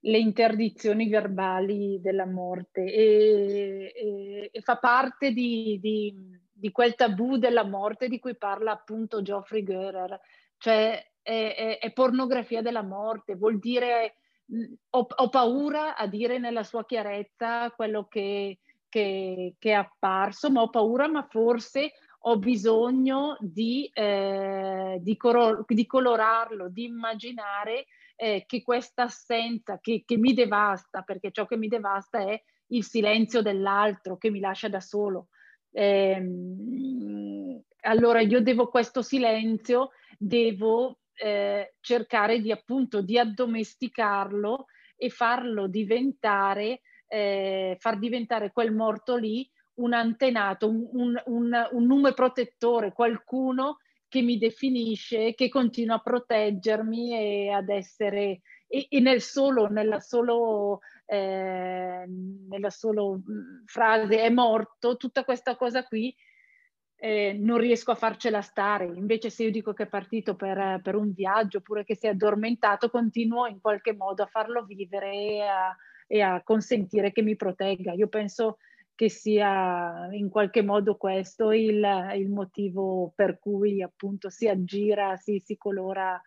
Le 0.01 0.19
interdizioni 0.19 1.09
verbali 1.09 2.01
della 2.01 2.25
morte 2.25 2.85
e, 2.85 3.93
e, 3.95 4.49
e 4.53 4.61
fa 4.61 4.79
parte 4.79 5.33
di, 5.33 5.79
di 5.81 6.43
di 6.65 6.71
quel 6.71 6.95
tabù 6.95 7.37
della 7.37 7.65
morte 7.65 8.09
di 8.09 8.19
cui 8.19 8.37
parla 8.37 8.73
appunto 8.73 9.21
Geoffrey 9.21 9.63
Görer, 9.63 10.19
cioè 10.57 10.99
è, 11.25 11.55
è, 11.57 11.79
è 11.79 11.93
pornografia 11.93 12.63
della 12.63 12.83
morte, 12.83 13.35
vuol 13.35 13.59
dire 13.59 14.19
ho, 14.91 15.07
ho, 15.09 15.29
paura 15.31 15.97
a 15.97 16.07
dire 16.07 16.39
nella 16.39 16.63
sua 16.63 16.85
chiarezza 16.85 17.71
quello 17.71 18.07
che, 18.07 18.59
che, 18.89 19.55
che, 19.59 19.71
è 19.71 19.75
apparso, 19.75 20.51
ma 20.51 20.61
ho 20.61 20.69
paura, 20.69 21.09
ma 21.09 21.27
forse 21.29 21.93
ho 22.27 22.39
bisogno 22.39 23.37
di, 23.41 23.91
eh, 23.93 24.99
di, 25.01 25.17
coro- 25.17 25.65
di 25.67 25.87
colorarlo, 25.87 26.69
di 26.69 26.85
immaginare 26.85 27.87
eh, 28.17 28.45
che 28.47 28.63
questa 28.63 29.05
assenza 29.05 29.79
che, 29.81 30.05
che 30.05 30.17
mi 30.17 30.35
devasta, 30.35 31.03
perché 31.03 31.31
ciò 31.33 31.47
che 31.47 31.57
mi 31.57 31.69
devasta 31.69 32.21
è 32.21 32.41
il 32.69 32.85
silenzio 32.85 33.43
dell'altro 33.43 34.17
che 34.17 34.31
mi 34.31 34.41
lascia 34.41 34.69
da 34.69 34.81
solo. 34.81 35.29
Eh, 35.71 36.23
allora 37.83 38.21
io 38.21 38.41
devo 38.41 38.69
questo 38.69 39.03
silenzio, 39.03 39.91
devo 40.19 41.01
eh, 41.15 41.75
cercare 41.81 42.41
di 42.41 42.51
appunto 42.51 43.03
di 43.03 43.19
addomesticarlo 43.19 44.67
e 44.97 45.11
farlo 45.11 45.67
diventare, 45.67 46.81
eh, 47.07 47.77
far 47.79 47.99
diventare 47.99 48.53
quel 48.53 48.73
morto 48.73 49.17
lì 49.17 49.49
un 49.75 49.93
antenato, 49.93 50.69
un, 50.69 50.89
un, 50.93 51.23
un, 51.27 51.69
un 51.73 51.87
nome 51.87 52.13
protettore, 52.13 52.93
qualcuno 52.93 53.79
che 54.09 54.23
mi 54.23 54.39
definisce, 54.39 55.35
che 55.35 55.49
continua 55.49 55.97
a 55.97 56.01
proteggermi 56.01 57.19
e 57.19 57.49
ad 57.51 57.69
essere 57.69 58.43
e, 58.69 58.87
e 58.89 59.01
nel 59.01 59.21
solo, 59.21 59.69
nella 59.69 60.01
solo 60.01 60.81
eh, 61.07 62.05
nella 62.49 62.71
solo 62.71 63.17
mm, 63.17 63.65
frase 63.67 64.21
è 64.21 64.31
morto, 64.31 64.97
tutta 64.97 65.25
questa 65.25 65.57
cosa 65.57 65.85
qui 65.85 66.15
eh, 67.05 67.37
non 67.39 67.59
riesco 67.59 67.91
a 67.91 67.97
farcela 67.97 68.41
stare. 68.41 68.87
Invece 68.87 69.29
se 69.29 69.43
io 69.45 69.51
dico 69.51 69.75
che 69.75 69.83
è 69.83 69.87
partito 69.87 70.37
per, 70.37 70.81
per, 70.83 70.95
un 70.95 71.13
viaggio 71.13 71.59
oppure 71.59 71.85
che 71.85 71.97
si 71.97 72.07
è 72.07 72.11
addormentato, 72.11 72.89
continuo 72.89 73.47
in 73.47 73.61
qualche 73.61 73.95
modo 73.95 74.23
a 74.23 74.27
farlo 74.27 74.65
vivere 74.65 75.13
e 75.13 75.41
a, 75.43 75.77
e 76.07 76.23
a 76.23 76.43
consentire 76.43 77.13
che 77.13 77.21
mi 77.21 77.37
protegga. 77.37 77.93
Io 77.93 78.09
penso 78.09 78.57
che 78.95 79.11
sia 79.11 80.09
in 80.13 80.31
qualche 80.31 80.63
modo 80.63 80.97
questo 80.97 81.53
il, 81.53 81.85
il 82.15 82.31
motivo 82.31 83.13
per 83.15 83.39
cui 83.39 83.83
appunto 83.83 84.31
si 84.31 84.49
aggira, 84.49 85.17
si, 85.17 85.39
si 85.45 85.59
colora 85.59 86.19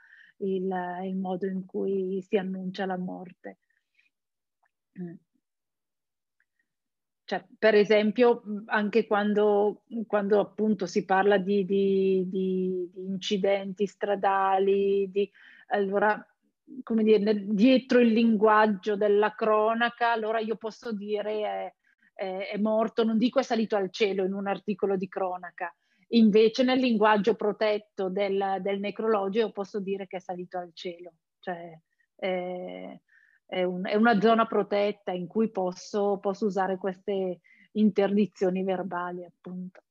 il, 0.41 0.71
il 1.05 1.15
modo 1.15 1.47
in 1.47 1.65
cui 1.65 2.21
si 2.21 2.37
annuncia 2.37 2.85
la 2.85 2.99
morte. 2.99 3.57
Mm. 5.01 5.15
Cioè, 7.27 7.43
per 7.59 7.75
esempio, 7.75 8.41
anche 8.67 9.05
quando, 9.05 9.81
quando 10.05 10.39
appunto 10.39 10.85
si 10.85 11.03
parla 11.03 11.37
di, 11.37 11.65
di, 11.65 12.25
di, 12.29 12.89
di 12.93 13.05
incidenti 13.05 13.85
stradali, 13.85 15.29
allora, 15.67 16.25
come 16.83 17.03
dire, 17.03 17.43
dietro 17.47 17.99
il 17.99 18.13
linguaggio 18.13 18.95
della 18.95 19.35
cronaca, 19.35 20.13
allora 20.13 20.39
io 20.39 20.55
posso 20.55 20.93
dire 20.93 21.41
è, 21.41 21.73
è, 22.13 22.51
è 22.53 22.57
morto, 22.59 23.03
non 23.03 23.17
dico 23.17 23.39
è 23.39 23.43
salito 23.43 23.75
al 23.75 23.91
cielo 23.91 24.23
in 24.23 24.31
un 24.31 24.47
articolo 24.47 24.95
di 24.95 25.09
cronaca, 25.09 25.75
invece 26.11 26.63
nel 26.63 26.79
linguaggio 26.79 27.35
protetto 27.35 28.07
del, 28.07 28.59
del 28.61 28.79
necrologio 28.79 29.51
posso 29.51 29.81
dire 29.81 30.07
che 30.07 30.15
è 30.15 30.21
salito 30.21 30.59
al 30.59 30.71
cielo. 30.73 31.11
Cioè, 31.39 31.77
eh, 32.15 33.01
è, 33.47 33.63
un, 33.63 33.85
è 33.85 33.95
una 33.95 34.19
zona 34.19 34.45
protetta 34.45 35.11
in 35.11 35.27
cui 35.27 35.49
posso, 35.49 36.19
posso 36.19 36.45
usare 36.45 36.77
queste 36.77 37.39
interdizioni 37.73 38.63
verbali, 38.63 39.23
appunto. 39.25 39.81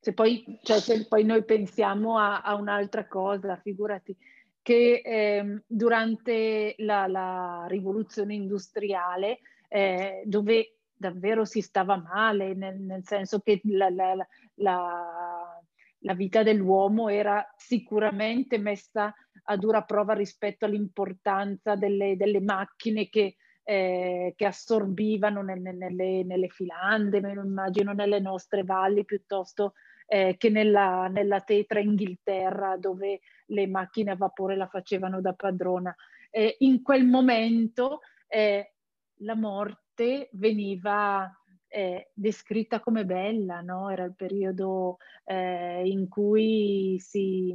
Se 0.00 0.14
poi, 0.14 0.60
cioè, 0.62 0.78
se 0.78 1.06
poi 1.08 1.24
noi 1.24 1.44
pensiamo 1.44 2.16
a, 2.16 2.40
a 2.42 2.54
un'altra 2.54 3.08
cosa, 3.08 3.56
figurati, 3.56 4.16
che 4.62 5.02
eh, 5.04 5.62
durante 5.66 6.76
la, 6.78 7.06
la, 7.08 7.66
rivoluzione 7.68 8.34
industriale, 8.34 9.40
eh, 9.68 10.22
dove 10.24 10.75
davvero 10.96 11.44
si 11.44 11.60
stava 11.60 11.96
male, 11.96 12.54
nel, 12.54 12.80
nel 12.80 13.04
senso 13.04 13.40
che 13.40 13.60
la, 13.64 13.90
la, 13.90 14.26
la, 14.54 15.60
la 15.98 16.14
vita 16.14 16.42
dell'uomo 16.42 17.08
era 17.08 17.46
sicuramente 17.56 18.58
messa 18.58 19.14
a 19.48 19.56
dura 19.56 19.82
prova 19.82 20.14
rispetto 20.14 20.64
all'importanza 20.64 21.76
delle, 21.76 22.16
delle 22.16 22.40
macchine 22.40 23.08
che, 23.08 23.36
eh, 23.62 24.32
che 24.36 24.46
assorbivano 24.46 25.42
nelle, 25.42 25.72
nelle, 25.72 26.24
nelle, 26.24 26.48
filande, 26.48 27.20
me 27.20 27.34
lo 27.34 27.44
immagino 27.44 27.92
nelle 27.92 28.18
nostre 28.18 28.64
valli 28.64 29.04
piuttosto 29.04 29.74
eh, 30.06 30.36
che 30.38 30.48
nella, 30.50 31.08
nella, 31.08 31.40
tetra 31.40 31.80
Inghilterra 31.80 32.76
dove 32.76 33.20
le 33.46 33.66
macchine 33.66 34.12
a 34.12 34.16
vapore 34.16 34.56
la 34.56 34.66
facevano 34.66 35.20
da 35.20 35.32
padrona. 35.32 35.94
Eh, 36.30 36.56
in 36.60 36.82
quel 36.82 37.04
momento 37.04 38.00
eh, 38.26 38.72
la 39.20 39.34
morte 39.34 39.85
morte 39.96 40.28
veniva 40.32 41.30
eh, 41.68 42.10
descritta 42.12 42.80
come 42.80 43.04
bella, 43.04 43.60
no? 43.60 43.90
Era 43.90 44.04
il 44.04 44.14
periodo 44.14 44.98
eh, 45.24 45.82
in 45.86 46.08
cui 46.08 46.96
si, 47.00 47.48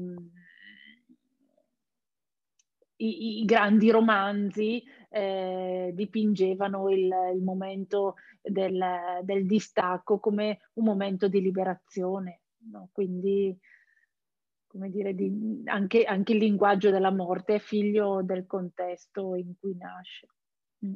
i, 2.98 3.40
i 3.42 3.46
grandi 3.46 3.92
romanzi 3.92 4.84
eh, 5.10 5.92
dipingevano 5.94 6.90
il, 6.90 7.12
il 7.36 7.42
momento 7.44 8.16
del, 8.42 8.84
del, 9.24 9.46
distacco 9.46 10.20
come 10.20 10.60
un 10.74 10.86
momento 10.86 11.28
di 11.28 11.42
liberazione. 11.42 12.42
No? 12.72 12.90
Quindi, 12.92 13.58
come 14.68 14.90
dire, 14.90 15.14
di, 15.14 15.62
anche, 15.66 16.04
anche, 16.04 16.34
il 16.34 16.40
linguaggio 16.40 16.90
della 16.92 17.12
morte 17.12 17.56
è 17.56 17.60
figlio 17.60 18.22
del 18.24 18.46
contesto 18.46 19.36
in 19.36 19.54
cui 19.60 19.76
nasce. 19.78 20.28
Mm. 20.86 20.96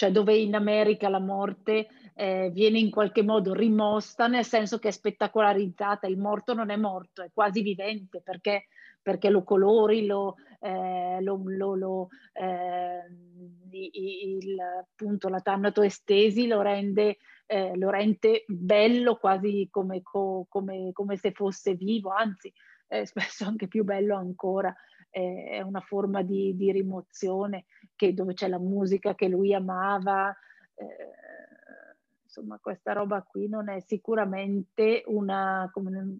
Cioè 0.00 0.10
dove 0.10 0.34
in 0.34 0.54
America 0.54 1.10
la 1.10 1.18
morte 1.18 1.86
eh, 2.14 2.48
viene 2.54 2.78
in 2.78 2.88
qualche 2.88 3.22
modo 3.22 3.52
rimossa, 3.52 4.28
nel 4.28 4.46
senso 4.46 4.78
che 4.78 4.88
è 4.88 4.92
spettacolarizzata, 4.92 6.06
il 6.06 6.16
morto 6.16 6.54
non 6.54 6.70
è 6.70 6.76
morto, 6.76 7.22
è 7.22 7.28
quasi 7.34 7.60
vivente 7.60 8.22
perché, 8.22 8.68
perché 9.02 9.28
lo 9.28 9.44
colori, 9.44 10.06
lo, 10.06 10.36
eh, 10.60 11.18
lo, 11.20 11.42
lo, 11.44 11.74
lo 11.74 12.08
eh, 12.32 13.02
il, 13.72 14.58
appunto 14.58 15.28
la 15.28 15.40
tannato 15.40 15.82
estesi 15.82 16.46
lo 16.46 16.62
rende, 16.62 17.18
eh, 17.44 17.76
lo 17.76 17.90
rende 17.90 18.44
bello 18.46 19.16
quasi 19.16 19.68
come, 19.70 20.00
co, 20.02 20.46
come, 20.48 20.92
come 20.94 21.18
se 21.18 21.32
fosse 21.32 21.74
vivo, 21.74 22.08
anzi 22.08 22.50
spesso 23.04 23.44
anche 23.44 23.68
più 23.68 23.84
bello 23.84 24.16
ancora 24.16 24.74
è 25.10 25.60
una 25.60 25.80
forma 25.80 26.22
di, 26.22 26.56
di 26.56 26.70
rimozione 26.72 27.66
che, 27.96 28.14
dove 28.14 28.34
c'è 28.34 28.48
la 28.48 28.58
musica 28.58 29.14
che 29.14 29.28
lui 29.28 29.52
amava. 29.52 30.34
Eh, 30.74 31.18
insomma, 32.22 32.58
questa 32.60 32.92
roba 32.92 33.22
qui 33.22 33.48
non 33.48 33.68
è 33.68 33.80
sicuramente 33.80 35.02
una, 35.06 35.68
come, 35.72 36.18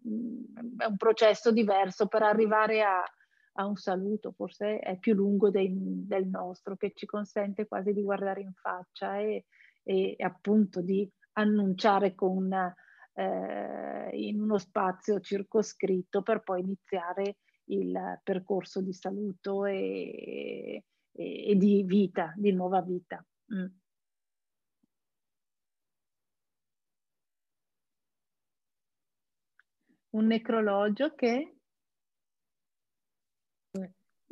è 0.76 0.84
un 0.84 0.96
processo 0.96 1.52
diverso 1.52 2.06
per 2.08 2.22
arrivare 2.22 2.82
a, 2.82 3.02
a 3.54 3.66
un 3.66 3.76
saluto, 3.76 4.32
forse 4.32 4.80
è 4.80 4.98
più 4.98 5.14
lungo 5.14 5.50
dei, 5.50 5.72
del 5.72 6.26
nostro, 6.26 6.76
che 6.76 6.92
ci 6.94 7.06
consente 7.06 7.66
quasi 7.66 7.92
di 7.92 8.02
guardare 8.02 8.40
in 8.40 8.52
faccia 8.54 9.18
e, 9.18 9.44
e 9.84 10.16
appunto 10.18 10.80
di 10.80 11.08
annunciare 11.34 12.14
con, 12.14 12.52
eh, 13.14 14.10
in 14.12 14.40
uno 14.40 14.58
spazio 14.58 15.20
circoscritto 15.20 16.22
per 16.22 16.42
poi 16.42 16.60
iniziare 16.60 17.36
il 17.72 18.20
percorso 18.22 18.80
di 18.80 18.92
saluto 18.92 19.64
e, 19.66 20.84
e, 21.12 21.50
e 21.50 21.56
di 21.56 21.82
vita, 21.84 22.32
di 22.36 22.52
nuova 22.52 22.80
vita. 22.82 23.24
Mm. 23.54 23.66
Un 30.10 30.26
necrologio 30.26 31.14
che 31.14 31.54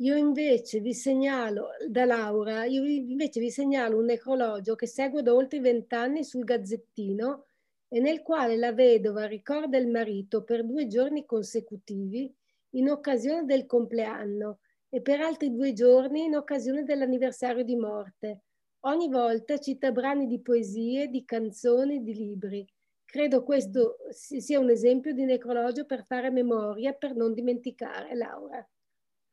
io 0.01 0.15
invece 0.15 0.79
vi 0.79 0.93
segnalo, 0.93 1.71
da 1.87 2.05
Laura, 2.05 2.63
io 2.63 2.85
invece 2.85 3.41
vi 3.41 3.51
segnalo 3.51 3.97
un 3.97 4.05
necrologio 4.05 4.75
che 4.75 4.87
seguo 4.87 5.21
da 5.21 5.33
oltre 5.33 5.59
vent'anni 5.59 6.23
sul 6.23 6.45
Gazzettino 6.45 7.45
e 7.89 7.99
nel 7.99 8.21
quale 8.21 8.55
la 8.55 8.71
vedova 8.71 9.25
ricorda 9.25 9.77
il 9.77 9.89
marito 9.89 10.43
per 10.43 10.63
due 10.65 10.87
giorni 10.87 11.25
consecutivi 11.25 12.33
in 12.71 12.89
occasione 12.89 13.45
del 13.45 13.65
compleanno 13.65 14.59
e 14.89 15.01
per 15.01 15.21
altri 15.21 15.51
due 15.51 15.73
giorni 15.73 16.25
in 16.25 16.35
occasione 16.35 16.83
dell'anniversario 16.83 17.63
di 17.63 17.75
morte. 17.75 18.43
Ogni 18.81 19.09
volta 19.09 19.57
cita 19.57 19.91
brani 19.91 20.25
di 20.25 20.41
poesie, 20.41 21.09
di 21.09 21.25
canzoni, 21.25 22.01
di 22.01 22.13
libri. 22.13 22.67
Credo 23.03 23.43
questo 23.43 23.97
sia 24.11 24.59
un 24.59 24.69
esempio 24.69 25.13
di 25.13 25.25
necrologio 25.25 25.85
per 25.85 26.05
fare 26.05 26.29
memoria, 26.29 26.93
per 26.93 27.15
non 27.15 27.33
dimenticare, 27.33 28.15
Laura. 28.15 28.65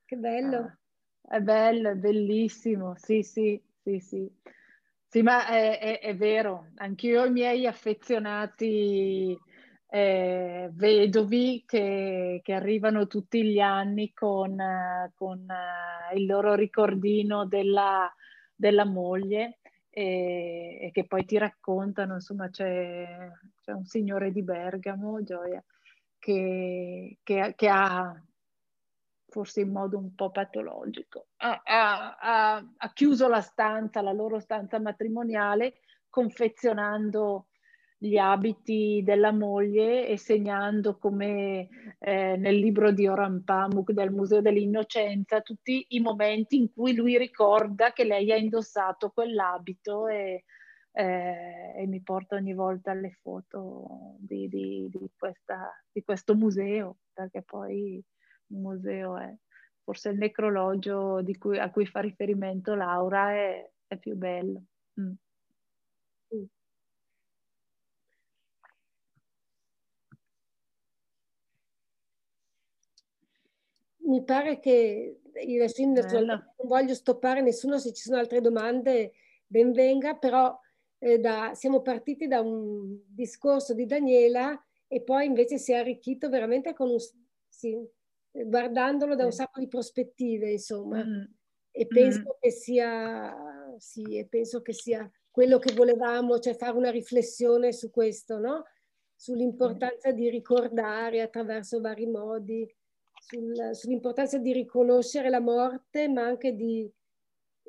Che 0.04 0.16
bello. 0.16 0.56
Ah, 0.56 0.78
è 1.36 1.40
bello, 1.40 1.90
è 1.90 1.94
bellissimo, 1.94 2.94
sì, 2.96 3.22
sì, 3.22 3.60
sì, 3.82 3.98
sì. 4.00 4.30
Sì, 5.08 5.22
ma 5.22 5.46
è, 5.46 5.78
è, 5.78 6.00
è 6.00 6.16
vero, 6.16 6.70
anch'io 6.76 7.24
i 7.24 7.30
miei 7.30 7.66
affezionati 7.66 9.38
eh, 9.88 10.68
vedovi 10.72 11.64
che, 11.66 12.40
che, 12.42 12.52
arrivano 12.52 13.06
tutti 13.06 13.44
gli 13.44 13.60
anni 13.60 14.12
con, 14.12 14.56
con 15.14 15.46
uh, 15.48 16.16
il 16.16 16.26
loro 16.26 16.54
ricordino 16.54 17.46
della, 17.46 18.12
della 18.54 18.84
moglie 18.84 19.60
e, 19.90 20.78
e, 20.82 20.90
che 20.92 21.06
poi 21.06 21.24
ti 21.24 21.38
raccontano, 21.38 22.14
insomma 22.14 22.50
c'è, 22.50 23.30
c'è 23.62 23.72
un 23.72 23.84
signore 23.86 24.32
di 24.32 24.42
Bergamo, 24.42 25.22
Gioia, 25.22 25.62
che, 26.18 27.18
che, 27.22 27.54
che 27.56 27.68
ha 27.68 28.20
forse 29.28 29.60
in 29.60 29.70
modo 29.70 29.98
un 29.98 30.14
po' 30.14 30.30
patologico, 30.30 31.28
ha, 31.38 31.60
ha, 31.64 32.56
ha, 32.76 32.92
chiuso 32.92 33.28
la 33.28 33.40
stanza, 33.40 34.00
la 34.00 34.12
loro 34.12 34.38
stanza 34.38 34.80
matrimoniale, 34.80 35.80
confezionando 36.08 37.48
gli 38.06 38.16
abiti 38.16 39.02
della 39.04 39.32
moglie 39.32 40.06
e 40.08 40.16
segnando 40.16 40.96
come 40.98 41.68
eh, 41.98 42.36
nel 42.36 42.56
libro 42.56 42.90
di 42.92 43.06
Oran 43.06 43.44
Pamuk 43.44 43.92
del 43.92 44.10
Museo 44.10 44.40
dell'Innocenza 44.40 45.40
tutti 45.40 45.84
i 45.90 46.00
momenti 46.00 46.56
in 46.56 46.72
cui 46.72 46.94
lui 46.94 47.18
ricorda 47.18 47.92
che 47.92 48.04
lei 48.04 48.32
ha 48.32 48.36
indossato 48.36 49.10
quell'abito 49.10 50.06
e, 50.08 50.44
eh, 50.92 51.72
e 51.76 51.86
mi 51.86 52.02
porta 52.02 52.36
ogni 52.36 52.54
volta 52.54 52.94
le 52.94 53.18
foto 53.20 54.16
di, 54.18 54.48
di, 54.48 54.88
di, 54.90 55.10
questa, 55.16 55.70
di 55.92 56.02
questo 56.02 56.34
museo 56.34 56.98
perché 57.12 57.42
poi 57.42 58.02
il 58.48 58.58
museo 58.58 59.18
è 59.18 59.34
forse 59.82 60.10
il 60.10 60.18
necrologio 60.18 61.22
cui, 61.38 61.58
a 61.58 61.70
cui 61.70 61.86
fa 61.86 62.00
riferimento 62.00 62.74
Laura 62.74 63.30
è, 63.32 63.70
è 63.86 63.96
più 63.98 64.16
bello. 64.16 64.64
Mm. 65.00 65.12
Mi 74.06 74.24
pare 74.24 74.58
che 74.58 75.20
io 75.44 75.62
adesso 75.62 76.20
non 76.20 76.52
voglio 76.64 76.94
stoppare 76.94 77.40
nessuno, 77.42 77.78
se 77.78 77.92
ci 77.92 78.02
sono 78.02 78.18
altre 78.18 78.40
domande 78.40 79.12
ben 79.46 79.72
venga, 79.72 80.14
però 80.14 80.58
eh, 80.98 81.18
da, 81.18 81.52
siamo 81.54 81.82
partiti 81.82 82.26
da 82.26 82.40
un 82.40 82.98
discorso 83.06 83.74
di 83.74 83.86
Daniela 83.86 84.60
e 84.88 85.02
poi 85.02 85.26
invece 85.26 85.58
si 85.58 85.72
è 85.72 85.76
arricchito 85.76 86.28
veramente 86.28 86.72
con 86.72 86.90
un, 86.90 86.98
sì, 87.48 87.76
guardandolo 88.30 89.14
da 89.14 89.24
un 89.24 89.32
sacco 89.32 89.60
di 89.60 89.68
prospettive, 89.68 90.50
insomma. 90.50 91.04
Mm. 91.04 91.24
E 91.70 91.86
penso 91.86 92.20
mm. 92.20 92.38
che 92.40 92.50
sia, 92.50 93.74
sì, 93.78 94.16
e 94.16 94.26
penso 94.26 94.62
che 94.62 94.72
sia 94.72 95.10
quello 95.30 95.58
che 95.58 95.74
volevamo, 95.74 96.38
cioè 96.38 96.54
fare 96.54 96.76
una 96.76 96.90
riflessione 96.90 97.72
su 97.72 97.90
questo, 97.90 98.38
no? 98.38 98.64
Sull'importanza 99.14 100.12
di 100.12 100.30
ricordare 100.30 101.20
attraverso 101.20 101.80
vari 101.80 102.06
modi, 102.06 102.66
sul, 103.26 103.74
sull'importanza 103.74 104.38
di 104.38 104.52
riconoscere 104.52 105.28
la 105.28 105.40
morte, 105.40 106.08
ma 106.08 106.22
anche 106.22 106.54
di, 106.54 106.88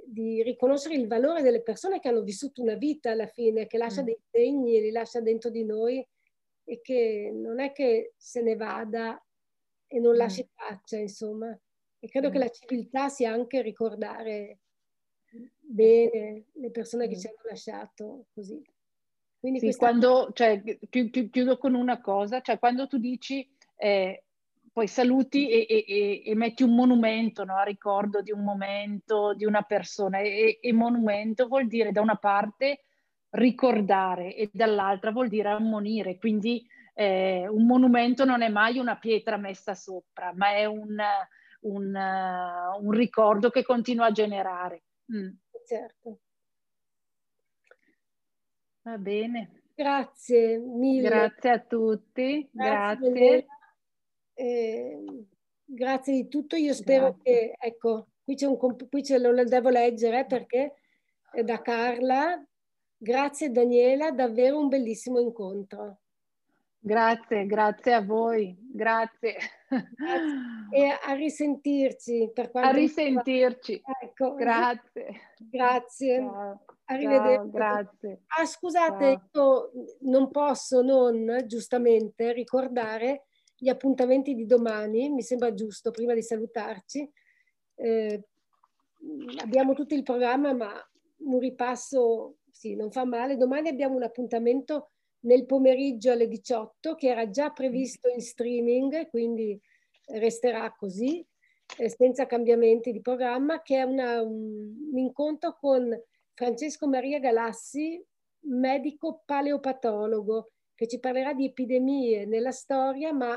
di, 0.05 0.43
riconoscere 0.43 0.95
il 0.95 1.07
valore 1.07 1.41
delle 1.41 1.63
persone 1.63 1.99
che 1.99 2.09
hanno 2.09 2.21
vissuto 2.21 2.61
una 2.61 2.75
vita 2.75 3.11
alla 3.11 3.27
fine, 3.27 3.65
che 3.65 3.77
lascia 3.77 4.03
mm. 4.03 4.05
dei 4.05 4.19
segni 4.29 4.77
e 4.77 4.81
li 4.81 4.91
lascia 4.91 5.19
dentro 5.19 5.49
di 5.49 5.65
noi 5.65 6.05
e 6.63 6.81
che 6.81 7.31
non 7.33 7.59
è 7.59 7.71
che 7.71 8.13
se 8.17 8.41
ne 8.41 8.55
vada 8.55 9.19
e 9.87 9.99
non 9.99 10.15
lasci 10.15 10.43
mm. 10.43 10.47
traccia, 10.55 10.97
insomma. 10.97 11.59
E 11.99 12.07
credo 12.07 12.29
mm. 12.29 12.31
che 12.31 12.37
la 12.37 12.49
civiltà 12.49 13.09
sia 13.09 13.31
anche 13.31 13.61
ricordare 13.61 14.59
bene 15.59 16.45
le 16.53 16.71
persone 16.71 17.07
che 17.07 17.15
mm. 17.15 17.19
ci 17.19 17.27
hanno 17.27 17.49
lasciato 17.49 18.25
così. 18.31 18.61
Quindi 19.39 19.59
sì, 19.59 19.65
questa... 19.65 19.87
quando, 19.87 20.31
cioè, 20.33 20.61
chiudo 20.89 21.57
con 21.57 21.73
una 21.73 21.99
cosa, 21.99 22.41
cioè 22.41 22.59
quando 22.59 22.87
tu 22.87 22.97
dici 22.97 23.47
eh, 23.75 24.25
poi 24.77 24.85
saluti 24.85 25.49
e, 25.49 25.65
e, 25.67 26.21
e, 26.23 26.35
metti 26.35 26.61
un 26.61 26.75
monumento 26.75 27.43
no? 27.43 27.55
a 27.55 27.63
ricordo 27.63 28.21
di 28.21 28.31
un 28.31 28.43
momento, 28.43 29.33
di 29.33 29.43
una 29.43 29.63
persona 29.63 30.19
e, 30.19 30.59
e 30.61 30.71
monumento 30.71 31.47
vuol 31.47 31.65
dire 31.65 31.91
da 31.91 32.01
una 32.01 32.17
parte 32.17 32.81
ricordare 33.31 34.35
e 34.35 34.51
dall'altra 34.53 35.09
vuol 35.09 35.29
dire 35.29 35.49
ammonire, 35.49 36.19
quindi 36.19 36.63
eh, 36.93 37.47
un 37.47 37.65
monumento 37.65 38.23
non 38.23 38.43
è 38.43 38.49
mai 38.49 38.77
una 38.77 38.99
pietra 38.99 39.37
messa 39.37 39.73
sopra, 39.73 40.31
ma 40.35 40.51
è 40.51 40.65
un, 40.65 40.95
un, 41.61 41.95
uh, 41.95 42.85
un 42.85 42.91
ricordo 42.91 43.49
che 43.49 43.63
continua 43.63 44.05
a 44.05 44.11
generare. 44.11 44.83
Mm. 45.11 45.29
Certo. 45.65 46.19
Va 48.83 48.97
bene. 48.99 49.63
Grazie 49.73 50.59
mille. 50.59 51.09
Grazie 51.09 51.49
a 51.49 51.59
tutti. 51.61 52.47
Grazie. 52.51 53.11
Grazie, 53.11 53.47
eh, 54.37 55.03
grazie 55.65 56.13
di 56.13 56.27
tutto. 56.27 56.55
Io 56.55 56.73
spero 56.73 57.13
grazie. 57.13 57.23
che, 57.23 57.55
ecco, 57.59 58.07
qui 58.23 58.35
c'è 58.35 58.45
un 58.45 58.57
qui 58.57 59.03
ce 59.03 59.17
lo 59.17 59.43
devo 59.43 59.69
leggere 59.69 60.25
perché 60.25 60.75
è 61.31 61.43
da 61.43 61.61
Carla. 61.61 62.43
Grazie 62.99 63.51
Daniela, 63.51 64.11
davvero 64.11 64.59
un 64.59 64.67
bellissimo 64.67 65.19
incontro. 65.19 65.99
Grazie, 66.79 67.45
grazie 67.47 67.93
a 67.93 68.01
voi, 68.01 68.55
grazie. 68.71 69.37
grazie. 69.67 70.69
E 70.71 70.97
a 71.03 71.13
risentirci. 71.13 72.31
Per 72.33 72.49
a 72.53 72.69
risentirci. 72.69 73.81
Ecco. 74.01 74.35
Grazie. 74.35 75.33
Grazie. 75.37 76.19
Ciao. 76.19 76.65
Arrivederci. 76.85 77.35
Ciao, 77.35 77.49
grazie. 77.49 78.21
Ah, 78.27 78.45
scusate, 78.45 79.21
io 79.33 79.71
non 80.01 80.29
posso 80.29 80.81
non 80.81 81.43
giustamente 81.45 82.31
ricordare 82.31 83.26
gli 83.57 83.69
appuntamenti 83.69 84.35
di 84.35 84.45
domani, 84.45 85.09
mi 85.09 85.23
sembra 85.23 85.53
giusto, 85.53 85.91
prima 85.91 86.13
di 86.13 86.21
salutarci. 86.21 87.09
Eh, 87.75 88.23
abbiamo 89.37 89.73
tutto 89.73 89.95
il 89.95 90.03
programma, 90.03 90.53
ma 90.53 90.73
un 91.19 91.39
ripasso, 91.39 92.37
sì, 92.51 92.75
non 92.75 92.91
fa 92.91 93.03
male. 93.03 93.35
Domani 93.35 93.69
abbiamo 93.69 93.95
un 93.95 94.03
appuntamento 94.03 94.91
nel 95.21 95.45
pomeriggio 95.45 96.11
alle 96.11 96.27
18 96.27 96.95
che 96.95 97.07
era 97.07 97.29
già 97.29 97.49
previsto 97.51 98.09
in 98.09 98.21
streaming, 98.21 99.09
quindi 99.09 99.59
resterà 100.05 100.73
così, 100.77 101.25
eh, 101.77 101.89
senza 101.89 102.27
cambiamenti 102.27 102.91
di 102.91 103.01
programma, 103.01 103.61
che 103.61 103.77
è 103.77 103.81
una, 103.81 104.21
un, 104.21 104.89
un 104.91 104.97
incontro 104.97 105.57
con 105.59 105.89
Francesco 106.33 106.87
Maria 106.87 107.19
Galassi, 107.19 108.03
medico 108.41 109.23
paleopatologo, 109.25 110.51
che 110.77 110.87
ci 110.87 110.99
parlerà 110.99 111.33
di 111.33 111.45
epidemie 111.45 112.25
nella 112.25 112.51
storia, 112.51 113.11
ma 113.11 113.35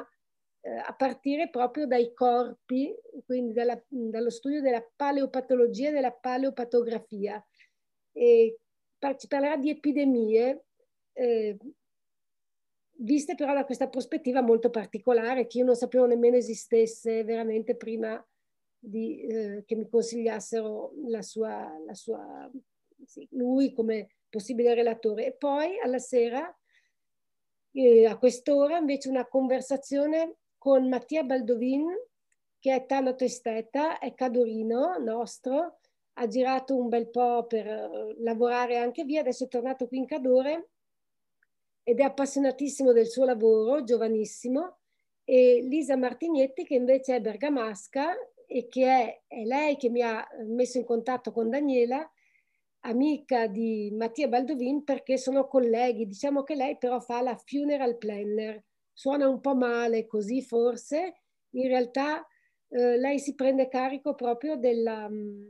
eh, 0.61 0.77
a 0.77 0.95
partire 0.95 1.49
proprio 1.49 1.87
dai 1.87 2.13
corpi, 2.13 2.95
quindi 3.25 3.55
dalla, 3.55 3.83
dallo 3.89 4.31
studio 4.31 4.61
della 4.61 4.87
paleopatologia 4.95 5.89
e 5.89 5.93
della 5.93 6.13
paleopatografia. 6.13 7.43
E 8.13 8.59
par- 8.99 9.17
ci 9.17 9.27
parlerà 9.27 9.57
di 9.57 9.71
epidemie 9.71 10.65
eh, 11.15 11.57
viste 13.03 13.35
però 13.35 13.55
da 13.55 13.65
questa 13.65 13.89
prospettiva 13.89 14.43
molto 14.43 14.69
particolare 14.69 15.47
che 15.47 15.59
io 15.59 15.65
non 15.65 15.77
sapevo 15.77 16.07
nemmeno 16.07 16.37
esistesse 16.37 17.25
veramente 17.25 17.77
prima 17.77 18.23
di, 18.79 19.23
eh, 19.23 19.65
che 19.67 19.75
mi 19.77 19.89
consigliassero 19.89 20.93
la 21.07 21.23
sua, 21.23 21.79
la 21.87 21.95
sua 21.95 22.51
sì, 23.05 23.27
lui 23.33 23.73
come 23.73 24.17
possibile 24.29 24.75
relatore. 24.75 25.27
E 25.27 25.33
poi 25.33 25.79
alla 25.81 25.99
sera, 25.99 26.55
eh, 27.73 28.07
a 28.07 28.17
quest'ora, 28.19 28.79
invece 28.79 29.09
una 29.09 29.27
conversazione 29.27 30.37
con 30.59 30.89
Mattia 30.89 31.23
Baldovin, 31.23 31.87
che 32.59 32.75
è 32.75 32.87
Tanato 32.87 33.25
Esteta, 33.25 33.99
è 33.99 34.15
cadorino 34.15 34.99
nostro, 34.99 35.79
ha 36.15 36.27
girato 36.27 36.77
un 36.77 36.89
bel 36.89 37.09
po' 37.09 37.47
per 37.47 37.67
eh, 37.67 38.15
lavorare 38.19 38.77
anche 38.77 39.05
via, 39.05 39.21
adesso 39.21 39.45
è 39.45 39.49
tornato 39.49 39.87
qui 39.87 39.99
in 39.99 40.07
Cadore 40.07 40.71
ed 41.83 41.99
è 41.99 42.03
appassionatissimo 42.03 42.93
del 42.93 43.07
suo 43.07 43.25
lavoro, 43.25 43.83
giovanissimo, 43.85 44.79
e 45.25 45.61
Lisa 45.63 45.97
Martignetti 45.97 46.65
che 46.65 46.75
invece 46.75 47.17
è 47.17 47.21
bergamasca 47.21 48.15
e 48.47 48.67
che 48.69 48.85
è, 48.85 49.23
è 49.27 49.45
lei 49.45 49.77
che 49.77 49.89
mi 49.89 50.03
ha 50.03 50.27
messo 50.47 50.79
in 50.79 50.85
contatto 50.85 51.33
con 51.33 51.49
Daniela, 51.49 52.11
amica 52.81 53.47
di 53.47 53.91
Mattia 53.93 54.29
Baldovin 54.29 54.85
perché 54.85 55.19
sono 55.19 55.47
colleghi, 55.47 56.07
diciamo 56.07 56.43
che 56.43 56.55
lei 56.55 56.79
però 56.79 57.01
fa 57.01 57.21
la 57.21 57.37
funeral 57.37 57.99
planner, 57.99 58.63
suona 58.93 59.29
un 59.29 59.41
po' 59.41 59.55
male 59.55 60.07
così 60.07 60.43
forse, 60.43 61.21
in 61.51 61.69
realtà 61.69 62.27
eh, 62.69 62.97
lei 62.97 63.19
si 63.19 63.35
prende 63.35 63.69
carico 63.69 64.15
proprio 64.15 64.57
della, 64.57 65.09
mm, 65.09 65.49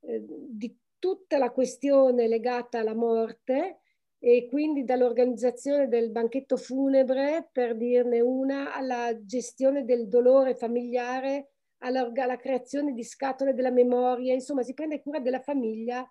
eh, 0.00 0.24
di 0.26 0.76
tutta 0.98 1.38
la 1.38 1.50
questione 1.50 2.28
legata 2.28 2.78
alla 2.78 2.94
morte 2.94 3.80
e 4.18 4.46
quindi 4.48 4.84
dall'organizzazione 4.84 5.88
del 5.88 6.10
banchetto 6.10 6.58
funebre, 6.58 7.48
per 7.50 7.74
dirne 7.74 8.20
una, 8.20 8.74
alla 8.74 9.18
gestione 9.24 9.84
del 9.86 10.08
dolore 10.08 10.54
familiare, 10.54 11.52
alla, 11.78 12.10
alla 12.14 12.36
creazione 12.36 12.92
di 12.92 13.02
scatole 13.02 13.54
della 13.54 13.70
memoria, 13.70 14.34
insomma 14.34 14.62
si 14.62 14.74
prende 14.74 15.00
cura 15.00 15.20
della 15.20 15.40
famiglia 15.40 16.06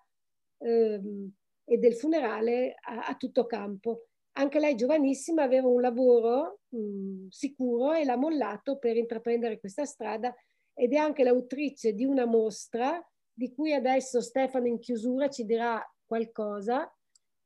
ehm, 0.60 1.32
e 1.64 1.78
del 1.78 1.94
funerale 1.94 2.74
a, 2.80 3.06
a, 3.06 3.14
tutto 3.16 3.46
campo. 3.46 4.06
Anche 4.32 4.58
lei 4.58 4.74
giovanissima 4.74 5.42
aveva 5.42 5.68
un 5.68 5.80
lavoro 5.80 6.60
mh, 6.68 6.78
mm, 6.78 7.26
sicuro 7.28 7.92
e 7.92 8.04
l'ha 8.04 8.16
mollato 8.16 8.78
per 8.78 8.96
intraprendere 8.96 9.58
questa 9.58 9.84
strada 9.84 10.34
ed 10.74 10.92
è 10.92 10.96
anche 10.96 11.24
l'autrice 11.24 11.92
di 11.92 12.04
una 12.04 12.26
mostra 12.26 13.00
di 13.32 13.52
cui 13.52 13.72
adesso 13.72 14.20
Stefano 14.20 14.66
in 14.66 14.78
chiusura 14.78 15.28
ci 15.28 15.44
dirà 15.44 15.82
qualcosa 16.04 16.92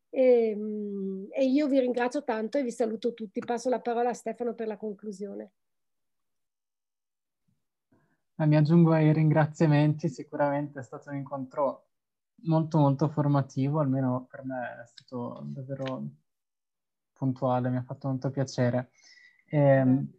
e, 0.08 0.50
ehm, 0.50 1.26
e, 1.30 1.44
io 1.44 1.66
vi 1.66 1.80
ringrazio 1.80 2.22
tanto 2.22 2.58
e 2.58 2.62
vi 2.62 2.70
saluto 2.70 3.14
tutti. 3.14 3.40
Passo 3.40 3.68
la 3.68 3.80
parola 3.80 4.10
a 4.10 4.14
Stefano 4.14 4.54
per 4.54 4.68
la 4.68 4.76
conclusione. 4.76 5.52
Mi 8.36 8.56
aggiungo 8.56 8.92
ai 8.92 9.12
ringraziamenti, 9.12 10.08
sicuramente 10.08 10.80
è 10.80 10.82
stato 10.82 11.10
un 11.10 11.16
incontro 11.16 11.86
molto 12.44 12.78
molto 12.78 13.08
formativo, 13.08 13.80
almeno 13.80 14.26
per 14.30 14.44
me 14.44 14.82
è 14.82 14.86
stato 14.86 15.42
davvero 15.44 16.02
puntuale, 17.12 17.70
mi 17.70 17.76
ha 17.76 17.82
fatto 17.82 18.08
molto 18.08 18.30
piacere. 18.30 18.90
E, 19.46 19.58
ehm, 19.58 20.12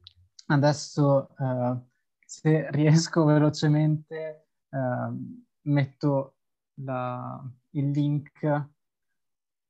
adesso, 0.47 1.29
uh, 1.37 1.79
se 2.25 2.69
riesco 2.71 3.25
velocemente, 3.25 4.47
uh, 4.69 5.43
metto 5.63 6.35
la, 6.75 7.43
il 7.71 7.89
link 7.91 8.43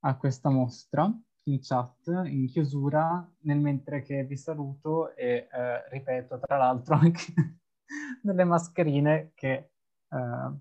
a 0.00 0.16
questa 0.16 0.50
mostra 0.50 1.12
in 1.44 1.60
chat, 1.60 2.06
in 2.24 2.46
chiusura, 2.48 3.28
nel 3.40 3.58
mentre 3.58 4.02
che 4.02 4.24
vi 4.24 4.36
saluto 4.36 5.14
e 5.14 5.48
eh, 5.50 5.88
ripeto 5.90 6.40
tra 6.40 6.56
l'altro 6.56 6.96
anche 6.96 7.24
delle 8.20 8.44
mascherine 8.44 9.32
che 9.34 9.70
eh, 10.08 10.52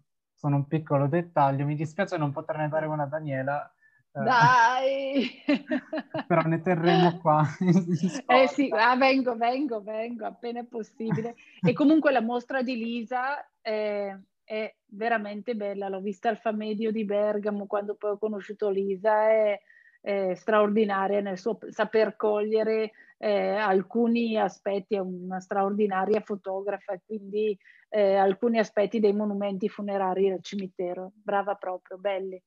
sono 0.46 0.58
un 0.58 0.68
piccolo 0.68 1.08
dettaglio. 1.08 1.66
Mi 1.66 1.76
dispiace 1.76 2.18
non 2.18 2.32
poterne 2.32 2.70
dare 2.70 2.86
una 2.86 3.04
a 3.04 3.08
Daniela. 3.08 3.74
Eh, 4.12 4.22
Dai! 4.22 5.44
però 6.28 6.42
ne 6.44 6.62
terremo 6.62 7.18
qua. 7.18 7.44
eh 8.28 8.48
sì, 8.48 8.70
ah, 8.72 8.96
vengo, 8.96 9.36
vengo, 9.36 9.82
vengo, 9.82 10.26
appena 10.28 10.60
è 10.60 10.66
possibile. 10.66 11.34
e 11.62 11.74
comunque 11.74 12.12
la 12.12 12.22
mostra 12.22 12.62
di 12.62 12.76
Lisa... 12.78 13.44
Eh 13.62 14.20
è 14.46 14.72
veramente 14.90 15.56
bella. 15.56 15.90
L'ho 15.90 16.02
vista 16.02 16.30
al 16.30 16.38
Famedio 16.38 16.92
di 16.92 17.04
Bergamo 17.04 17.66
quando 17.66 17.96
poi 17.96 18.12
ho 18.12 18.18
conosciuto 18.20 18.70
Lisa, 18.70 19.28
è, 19.28 19.60
è 20.00 20.36
straordinaria 20.36 21.20
nel 21.20 21.40
suo 21.40 21.58
saper 21.72 22.16
cogliere 22.16 22.92
eh, 23.18 23.56
alcuni 23.56 24.38
aspetti, 24.38 24.96
è 24.96 25.00
una 25.00 25.40
straordinaria 25.40 26.22
fotografa 26.22 27.00
quindi 27.06 27.58
eh, 27.90 28.16
alcuni 28.16 28.60
aspetti 28.60 29.00
dei 29.00 29.14
monumenti 29.14 29.70
funerari 29.70 30.30
del 30.30 30.42
cimitero. 30.42 31.12
Brava 31.16 31.56
proprio, 31.56 31.98
belli. 31.98 32.42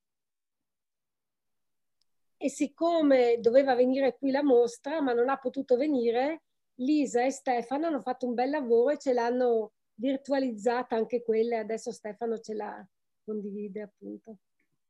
E 2.37 2.49
siccome 2.49 3.39
doveva 3.41 3.75
venire 3.75 4.17
qui 4.17 4.31
la 4.31 4.45
mostra, 4.45 5.01
ma 5.01 5.13
non 5.13 5.29
ha 5.29 5.39
potuto 5.39 5.77
venire, 5.77 6.43
Lisa 6.77 7.25
e 7.25 7.31
Stefano 7.31 7.87
hanno 7.87 8.01
fatto 8.01 8.27
un 8.27 8.35
bel 8.35 8.51
lavoro 8.51 8.91
e 8.91 8.99
ce 8.99 9.13
l'hanno 9.13 9.73
virtualizzata 9.95 10.95
anche 10.95 11.25
quella, 11.25 11.59
adesso 11.59 11.91
Stefano 11.91 12.39
ce 12.39 12.55
la 12.55 12.87
condivide 13.25 13.83
appunto. 13.83 14.37